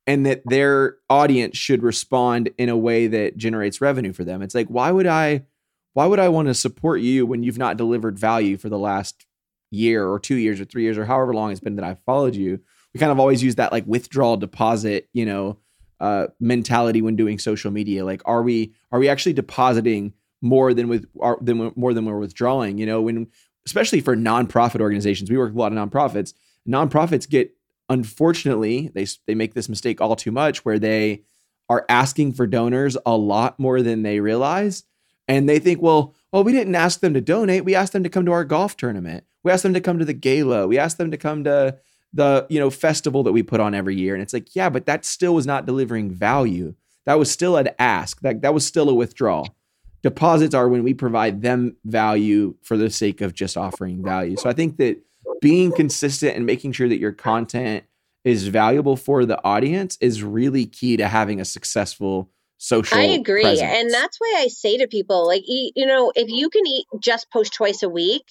and 0.08 0.26
that 0.26 0.42
their 0.46 0.98
audience 1.10 1.58
should 1.58 1.84
respond 1.84 2.50
in 2.58 2.70
a 2.70 2.78
way 2.78 3.08
that 3.08 3.38
generates 3.38 3.82
revenue 3.82 4.14
for 4.14 4.24
them. 4.24 4.42
It's 4.42 4.56
like 4.56 4.68
why 4.68 4.92
would 4.92 5.08
I, 5.08 5.46
why 5.94 6.06
would 6.06 6.20
I 6.20 6.30
want 6.30 6.48
to 6.48 6.54
support 6.54 7.02
you 7.02 7.26
when 7.26 7.44
you've 7.44 7.58
not 7.58 7.78
delivered 7.78 8.20
value 8.20 8.58
for 8.58 8.70
the 8.70 8.78
last 8.78 9.26
year 9.72 10.08
or 10.08 10.20
two 10.20 10.36
years 10.36 10.60
or 10.60 10.66
three 10.66 10.84
years 10.84 10.98
or 10.98 11.06
however 11.06 11.34
long 11.34 11.52
it's 11.52 11.60
been 11.60 11.76
that 11.76 11.86
I've 11.86 12.04
followed 12.04 12.36
you? 12.36 12.60
We 12.94 13.00
kind 13.00 13.12
of 13.12 13.20
always 13.20 13.44
use 13.44 13.56
that 13.56 13.72
like 13.72 13.86
withdrawal 13.86 14.38
deposit, 14.38 15.10
you 15.14 15.26
know 15.26 15.58
uh, 16.00 16.28
mentality 16.40 17.02
when 17.02 17.16
doing 17.16 17.40
social 17.40 17.72
media. 17.72 18.06
Like, 18.06 18.22
are 18.26 18.44
we 18.44 18.74
are 18.92 19.00
we 19.00 19.10
actually 19.10 19.34
depositing 19.34 20.14
more 20.42 20.74
than 20.74 20.88
with 20.88 21.08
are, 21.20 21.38
than 21.42 21.72
more 21.76 21.94
than 21.94 22.06
we're 22.06 22.20
withdrawing? 22.20 22.78
You 22.78 22.86
know, 22.86 23.02
when 23.02 23.28
especially 23.66 24.02
for 24.02 24.16
nonprofit 24.16 24.82
organizations, 24.82 25.30
we 25.30 25.38
work 25.38 25.50
with 25.50 25.58
a 25.58 25.60
lot 25.60 25.74
of 25.74 25.78
nonprofits. 25.78 26.34
Nonprofits 26.68 27.30
get 27.30 27.54
unfortunately 27.90 28.92
they 28.94 29.06
they 29.26 29.36
make 29.36 29.54
this 29.54 29.70
mistake 29.70 30.00
all 30.00 30.16
too 30.16 30.32
much 30.32 30.64
where 30.64 30.80
they 30.80 31.24
are 31.70 31.86
asking 31.90 32.34
for 32.34 32.48
donors 32.48 32.98
a 33.06 33.16
lot 33.16 33.60
more 33.60 33.82
than 33.82 34.02
they 34.02 34.20
realize, 34.20 34.84
and 35.28 35.48
they 35.48 35.60
think, 35.60 35.82
well, 35.82 36.16
well, 36.32 36.44
we 36.44 36.52
didn't 36.52 36.76
ask 36.76 37.00
them 37.00 37.14
to 37.14 37.22
donate. 37.22 37.66
We 37.66 37.76
asked 37.76 37.94
them 37.94 38.04
to 38.04 38.10
come 38.10 38.26
to 38.26 38.32
our 38.32 38.46
golf 38.46 38.76
tournament. 38.78 39.24
We 39.44 39.52
asked 39.52 39.64
them 39.64 39.74
to 39.74 39.82
come 39.82 40.00
to 40.00 40.06
the 40.06 40.14
gala. 40.14 40.68
We 40.68 40.78
asked 40.78 40.98
them 40.98 41.12
to 41.12 41.18
come 41.18 41.44
to 41.44 41.78
the 42.14 42.46
you 42.50 42.60
know 42.60 42.70
festival 42.70 43.24
that 43.24 43.32
we 43.32 43.44
put 43.44 43.60
on 43.60 43.74
every 43.74 43.96
year. 43.96 44.14
And 44.14 44.22
it's 44.22 44.34
like 44.34 44.56
yeah 44.56 44.70
but 44.70 44.86
that 44.86 45.06
still 45.06 45.36
was 45.36 45.46
not 45.46 45.66
delivering 45.66 46.12
value. 46.12 46.76
That 47.06 47.20
was 47.20 47.32
still 47.32 47.58
an 47.58 47.70
ask. 47.80 48.22
That 48.22 48.42
that 48.42 48.54
was 48.54 48.66
still 48.66 48.90
a 48.90 48.94
withdrawal. 48.94 49.56
Deposits 50.02 50.56
are 50.56 50.70
when 50.70 50.84
we 50.84 50.94
provide 50.94 51.42
them 51.42 51.76
value 51.84 52.56
for 52.64 52.78
the 52.78 52.90
sake 52.90 53.20
of 53.22 53.34
just 53.34 53.58
offering 53.58 54.04
value. 54.04 54.38
So 54.38 54.50
i 54.50 54.54
think 54.54 54.78
that 54.78 54.98
being 55.42 55.72
consistent 55.72 56.36
and 56.36 56.46
making 56.46 56.72
sure 56.72 56.90
that 56.90 57.00
your 57.00 57.12
content 57.12 57.84
is 58.24 58.48
valuable 58.48 58.96
for 58.96 59.26
the 59.26 59.42
audience 59.44 59.98
is 60.02 60.24
really 60.24 60.66
key 60.66 60.98
to 60.98 61.08
having 61.08 61.40
a 61.40 61.46
successful 61.46 62.30
social 62.60 62.98
i 62.98 63.04
agree 63.04 63.42
presence. 63.42 63.72
and 63.74 63.92
that's 63.92 64.18
why 64.20 64.36
i 64.38 64.48
say 64.48 64.78
to 64.78 64.88
people 64.88 65.26
like 65.26 65.44
eat 65.48 65.74
you 65.76 65.88
know 65.88 66.12
if 66.16 66.30
you 66.30 66.50
can 66.50 66.68
eat 66.68 66.86
just 67.02 67.32
post 67.32 67.54
twice 67.54 67.82
a 67.82 67.90
week 67.90 68.24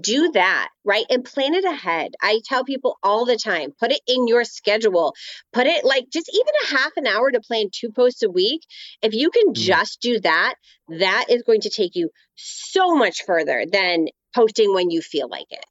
do 0.00 0.30
that 0.32 0.68
right 0.84 1.04
and 1.10 1.24
plan 1.24 1.54
it 1.54 1.64
ahead. 1.64 2.12
I 2.20 2.40
tell 2.44 2.64
people 2.64 2.98
all 3.02 3.24
the 3.24 3.36
time 3.36 3.72
put 3.78 3.92
it 3.92 4.00
in 4.06 4.26
your 4.26 4.44
schedule 4.44 5.14
put 5.52 5.66
it 5.66 5.84
like 5.84 6.06
just 6.12 6.30
even 6.32 6.54
a 6.64 6.78
half 6.78 6.92
an 6.96 7.06
hour 7.06 7.30
to 7.30 7.40
plan 7.40 7.66
two 7.72 7.90
posts 7.90 8.22
a 8.22 8.30
week. 8.30 8.62
If 9.02 9.14
you 9.14 9.30
can 9.30 9.48
mm. 9.50 9.54
just 9.54 10.00
do 10.00 10.20
that 10.20 10.54
that 10.88 11.26
is 11.28 11.42
going 11.42 11.62
to 11.62 11.70
take 11.70 11.94
you 11.94 12.10
so 12.36 12.94
much 12.94 13.24
further 13.24 13.64
than 13.70 14.06
posting 14.34 14.74
when 14.74 14.90
you 14.90 15.00
feel 15.00 15.28
like 15.28 15.50
it. 15.50 15.64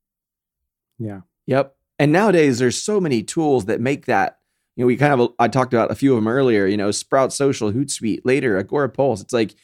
Yeah. 0.97 1.21
Yep. 1.47 1.75
And 1.99 2.11
nowadays 2.11 2.59
there's 2.59 2.81
so 2.81 2.99
many 2.99 3.23
tools 3.23 3.65
that 3.65 3.79
make 3.79 4.05
that 4.05 4.39
you 4.75 4.83
know, 4.83 4.87
we 4.87 4.97
kind 4.97 5.19
of 5.19 5.33
I 5.39 5.47
talked 5.47 5.73
about 5.73 5.91
a 5.91 5.95
few 5.95 6.13
of 6.13 6.17
them 6.17 6.27
earlier. 6.27 6.65
You 6.65 6.77
know, 6.77 6.91
Sprout 6.91 7.31
Social, 7.31 7.71
Hootsuite, 7.71 8.21
later 8.23 8.61
Agorapulse. 8.61 9.21
It's 9.21 9.33
like 9.33 9.55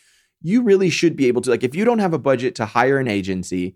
you 0.41 0.63
really 0.63 0.89
should 0.89 1.15
be 1.15 1.27
able 1.27 1.41
to 1.41 1.49
like 1.49 1.63
if 1.63 1.75
you 1.75 1.85
don't 1.85 1.99
have 1.99 2.13
a 2.13 2.19
budget 2.19 2.55
to 2.55 2.65
hire 2.65 2.97
an 2.97 3.07
agency, 3.07 3.75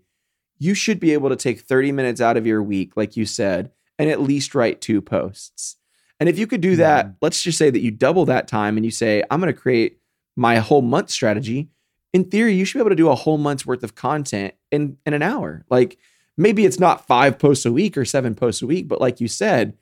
you 0.58 0.74
should 0.74 0.98
be 0.98 1.12
able 1.12 1.28
to 1.28 1.36
take 1.36 1.60
30 1.60 1.92
minutes 1.92 2.20
out 2.20 2.36
of 2.36 2.46
your 2.46 2.62
week, 2.62 2.96
like 2.96 3.16
you 3.16 3.26
said, 3.26 3.70
and 3.98 4.10
at 4.10 4.22
least 4.22 4.54
write 4.54 4.80
two 4.80 5.02
posts. 5.02 5.76
And 6.18 6.28
if 6.28 6.38
you 6.38 6.46
could 6.46 6.62
do 6.62 6.76
that, 6.76 7.14
let's 7.20 7.42
just 7.42 7.58
say 7.58 7.68
that 7.68 7.80
you 7.80 7.90
double 7.90 8.24
that 8.24 8.48
time 8.48 8.78
and 8.78 8.84
you 8.86 8.90
say, 8.90 9.22
I'm 9.30 9.40
going 9.40 9.52
to 9.52 9.60
create 9.60 9.98
my 10.34 10.56
whole 10.56 10.80
month 10.80 11.10
strategy. 11.10 11.68
In 12.14 12.24
theory, 12.24 12.54
you 12.54 12.64
should 12.64 12.78
be 12.78 12.80
able 12.80 12.90
to 12.90 12.96
do 12.96 13.10
a 13.10 13.14
whole 13.14 13.36
month's 13.36 13.66
worth 13.66 13.82
of 13.82 13.94
content 13.94 14.54
in 14.70 14.96
in 15.04 15.12
an 15.12 15.22
hour. 15.22 15.66
Like 15.68 15.98
maybe 16.36 16.64
it's 16.64 16.80
not 16.80 17.06
five 17.06 17.38
posts 17.38 17.66
a 17.66 17.72
week 17.72 17.98
or 17.98 18.06
seven 18.06 18.34
posts 18.34 18.62
a 18.62 18.66
week, 18.66 18.88
but 18.88 19.00
like 19.00 19.20
you 19.20 19.28
said, 19.28 19.74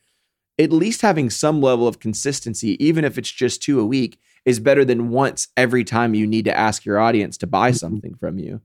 at 0.59 0.73
least 0.73 1.03
having 1.03 1.31
some 1.31 1.61
level 1.61 1.89
of 1.89 1.99
consistency, 1.99 2.83
even 2.85 3.05
if 3.05 3.19
it's 3.19 3.31
just 3.31 3.63
two 3.63 3.81
a 3.81 3.87
week, 3.87 4.19
is 4.45 4.61
better 4.61 4.85
than 4.85 5.09
once 5.09 5.49
every 5.57 5.85
time 5.85 6.15
you 6.15 6.27
need 6.27 6.45
to 6.45 6.57
ask 6.57 6.85
your 6.85 6.99
audience 6.99 7.37
to 7.39 7.47
buy 7.47 7.71
mm-hmm. 7.71 7.77
something 7.77 8.15
from 8.15 8.39
you. 8.39 8.61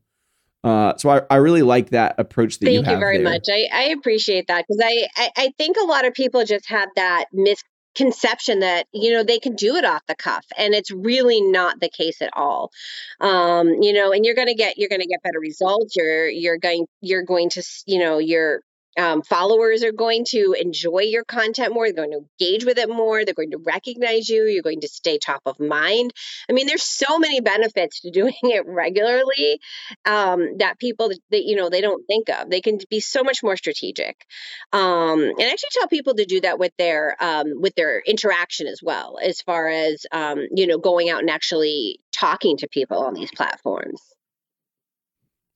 Uh, 0.63 0.95
so 0.97 1.09
I, 1.09 1.21
I 1.29 1.35
really 1.37 1.61
like 1.61 1.91
that 1.91 2.15
approach 2.17 2.59
that 2.59 2.65
Thank 2.65 2.85
you, 2.85 2.93
you 2.93 2.99
very 2.99 3.17
there. 3.17 3.31
much. 3.31 3.45
I, 3.49 3.67
I 3.71 3.83
appreciate 3.89 4.47
that 4.47 4.65
because 4.67 4.83
I, 4.83 5.07
I, 5.15 5.29
I 5.37 5.53
think 5.57 5.77
a 5.77 5.85
lot 5.85 6.05
of 6.05 6.13
people 6.13 6.43
just 6.43 6.67
have 6.67 6.89
that 6.97 7.25
misconception 7.31 8.59
that 8.59 8.85
you 8.91 9.13
know 9.13 9.23
they 9.23 9.39
can 9.39 9.55
do 9.55 9.75
it 9.75 9.85
off 9.85 10.01
the 10.07 10.15
cuff 10.15 10.45
and 10.57 10.73
it's 10.73 10.91
really 10.91 11.41
not 11.41 11.79
the 11.79 11.89
case 11.89 12.21
at 12.21 12.29
all 12.33 12.71
um 13.19 13.81
you 13.81 13.91
know 13.91 14.11
and 14.11 14.25
you're 14.25 14.35
going 14.35 14.47
to 14.47 14.53
get 14.53 14.77
you're 14.77 14.89
going 14.89 15.01
to 15.01 15.07
get 15.07 15.21
better 15.23 15.39
results 15.39 15.95
you're 15.95 16.29
you're 16.29 16.57
going 16.57 16.85
you're 17.01 17.23
going 17.23 17.49
to 17.49 17.63
you 17.87 17.99
know 17.99 18.19
you're 18.19 18.61
um, 18.99 19.21
followers 19.21 19.83
are 19.83 19.93
going 19.93 20.25
to 20.29 20.55
enjoy 20.59 21.03
your 21.03 21.23
content 21.23 21.73
more. 21.73 21.85
They're 21.85 22.05
going 22.05 22.11
to 22.11 22.25
engage 22.39 22.65
with 22.65 22.77
it 22.77 22.89
more. 22.89 23.23
They're 23.23 23.33
going 23.33 23.51
to 23.51 23.57
recognize 23.57 24.27
you. 24.27 24.43
You're 24.43 24.61
going 24.63 24.81
to 24.81 24.87
stay 24.87 25.17
top 25.17 25.41
of 25.45 25.59
mind. 25.59 26.11
I 26.49 26.53
mean, 26.53 26.67
there's 26.67 26.83
so 26.83 27.17
many 27.17 27.39
benefits 27.39 28.01
to 28.01 28.11
doing 28.19 28.33
it 28.43 28.65
regularly 28.67 29.59
um, 30.05 30.57
that 30.57 30.79
people 30.79 31.09
that 31.31 31.43
you 31.45 31.55
know 31.55 31.69
they 31.69 31.81
don't 31.81 32.05
think 32.05 32.29
of. 32.29 32.49
They 32.49 32.61
can 32.61 32.79
be 32.89 32.99
so 32.99 33.23
much 33.23 33.41
more 33.41 33.55
strategic. 33.55 34.25
Um, 34.73 35.21
and 35.21 35.41
I 35.41 35.49
actually 35.49 35.69
tell 35.73 35.87
people 35.87 36.15
to 36.15 36.25
do 36.25 36.41
that 36.41 36.59
with 36.59 36.73
their 36.77 37.15
um, 37.21 37.61
with 37.61 37.75
their 37.75 38.01
interaction 38.01 38.67
as 38.67 38.81
well, 38.83 39.17
as 39.21 39.41
far 39.41 39.69
as 39.69 40.05
um, 40.11 40.39
you 40.53 40.67
know, 40.67 40.77
going 40.77 41.09
out 41.09 41.21
and 41.21 41.29
actually 41.29 42.01
talking 42.11 42.57
to 42.57 42.67
people 42.67 42.99
on 42.99 43.13
these 43.13 43.31
platforms. 43.31 44.01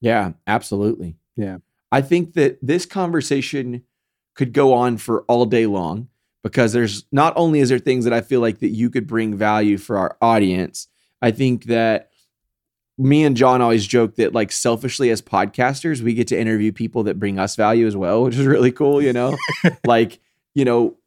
Yeah, 0.01 0.33
absolutely. 0.47 1.17
Yeah. 1.35 1.57
I 1.93 2.01
think 2.01 2.33
that 2.33 2.57
this 2.59 2.87
conversation 2.87 3.83
could 4.33 4.51
go 4.51 4.73
on 4.73 4.97
for 4.97 5.21
all 5.27 5.45
day 5.45 5.67
long 5.67 6.07
because 6.43 6.73
there's 6.73 7.05
not 7.11 7.33
only 7.35 7.59
is 7.59 7.69
there 7.69 7.77
things 7.77 8.03
that 8.05 8.13
I 8.13 8.21
feel 8.21 8.41
like 8.41 8.61
that 8.61 8.69
you 8.69 8.89
could 8.89 9.05
bring 9.05 9.37
value 9.37 9.77
for 9.77 9.99
our 9.99 10.17
audience. 10.19 10.87
I 11.21 11.29
think 11.29 11.65
that 11.65 12.09
me 12.97 13.23
and 13.23 13.37
John 13.37 13.61
always 13.61 13.85
joke 13.85 14.15
that 14.15 14.33
like 14.33 14.51
selfishly 14.51 15.11
as 15.11 15.21
podcasters, 15.21 16.01
we 16.01 16.15
get 16.15 16.27
to 16.29 16.39
interview 16.39 16.71
people 16.71 17.03
that 17.03 17.19
bring 17.19 17.37
us 17.37 17.55
value 17.55 17.85
as 17.85 17.95
well, 17.95 18.23
which 18.23 18.37
is 18.37 18.47
really 18.47 18.71
cool, 18.71 18.99
you 18.99 19.13
know? 19.13 19.37
like, 19.85 20.19
you 20.55 20.65
know, 20.65 20.97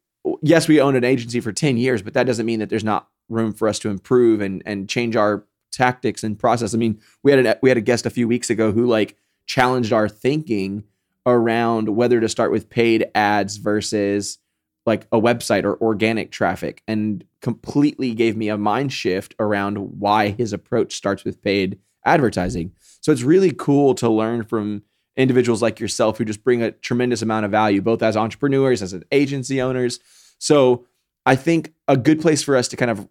yes, 0.41 0.68
we 0.68 0.80
own 0.80 0.95
an 0.95 1.03
agency 1.03 1.41
for 1.41 1.51
10 1.51 1.78
years, 1.78 2.01
but 2.01 2.14
that 2.14 2.28
doesn't 2.28 2.47
mean 2.47 2.61
that 2.61 2.68
there's 2.68 2.84
not 2.84 3.09
room 3.28 3.53
for 3.53 3.66
us 3.66 3.80
to 3.80 3.89
improve 3.89 4.41
and 4.41 4.62
and 4.64 4.89
change 4.89 5.16
our 5.16 5.45
tactics 5.72 6.22
and 6.22 6.39
process. 6.39 6.74
I 6.74 6.78
mean, 6.78 7.01
we 7.24 7.32
had 7.32 7.45
a 7.45 7.59
we 7.61 7.70
had 7.70 7.76
a 7.76 7.80
guest 7.80 8.07
a 8.07 8.11
few 8.11 8.28
weeks 8.28 8.51
ago 8.51 8.70
who 8.70 8.87
like 8.87 9.16
challenged 9.47 9.92
our 9.92 10.09
thinking 10.09 10.84
around 11.24 11.88
whether 11.88 12.20
to 12.20 12.28
start 12.28 12.53
with 12.53 12.68
paid 12.68 13.07
ads 13.14 13.57
versus 13.57 14.38
like 14.84 15.07
a 15.11 15.20
website 15.20 15.64
or 15.64 15.76
organic 15.82 16.30
traffic 16.30 16.82
and 16.86 17.24
completely 17.42 18.14
gave 18.14 18.36
me 18.36 18.49
a 18.49 18.57
mind 18.57 18.92
shift 18.92 19.34
around 19.40 19.99
why 19.99 20.28
his 20.28 20.53
approach 20.53 20.94
starts 20.94 21.24
with 21.24 21.42
paid 21.42 21.78
advertising. 22.05 22.72
So 23.01 23.11
it's 23.11 23.22
really 23.22 23.53
cool 23.53 23.94
to 23.97 24.09
learn 24.09 24.44
from 24.44 24.82
individuals 25.16 25.62
like 25.62 25.80
yourself 25.80 26.18
who 26.18 26.24
just 26.24 26.44
bring 26.44 26.62
a 26.62 26.70
tremendous 26.70 27.22
amount 27.22 27.44
of 27.44 27.51
value 27.51 27.82
both 27.82 28.03
as 28.03 28.16
entrepreneurs 28.16 28.82
as 28.82 28.94
agency 29.11 29.61
owners. 29.61 29.99
So 30.38 30.86
I 31.24 31.34
think 31.34 31.72
a 31.88 31.97
good 31.97 32.20
place 32.20 32.42
for 32.42 32.57
us 32.57 32.68
to 32.68 32.76
kind 32.76 32.90
of 32.90 33.09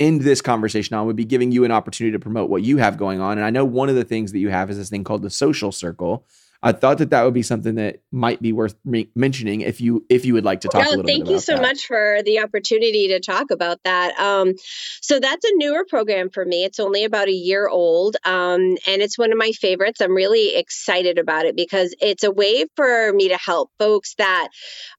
end 0.00 0.22
this 0.22 0.40
conversation 0.40 0.96
on 0.96 1.06
would 1.06 1.16
be 1.16 1.24
giving 1.24 1.52
you 1.52 1.64
an 1.64 1.70
opportunity 1.70 2.12
to 2.12 2.18
promote 2.18 2.50
what 2.50 2.62
you 2.62 2.78
have 2.78 2.96
going 2.96 3.20
on. 3.20 3.38
And 3.38 3.44
I 3.44 3.50
know 3.50 3.64
one 3.64 3.88
of 3.88 3.94
the 3.94 4.04
things 4.04 4.32
that 4.32 4.38
you 4.38 4.48
have 4.48 4.70
is 4.70 4.78
this 4.78 4.88
thing 4.88 5.04
called 5.04 5.22
the 5.22 5.30
social 5.30 5.70
circle. 5.70 6.26
I 6.62 6.72
thought 6.72 6.98
that 6.98 7.10
that 7.10 7.24
would 7.24 7.32
be 7.32 7.42
something 7.42 7.76
that 7.76 8.02
might 8.12 8.42
be 8.42 8.52
worth 8.52 8.74
mentioning 9.14 9.62
if 9.62 9.80
you 9.80 10.04
if 10.10 10.26
you 10.26 10.34
would 10.34 10.44
like 10.44 10.60
to 10.62 10.68
talk. 10.68 10.84
No, 10.84 11.02
thank 11.02 11.28
you 11.28 11.40
so 11.40 11.54
that. 11.54 11.62
much 11.62 11.86
for 11.86 12.18
the 12.24 12.40
opportunity 12.40 13.08
to 13.08 13.20
talk 13.20 13.50
about 13.50 13.78
that. 13.84 14.18
Um, 14.18 14.54
so 15.00 15.20
that's 15.20 15.44
a 15.44 15.52
newer 15.54 15.86
program 15.88 16.28
for 16.28 16.44
me. 16.44 16.64
It's 16.64 16.78
only 16.78 17.04
about 17.04 17.28
a 17.28 17.32
year 17.32 17.66
old, 17.66 18.16
um, 18.24 18.76
and 18.86 19.00
it's 19.02 19.16
one 19.16 19.32
of 19.32 19.38
my 19.38 19.52
favorites. 19.52 20.02
I'm 20.02 20.14
really 20.14 20.54
excited 20.54 21.18
about 21.18 21.46
it 21.46 21.56
because 21.56 21.94
it's 21.98 22.24
a 22.24 22.30
way 22.30 22.66
for 22.76 23.12
me 23.14 23.28
to 23.28 23.38
help 23.38 23.70
folks 23.78 24.14
that 24.16 24.48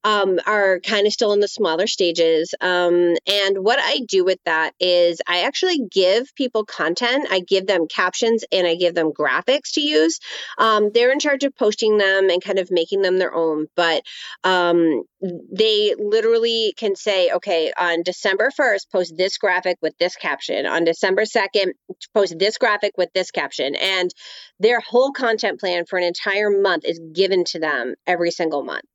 um, 0.03 0.39
are 0.47 0.79
kind 0.79 1.05
of 1.05 1.13
still 1.13 1.33
in 1.33 1.41
the 1.41 1.47
smaller 1.47 1.85
stages. 1.85 2.55
Um, 2.59 3.15
and 3.27 3.57
what 3.59 3.77
I 3.79 3.99
do 4.07 4.25
with 4.25 4.39
that 4.45 4.73
is 4.79 5.21
I 5.27 5.41
actually 5.43 5.87
give 5.91 6.33
people 6.33 6.65
content. 6.65 7.27
I 7.29 7.41
give 7.41 7.67
them 7.67 7.87
captions 7.87 8.43
and 8.51 8.65
I 8.65 8.75
give 8.75 8.95
them 8.95 9.11
graphics 9.11 9.73
to 9.73 9.81
use. 9.81 10.19
Um, 10.57 10.89
they're 10.91 11.11
in 11.11 11.19
charge 11.19 11.43
of 11.43 11.50
posting 11.57 11.97
them 11.97 12.29
and 12.29 12.43
kind 12.43 12.59
of 12.59 12.69
making 12.71 13.01
them 13.01 13.17
their 13.17 13.33
own, 13.33 13.67
but 13.75 14.03
um, 14.43 15.03
they 15.21 15.93
literally 15.97 16.73
can 16.77 16.95
say, 16.95 17.31
okay, 17.31 17.71
on 17.77 18.03
December 18.03 18.49
1st, 18.57 18.91
post 18.91 19.13
this 19.17 19.37
graphic 19.37 19.77
with 19.81 19.97
this 19.99 20.15
caption. 20.15 20.65
On 20.65 20.83
December 20.83 21.23
2nd, 21.23 21.73
post 22.13 22.37
this 22.39 22.57
graphic 22.57 22.93
with 22.97 23.09
this 23.13 23.31
caption. 23.31 23.75
And 23.75 24.11
their 24.59 24.79
whole 24.79 25.11
content 25.11 25.59
plan 25.59 25.85
for 25.85 25.97
an 25.97 26.03
entire 26.03 26.49
month 26.49 26.85
is 26.85 26.99
given 27.13 27.43
to 27.45 27.59
them 27.59 27.95
every 28.07 28.31
single 28.31 28.63
month. 28.63 28.85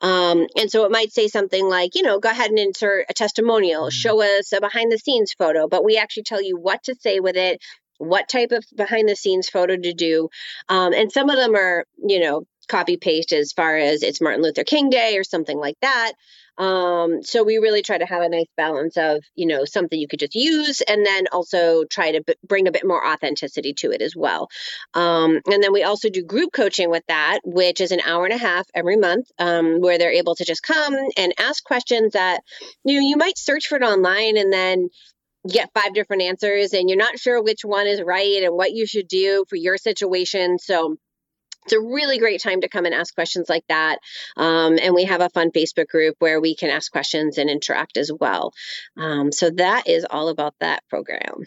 Um, 0.00 0.46
and 0.56 0.70
so 0.70 0.84
it 0.84 0.90
might 0.90 1.12
say 1.12 1.28
something 1.28 1.68
like, 1.68 1.94
you 1.94 2.02
know, 2.02 2.18
go 2.18 2.30
ahead 2.30 2.50
and 2.50 2.58
insert 2.58 3.06
a 3.08 3.14
testimonial, 3.14 3.82
mm-hmm. 3.82 3.90
show 3.90 4.22
us 4.22 4.52
a 4.52 4.60
behind 4.60 4.90
the 4.90 4.98
scenes 4.98 5.34
photo, 5.38 5.68
but 5.68 5.84
we 5.84 5.96
actually 5.96 6.24
tell 6.24 6.42
you 6.42 6.56
what 6.56 6.82
to 6.84 6.94
say 6.94 7.20
with 7.20 7.36
it 7.36 7.60
what 7.98 8.28
type 8.28 8.52
of 8.52 8.64
behind 8.74 9.08
the 9.08 9.16
scenes 9.16 9.48
photo 9.48 9.76
to 9.76 9.92
do. 9.94 10.28
Um, 10.68 10.92
and 10.92 11.10
some 11.10 11.30
of 11.30 11.36
them 11.36 11.54
are, 11.54 11.84
you 11.96 12.20
know, 12.20 12.46
copy 12.68 12.96
paste 12.96 13.32
as 13.32 13.52
far 13.52 13.76
as 13.76 14.02
it's 14.02 14.20
Martin 14.20 14.42
Luther 14.42 14.64
King 14.64 14.90
Day 14.90 15.16
or 15.16 15.24
something 15.24 15.58
like 15.58 15.76
that. 15.82 16.12
Um, 16.58 17.22
so 17.22 17.44
we 17.44 17.58
really 17.58 17.82
try 17.82 17.98
to 17.98 18.06
have 18.06 18.22
a 18.22 18.28
nice 18.28 18.46
balance 18.56 18.96
of, 18.96 19.22
you 19.34 19.46
know, 19.46 19.64
something 19.66 19.98
you 19.98 20.08
could 20.08 20.20
just 20.20 20.34
use 20.34 20.80
and 20.80 21.04
then 21.04 21.26
also 21.30 21.84
try 21.84 22.12
to 22.12 22.22
b- 22.22 22.34
bring 22.46 22.66
a 22.66 22.72
bit 22.72 22.86
more 22.86 23.06
authenticity 23.06 23.74
to 23.74 23.90
it 23.90 24.00
as 24.00 24.16
well. 24.16 24.48
Um, 24.94 25.40
and 25.46 25.62
then 25.62 25.72
we 25.72 25.82
also 25.82 26.08
do 26.08 26.24
group 26.24 26.52
coaching 26.52 26.90
with 26.90 27.04
that, 27.08 27.40
which 27.44 27.80
is 27.80 27.92
an 27.92 28.00
hour 28.00 28.24
and 28.24 28.32
a 28.32 28.38
half 28.38 28.66
every 28.74 28.96
month, 28.96 29.30
um, 29.38 29.80
where 29.80 29.98
they're 29.98 30.10
able 30.10 30.34
to 30.36 30.46
just 30.46 30.62
come 30.62 30.96
and 31.18 31.34
ask 31.38 31.62
questions 31.62 32.14
that, 32.14 32.40
you 32.84 33.00
know, 33.00 33.06
you 33.06 33.18
might 33.18 33.36
search 33.36 33.66
for 33.66 33.76
it 33.76 33.82
online 33.82 34.38
and 34.38 34.50
then 34.50 34.88
get 35.46 35.70
five 35.74 35.94
different 35.94 36.22
answers 36.22 36.72
and 36.72 36.88
you're 36.88 36.98
not 36.98 37.18
sure 37.18 37.42
which 37.42 37.64
one 37.64 37.86
is 37.86 38.02
right 38.02 38.42
and 38.42 38.54
what 38.54 38.72
you 38.72 38.86
should 38.86 39.08
do 39.08 39.44
for 39.48 39.56
your 39.56 39.76
situation. 39.76 40.58
So 40.58 40.96
it's 41.64 41.72
a 41.72 41.80
really 41.80 42.18
great 42.18 42.40
time 42.40 42.60
to 42.60 42.68
come 42.68 42.84
and 42.84 42.94
ask 42.94 43.14
questions 43.14 43.48
like 43.48 43.64
that. 43.68 43.98
Um, 44.36 44.78
and 44.80 44.94
we 44.94 45.04
have 45.04 45.20
a 45.20 45.30
fun 45.30 45.50
Facebook 45.50 45.88
group 45.88 46.14
where 46.20 46.40
we 46.40 46.54
can 46.54 46.70
ask 46.70 46.92
questions 46.92 47.38
and 47.38 47.50
interact 47.50 47.96
as 47.96 48.10
well. 48.12 48.52
Um, 48.96 49.32
so 49.32 49.50
that 49.50 49.88
is 49.88 50.06
all 50.08 50.28
about 50.28 50.54
that 50.60 50.84
program. 50.88 51.44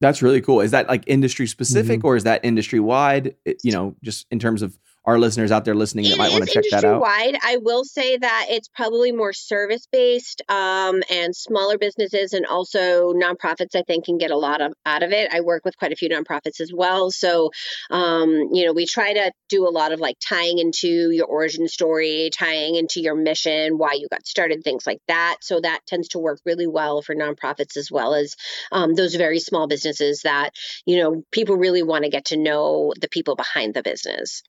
That's 0.00 0.22
really 0.22 0.40
cool. 0.40 0.60
Is 0.60 0.72
that 0.72 0.88
like 0.88 1.04
industry 1.06 1.46
specific 1.46 2.00
mm-hmm. 2.00 2.06
or 2.06 2.16
is 2.16 2.24
that 2.24 2.44
industry 2.44 2.80
wide? 2.80 3.34
You 3.62 3.72
know, 3.72 3.96
just 4.02 4.26
in 4.30 4.38
terms 4.38 4.62
of 4.62 4.78
our 5.06 5.18
listeners 5.18 5.52
out 5.52 5.64
there 5.64 5.74
listening 5.74 6.04
that 6.04 6.14
it 6.14 6.18
might 6.18 6.32
want 6.32 6.44
to 6.44 6.50
check 6.50 6.64
that 6.72 6.84
out? 6.84 7.00
Wide, 7.00 7.38
I 7.42 7.58
will 7.58 7.84
say 7.84 8.16
that 8.18 8.46
it's 8.50 8.68
probably 8.68 9.12
more 9.12 9.32
service 9.32 9.86
based, 9.90 10.42
um, 10.48 11.02
and 11.08 11.34
smaller 11.34 11.78
businesses 11.78 12.32
and 12.32 12.44
also 12.44 13.12
nonprofits. 13.12 13.76
I 13.76 13.82
think 13.82 14.06
can 14.06 14.18
get 14.18 14.32
a 14.32 14.36
lot 14.36 14.60
of 14.60 14.72
out 14.84 15.04
of 15.04 15.12
it. 15.12 15.32
I 15.32 15.40
work 15.42 15.64
with 15.64 15.76
quite 15.76 15.92
a 15.92 15.96
few 15.96 16.08
nonprofits 16.08 16.60
as 16.60 16.72
well, 16.74 17.10
so 17.10 17.50
um, 17.90 18.48
you 18.52 18.66
know 18.66 18.72
we 18.72 18.84
try 18.84 19.12
to 19.14 19.32
do 19.48 19.68
a 19.68 19.70
lot 19.70 19.92
of 19.92 20.00
like 20.00 20.16
tying 20.18 20.58
into 20.58 21.10
your 21.12 21.26
origin 21.26 21.68
story, 21.68 22.30
tying 22.36 22.74
into 22.74 23.00
your 23.00 23.14
mission, 23.14 23.78
why 23.78 23.92
you 23.92 24.08
got 24.10 24.26
started, 24.26 24.64
things 24.64 24.86
like 24.86 25.00
that. 25.06 25.36
So 25.40 25.60
that 25.60 25.80
tends 25.86 26.08
to 26.08 26.18
work 26.18 26.40
really 26.44 26.66
well 26.66 27.00
for 27.00 27.14
nonprofits 27.14 27.76
as 27.76 27.90
well 27.92 28.14
as 28.14 28.34
um, 28.72 28.94
those 28.94 29.14
very 29.14 29.38
small 29.38 29.68
businesses 29.68 29.85
that 30.24 30.50
you 30.84 30.98
know 30.98 31.22
people 31.32 31.56
really 31.56 31.82
want 31.82 32.04
to 32.04 32.10
get 32.10 32.26
to 32.26 32.36
know 32.36 32.92
the 33.00 33.08
people 33.08 33.36
behind 33.36 33.74
the 33.74 33.82
business. 33.82 34.42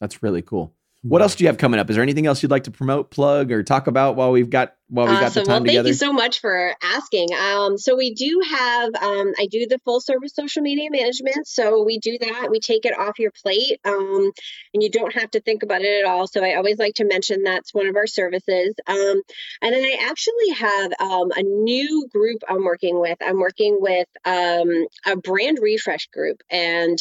That's 0.00 0.22
really 0.22 0.42
cool. 0.42 0.74
What 1.02 1.22
else 1.22 1.34
do 1.34 1.44
you 1.44 1.48
have 1.48 1.58
coming 1.58 1.78
up? 1.78 1.88
Is 1.88 1.96
there 1.96 2.02
anything 2.02 2.26
else 2.26 2.42
you'd 2.42 2.50
like 2.50 2.64
to 2.64 2.70
promote, 2.70 3.10
plug, 3.10 3.52
or 3.52 3.62
talk 3.62 3.86
about 3.86 4.16
while 4.16 4.32
we've 4.32 4.50
got 4.50 4.75
while 4.88 5.06
we 5.06 5.12
got 5.14 5.32
the 5.32 5.42
time 5.42 5.48
well, 5.48 5.60
together? 5.60 5.78
Thank 5.78 5.86
you 5.88 5.94
so 5.94 6.12
much 6.12 6.40
for 6.40 6.74
asking. 6.82 7.28
Um, 7.34 7.76
so 7.76 7.96
we 7.96 8.14
do 8.14 8.40
have, 8.48 8.94
um, 8.94 9.32
I 9.38 9.46
do 9.50 9.66
the 9.66 9.80
full 9.84 10.00
service 10.00 10.32
social 10.34 10.62
media 10.62 10.88
management. 10.90 11.46
So 11.46 11.82
we 11.82 11.98
do 11.98 12.18
that. 12.18 12.48
We 12.50 12.60
take 12.60 12.84
it 12.84 12.96
off 12.96 13.18
your 13.18 13.32
plate, 13.32 13.80
um, 13.84 14.30
and 14.72 14.82
you 14.82 14.90
don't 14.90 15.14
have 15.14 15.30
to 15.32 15.40
think 15.40 15.62
about 15.62 15.82
it 15.82 16.04
at 16.04 16.08
all. 16.08 16.26
So 16.26 16.44
I 16.44 16.54
always 16.54 16.78
like 16.78 16.94
to 16.94 17.04
mention 17.04 17.42
that's 17.42 17.74
one 17.74 17.88
of 17.88 17.96
our 17.96 18.06
services. 18.06 18.74
Um, 18.86 19.22
and 19.60 19.74
then 19.74 19.84
I 19.84 19.96
actually 20.08 20.50
have 20.50 20.92
um, 21.00 21.32
a 21.34 21.42
new 21.42 22.08
group 22.12 22.42
I'm 22.48 22.64
working 22.64 23.00
with. 23.00 23.18
I'm 23.20 23.40
working 23.40 23.78
with 23.80 24.08
um, 24.24 24.86
a 25.04 25.16
brand 25.16 25.58
refresh 25.60 26.06
group, 26.08 26.42
and 26.50 26.98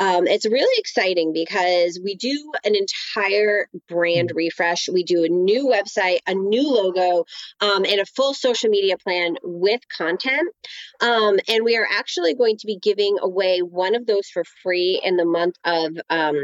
it's 0.00 0.46
really 0.46 0.78
exciting 0.78 1.32
because 1.32 2.00
we 2.02 2.16
do 2.16 2.52
an 2.64 2.74
entire 2.74 3.68
brand 3.88 4.32
refresh. 4.34 4.88
We 4.88 5.04
do 5.04 5.24
a 5.24 5.28
new 5.28 5.66
website, 5.66 6.18
a 6.26 6.34
new 6.34 6.68
logo 6.68 7.24
um, 7.60 7.84
and 7.84 8.00
a 8.00 8.06
full 8.06 8.34
social 8.34 8.70
media 8.70 8.96
plan 8.98 9.36
with 9.42 9.80
content. 9.96 10.48
Um, 11.00 11.38
and 11.48 11.64
we 11.64 11.76
are 11.76 11.86
actually 11.90 12.34
going 12.34 12.56
to 12.58 12.66
be 12.66 12.78
giving 12.78 13.16
away 13.20 13.60
one 13.60 13.94
of 13.94 14.06
those 14.06 14.28
for 14.28 14.44
free 14.62 15.00
in 15.02 15.16
the 15.16 15.24
month 15.24 15.56
of 15.64 15.96
um, 16.10 16.36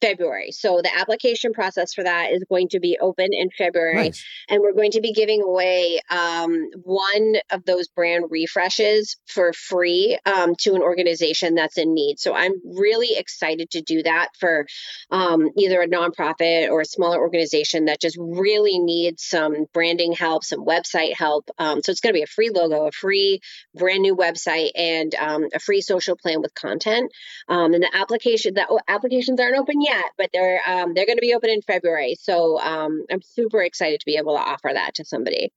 February. 0.00 0.52
So 0.52 0.80
the 0.82 0.90
application 0.96 1.52
process 1.52 1.92
for 1.94 2.04
that 2.04 2.32
is 2.32 2.44
going 2.48 2.68
to 2.70 2.80
be 2.80 2.98
open 3.00 3.28
in 3.32 3.50
February, 3.50 3.94
nice. 3.94 4.24
and 4.48 4.60
we're 4.62 4.72
going 4.72 4.92
to 4.92 5.00
be 5.00 5.12
giving 5.12 5.42
away 5.42 6.00
um, 6.10 6.70
one 6.82 7.36
of 7.50 7.64
those 7.64 7.88
brand 7.88 8.26
refreshes 8.30 9.16
for 9.26 9.52
free 9.52 10.18
um, 10.24 10.54
to 10.60 10.74
an 10.74 10.82
organization 10.82 11.54
that's 11.54 11.78
in 11.78 11.94
need. 11.94 12.18
So 12.18 12.34
I'm 12.34 12.52
really 12.64 13.16
excited 13.16 13.70
to 13.72 13.82
do 13.82 14.02
that 14.02 14.28
for 14.38 14.66
um, 15.10 15.50
either 15.56 15.82
a 15.82 15.88
nonprofit 15.88 16.70
or 16.70 16.80
a 16.80 16.86
smaller 16.86 17.18
organization 17.18 17.86
that 17.86 18.00
just 18.00 18.16
really 18.18 18.78
needs 18.78 19.22
some 19.24 19.66
branding 19.74 20.12
help, 20.12 20.44
some 20.44 20.64
website 20.64 21.14
help. 21.14 21.50
Um, 21.58 21.82
so 21.82 21.92
it's 21.92 22.00
going 22.00 22.14
to 22.14 22.18
be 22.18 22.22
a 22.22 22.26
free 22.26 22.50
logo, 22.50 22.86
a 22.86 22.92
free 22.92 23.40
brand 23.74 24.00
new 24.00 24.16
website, 24.16 24.70
and 24.74 25.14
um, 25.14 25.48
a 25.54 25.58
free 25.58 25.82
social 25.82 26.16
plan 26.16 26.40
with 26.40 26.54
content. 26.54 27.12
Um, 27.48 27.74
and 27.74 27.82
the 27.82 27.94
application, 27.94 28.54
the 28.54 28.82
applications 28.88 29.38
aren't 29.40 29.58
open 29.58 29.80
yet 29.80 29.89
yet, 29.90 30.06
but 30.16 30.30
they're 30.32 30.60
um, 30.66 30.94
they're 30.94 31.06
going 31.06 31.16
to 31.16 31.22
be 31.22 31.34
open 31.34 31.50
in 31.50 31.62
February. 31.62 32.16
So 32.18 32.60
um, 32.60 33.04
I'm 33.10 33.22
super 33.22 33.62
excited 33.62 34.00
to 34.00 34.06
be 34.06 34.16
able 34.16 34.36
to 34.36 34.42
offer 34.42 34.70
that 34.72 34.94
to 34.96 35.04
somebody. 35.04 35.52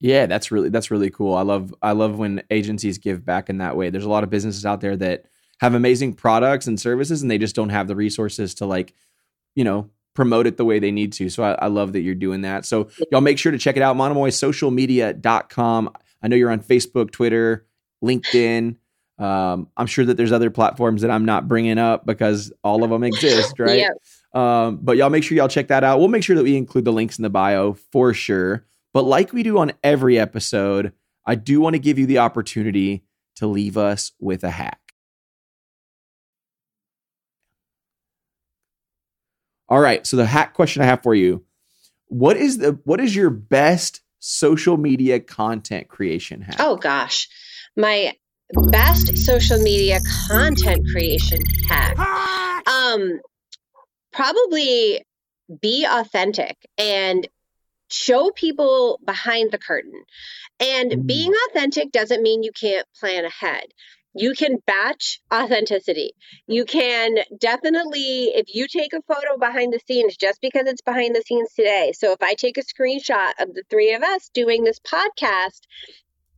Yeah, 0.00 0.26
that's 0.26 0.50
really 0.50 0.68
that's 0.68 0.90
really 0.90 1.10
cool. 1.10 1.34
I 1.34 1.42
love 1.42 1.74
I 1.82 1.92
love 1.92 2.18
when 2.18 2.42
agencies 2.50 2.98
give 2.98 3.24
back 3.24 3.50
in 3.50 3.58
that 3.58 3.76
way. 3.76 3.90
There's 3.90 4.04
a 4.04 4.10
lot 4.10 4.24
of 4.24 4.30
businesses 4.30 4.64
out 4.64 4.80
there 4.80 4.96
that 4.96 5.24
have 5.60 5.74
amazing 5.74 6.14
products 6.14 6.66
and 6.68 6.78
services 6.78 7.20
and 7.22 7.30
they 7.30 7.38
just 7.38 7.56
don't 7.56 7.70
have 7.70 7.88
the 7.88 7.96
resources 7.96 8.54
to 8.54 8.66
like, 8.66 8.94
you 9.56 9.64
know, 9.64 9.90
promote 10.14 10.46
it 10.46 10.56
the 10.56 10.64
way 10.64 10.78
they 10.78 10.92
need 10.92 11.12
to. 11.14 11.28
So 11.28 11.42
I, 11.42 11.52
I 11.52 11.66
love 11.66 11.92
that 11.94 12.00
you're 12.00 12.14
doing 12.14 12.42
that. 12.42 12.64
So 12.64 12.88
y'all 13.10 13.20
make 13.20 13.38
sure 13.38 13.50
to 13.50 13.58
check 13.58 13.76
it 13.76 13.82
out, 13.82 13.96
monomoysocialmedia.com. 13.96 15.90
I 16.22 16.28
know 16.28 16.36
you're 16.36 16.50
on 16.50 16.60
Facebook, 16.60 17.10
Twitter, 17.10 17.66
LinkedIn. 18.02 18.76
Um, 19.18 19.68
I'm 19.76 19.86
sure 19.86 20.04
that 20.04 20.16
there's 20.16 20.32
other 20.32 20.50
platforms 20.50 21.02
that 21.02 21.10
I'm 21.10 21.24
not 21.24 21.48
bringing 21.48 21.78
up 21.78 22.06
because 22.06 22.52
all 22.62 22.84
of 22.84 22.90
them 22.90 23.02
exist, 23.02 23.54
right? 23.58 23.80
Yep. 23.80 24.40
Um, 24.40 24.78
but 24.82 24.96
y'all 24.96 25.10
make 25.10 25.24
sure 25.24 25.36
y'all 25.36 25.48
check 25.48 25.68
that 25.68 25.82
out. 25.82 25.98
We'll 25.98 26.08
make 26.08 26.22
sure 26.22 26.36
that 26.36 26.44
we 26.44 26.56
include 26.56 26.84
the 26.84 26.92
links 26.92 27.18
in 27.18 27.22
the 27.22 27.30
bio 27.30 27.72
for 27.90 28.14
sure. 28.14 28.64
But 28.92 29.02
like 29.02 29.32
we 29.32 29.42
do 29.42 29.58
on 29.58 29.72
every 29.82 30.18
episode, 30.18 30.92
I 31.26 31.34
do 31.34 31.60
want 31.60 31.74
to 31.74 31.78
give 31.78 31.98
you 31.98 32.06
the 32.06 32.18
opportunity 32.18 33.04
to 33.36 33.46
leave 33.46 33.76
us 33.76 34.12
with 34.20 34.44
a 34.44 34.50
hack. 34.50 34.80
All 39.68 39.80
right, 39.80 40.06
so 40.06 40.16
the 40.16 40.24
hack 40.24 40.54
question 40.54 40.82
I 40.82 40.86
have 40.86 41.02
for 41.02 41.14
you. 41.14 41.44
What 42.06 42.36
is 42.36 42.58
the 42.58 42.78
what 42.84 43.00
is 43.00 43.14
your 43.14 43.28
best 43.28 44.00
social 44.18 44.76
media 44.76 45.20
content 45.20 45.88
creation 45.88 46.40
hack? 46.40 46.56
Oh 46.58 46.76
gosh. 46.76 47.28
My 47.76 48.14
best 48.54 49.16
social 49.18 49.58
media 49.58 50.00
content 50.28 50.86
creation 50.90 51.40
hack. 51.68 51.98
Um 52.66 53.20
probably 54.12 55.04
be 55.60 55.86
authentic 55.88 56.56
and 56.76 57.28
show 57.90 58.30
people 58.30 59.00
behind 59.04 59.50
the 59.50 59.58
curtain. 59.58 60.02
And 60.60 60.90
Mm. 60.90 61.06
being 61.06 61.32
authentic 61.48 61.90
doesn't 61.92 62.22
mean 62.22 62.42
you 62.42 62.52
can't 62.52 62.86
plan 62.98 63.24
ahead. 63.24 63.66
You 64.14 64.34
can 64.34 64.56
batch 64.66 65.20
authenticity. 65.32 66.12
You 66.46 66.64
can 66.64 67.18
definitely, 67.38 68.32
if 68.34 68.54
you 68.54 68.66
take 68.66 68.92
a 68.92 69.02
photo 69.02 69.38
behind 69.38 69.72
the 69.72 69.80
scenes, 69.86 70.16
just 70.16 70.40
because 70.40 70.66
it's 70.66 70.82
behind 70.82 71.14
the 71.14 71.22
scenes 71.22 71.52
today. 71.54 71.92
So 71.96 72.12
if 72.12 72.22
I 72.22 72.34
take 72.34 72.58
a 72.58 72.62
screenshot 72.62 73.34
of 73.38 73.54
the 73.54 73.62
three 73.70 73.92
of 73.94 74.02
us 74.02 74.30
doing 74.34 74.64
this 74.64 74.80
podcast, 74.80 75.60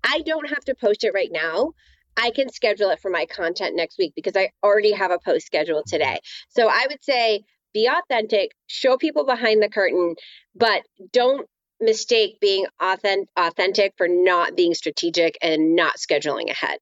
I 0.04 0.20
don't 0.20 0.50
have 0.50 0.64
to 0.66 0.74
post 0.74 1.04
it 1.04 1.14
right 1.14 1.32
now. 1.32 1.72
I 2.16 2.30
can 2.30 2.50
schedule 2.50 2.90
it 2.90 3.00
for 3.00 3.10
my 3.10 3.26
content 3.26 3.76
next 3.76 3.98
week 3.98 4.12
because 4.14 4.36
I 4.36 4.50
already 4.62 4.92
have 4.92 5.10
a 5.10 5.18
post 5.18 5.46
scheduled 5.46 5.86
today. 5.86 6.20
So 6.48 6.68
I 6.68 6.86
would 6.88 7.02
say 7.02 7.44
be 7.72 7.88
authentic, 7.88 8.52
show 8.66 8.96
people 8.96 9.24
behind 9.24 9.62
the 9.62 9.68
curtain, 9.68 10.16
but 10.54 10.82
don't 11.12 11.48
mistake 11.80 12.38
being 12.40 12.66
authentic, 12.80 13.94
for 13.96 14.06
not 14.08 14.56
being 14.56 14.74
strategic 14.74 15.38
and 15.40 15.74
not 15.74 15.96
scheduling 15.96 16.50
ahead. 16.50 16.78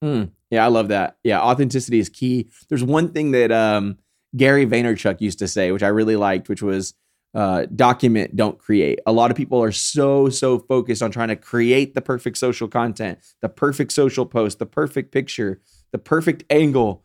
Hmm. 0.00 0.24
Yeah, 0.50 0.64
I 0.64 0.68
love 0.68 0.88
that. 0.88 1.16
Yeah, 1.24 1.40
authenticity 1.40 1.98
is 1.98 2.08
key. 2.08 2.48
There's 2.68 2.84
one 2.84 3.12
thing 3.12 3.30
that 3.32 3.50
um, 3.50 3.98
Gary 4.36 4.66
Vaynerchuk 4.66 5.20
used 5.20 5.38
to 5.40 5.48
say, 5.48 5.72
which 5.72 5.82
I 5.82 5.88
really 5.88 6.16
liked, 6.16 6.48
which 6.48 6.62
was 6.62 6.94
uh, 7.34 7.66
document, 7.74 8.36
don't 8.36 8.58
create. 8.58 9.00
A 9.06 9.12
lot 9.12 9.30
of 9.30 9.36
people 9.36 9.62
are 9.62 9.72
so, 9.72 10.28
so 10.28 10.58
focused 10.58 11.02
on 11.02 11.10
trying 11.10 11.28
to 11.28 11.36
create 11.36 11.94
the 11.94 12.02
perfect 12.02 12.38
social 12.38 12.68
content, 12.68 13.18
the 13.40 13.48
perfect 13.48 13.92
social 13.92 14.26
post, 14.26 14.58
the 14.58 14.66
perfect 14.66 15.12
picture, 15.12 15.60
the 15.92 15.98
perfect 15.98 16.44
angle. 16.50 17.04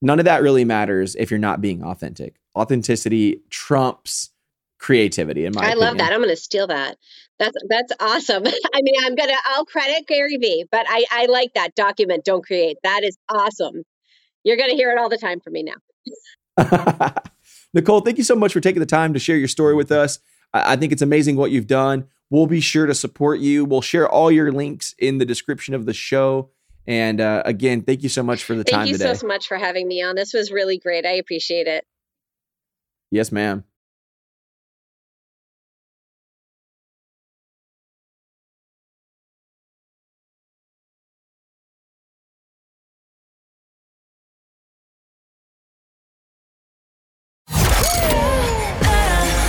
None 0.00 0.18
of 0.18 0.24
that 0.26 0.42
really 0.42 0.64
matters 0.64 1.16
if 1.16 1.30
you're 1.30 1.38
not 1.38 1.60
being 1.60 1.82
authentic. 1.82 2.36
Authenticity 2.56 3.42
trumps 3.50 4.30
creativity, 4.78 5.44
in 5.44 5.52
my 5.54 5.70
I 5.70 5.74
love 5.74 5.98
that. 5.98 6.12
I'm 6.12 6.20
going 6.20 6.28
to 6.30 6.36
steal 6.36 6.68
that. 6.68 6.96
That's 7.38 7.56
that's 7.68 7.92
awesome. 8.00 8.44
I 8.74 8.82
mean, 8.82 8.94
I'm 9.00 9.14
gonna 9.14 9.36
I'll 9.44 9.64
credit 9.64 10.06
Gary 10.06 10.36
Vee, 10.38 10.66
but 10.70 10.86
I 10.88 11.04
I 11.10 11.26
like 11.26 11.54
that 11.54 11.74
document. 11.74 12.24
Don't 12.24 12.44
create. 12.44 12.78
That 12.82 13.02
is 13.04 13.16
awesome. 13.28 13.84
You're 14.42 14.56
gonna 14.56 14.74
hear 14.74 14.90
it 14.90 14.98
all 14.98 15.08
the 15.08 15.18
time 15.18 15.40
from 15.40 15.52
me 15.52 15.64
now. 15.64 17.12
Nicole, 17.74 18.00
thank 18.00 18.18
you 18.18 18.24
so 18.24 18.34
much 18.34 18.52
for 18.52 18.60
taking 18.60 18.80
the 18.80 18.86
time 18.86 19.12
to 19.12 19.18
share 19.18 19.36
your 19.36 19.48
story 19.48 19.74
with 19.74 19.92
us. 19.92 20.18
I 20.52 20.72
I 20.72 20.76
think 20.76 20.92
it's 20.92 21.02
amazing 21.02 21.36
what 21.36 21.50
you've 21.50 21.66
done. 21.66 22.08
We'll 22.30 22.46
be 22.46 22.60
sure 22.60 22.86
to 22.86 22.94
support 22.94 23.40
you. 23.40 23.64
We'll 23.64 23.80
share 23.80 24.08
all 24.08 24.30
your 24.30 24.52
links 24.52 24.94
in 24.98 25.18
the 25.18 25.24
description 25.24 25.74
of 25.74 25.86
the 25.86 25.94
show. 25.94 26.50
And 26.86 27.20
uh, 27.20 27.42
again, 27.44 27.82
thank 27.82 28.02
you 28.02 28.08
so 28.08 28.22
much 28.22 28.44
for 28.44 28.54
the 28.54 28.64
Thank 28.64 28.74
time 28.74 28.86
today. 28.86 28.98
Thank 28.98 29.08
you 29.10 29.14
so 29.16 29.26
much 29.26 29.46
for 29.46 29.58
having 29.58 29.86
me 29.86 30.02
on. 30.02 30.14
This 30.14 30.32
was 30.32 30.50
really 30.50 30.78
great. 30.78 31.04
I 31.04 31.12
appreciate 31.12 31.66
it. 31.66 31.84
yes, 33.10 33.30
ma'am. 33.30 33.64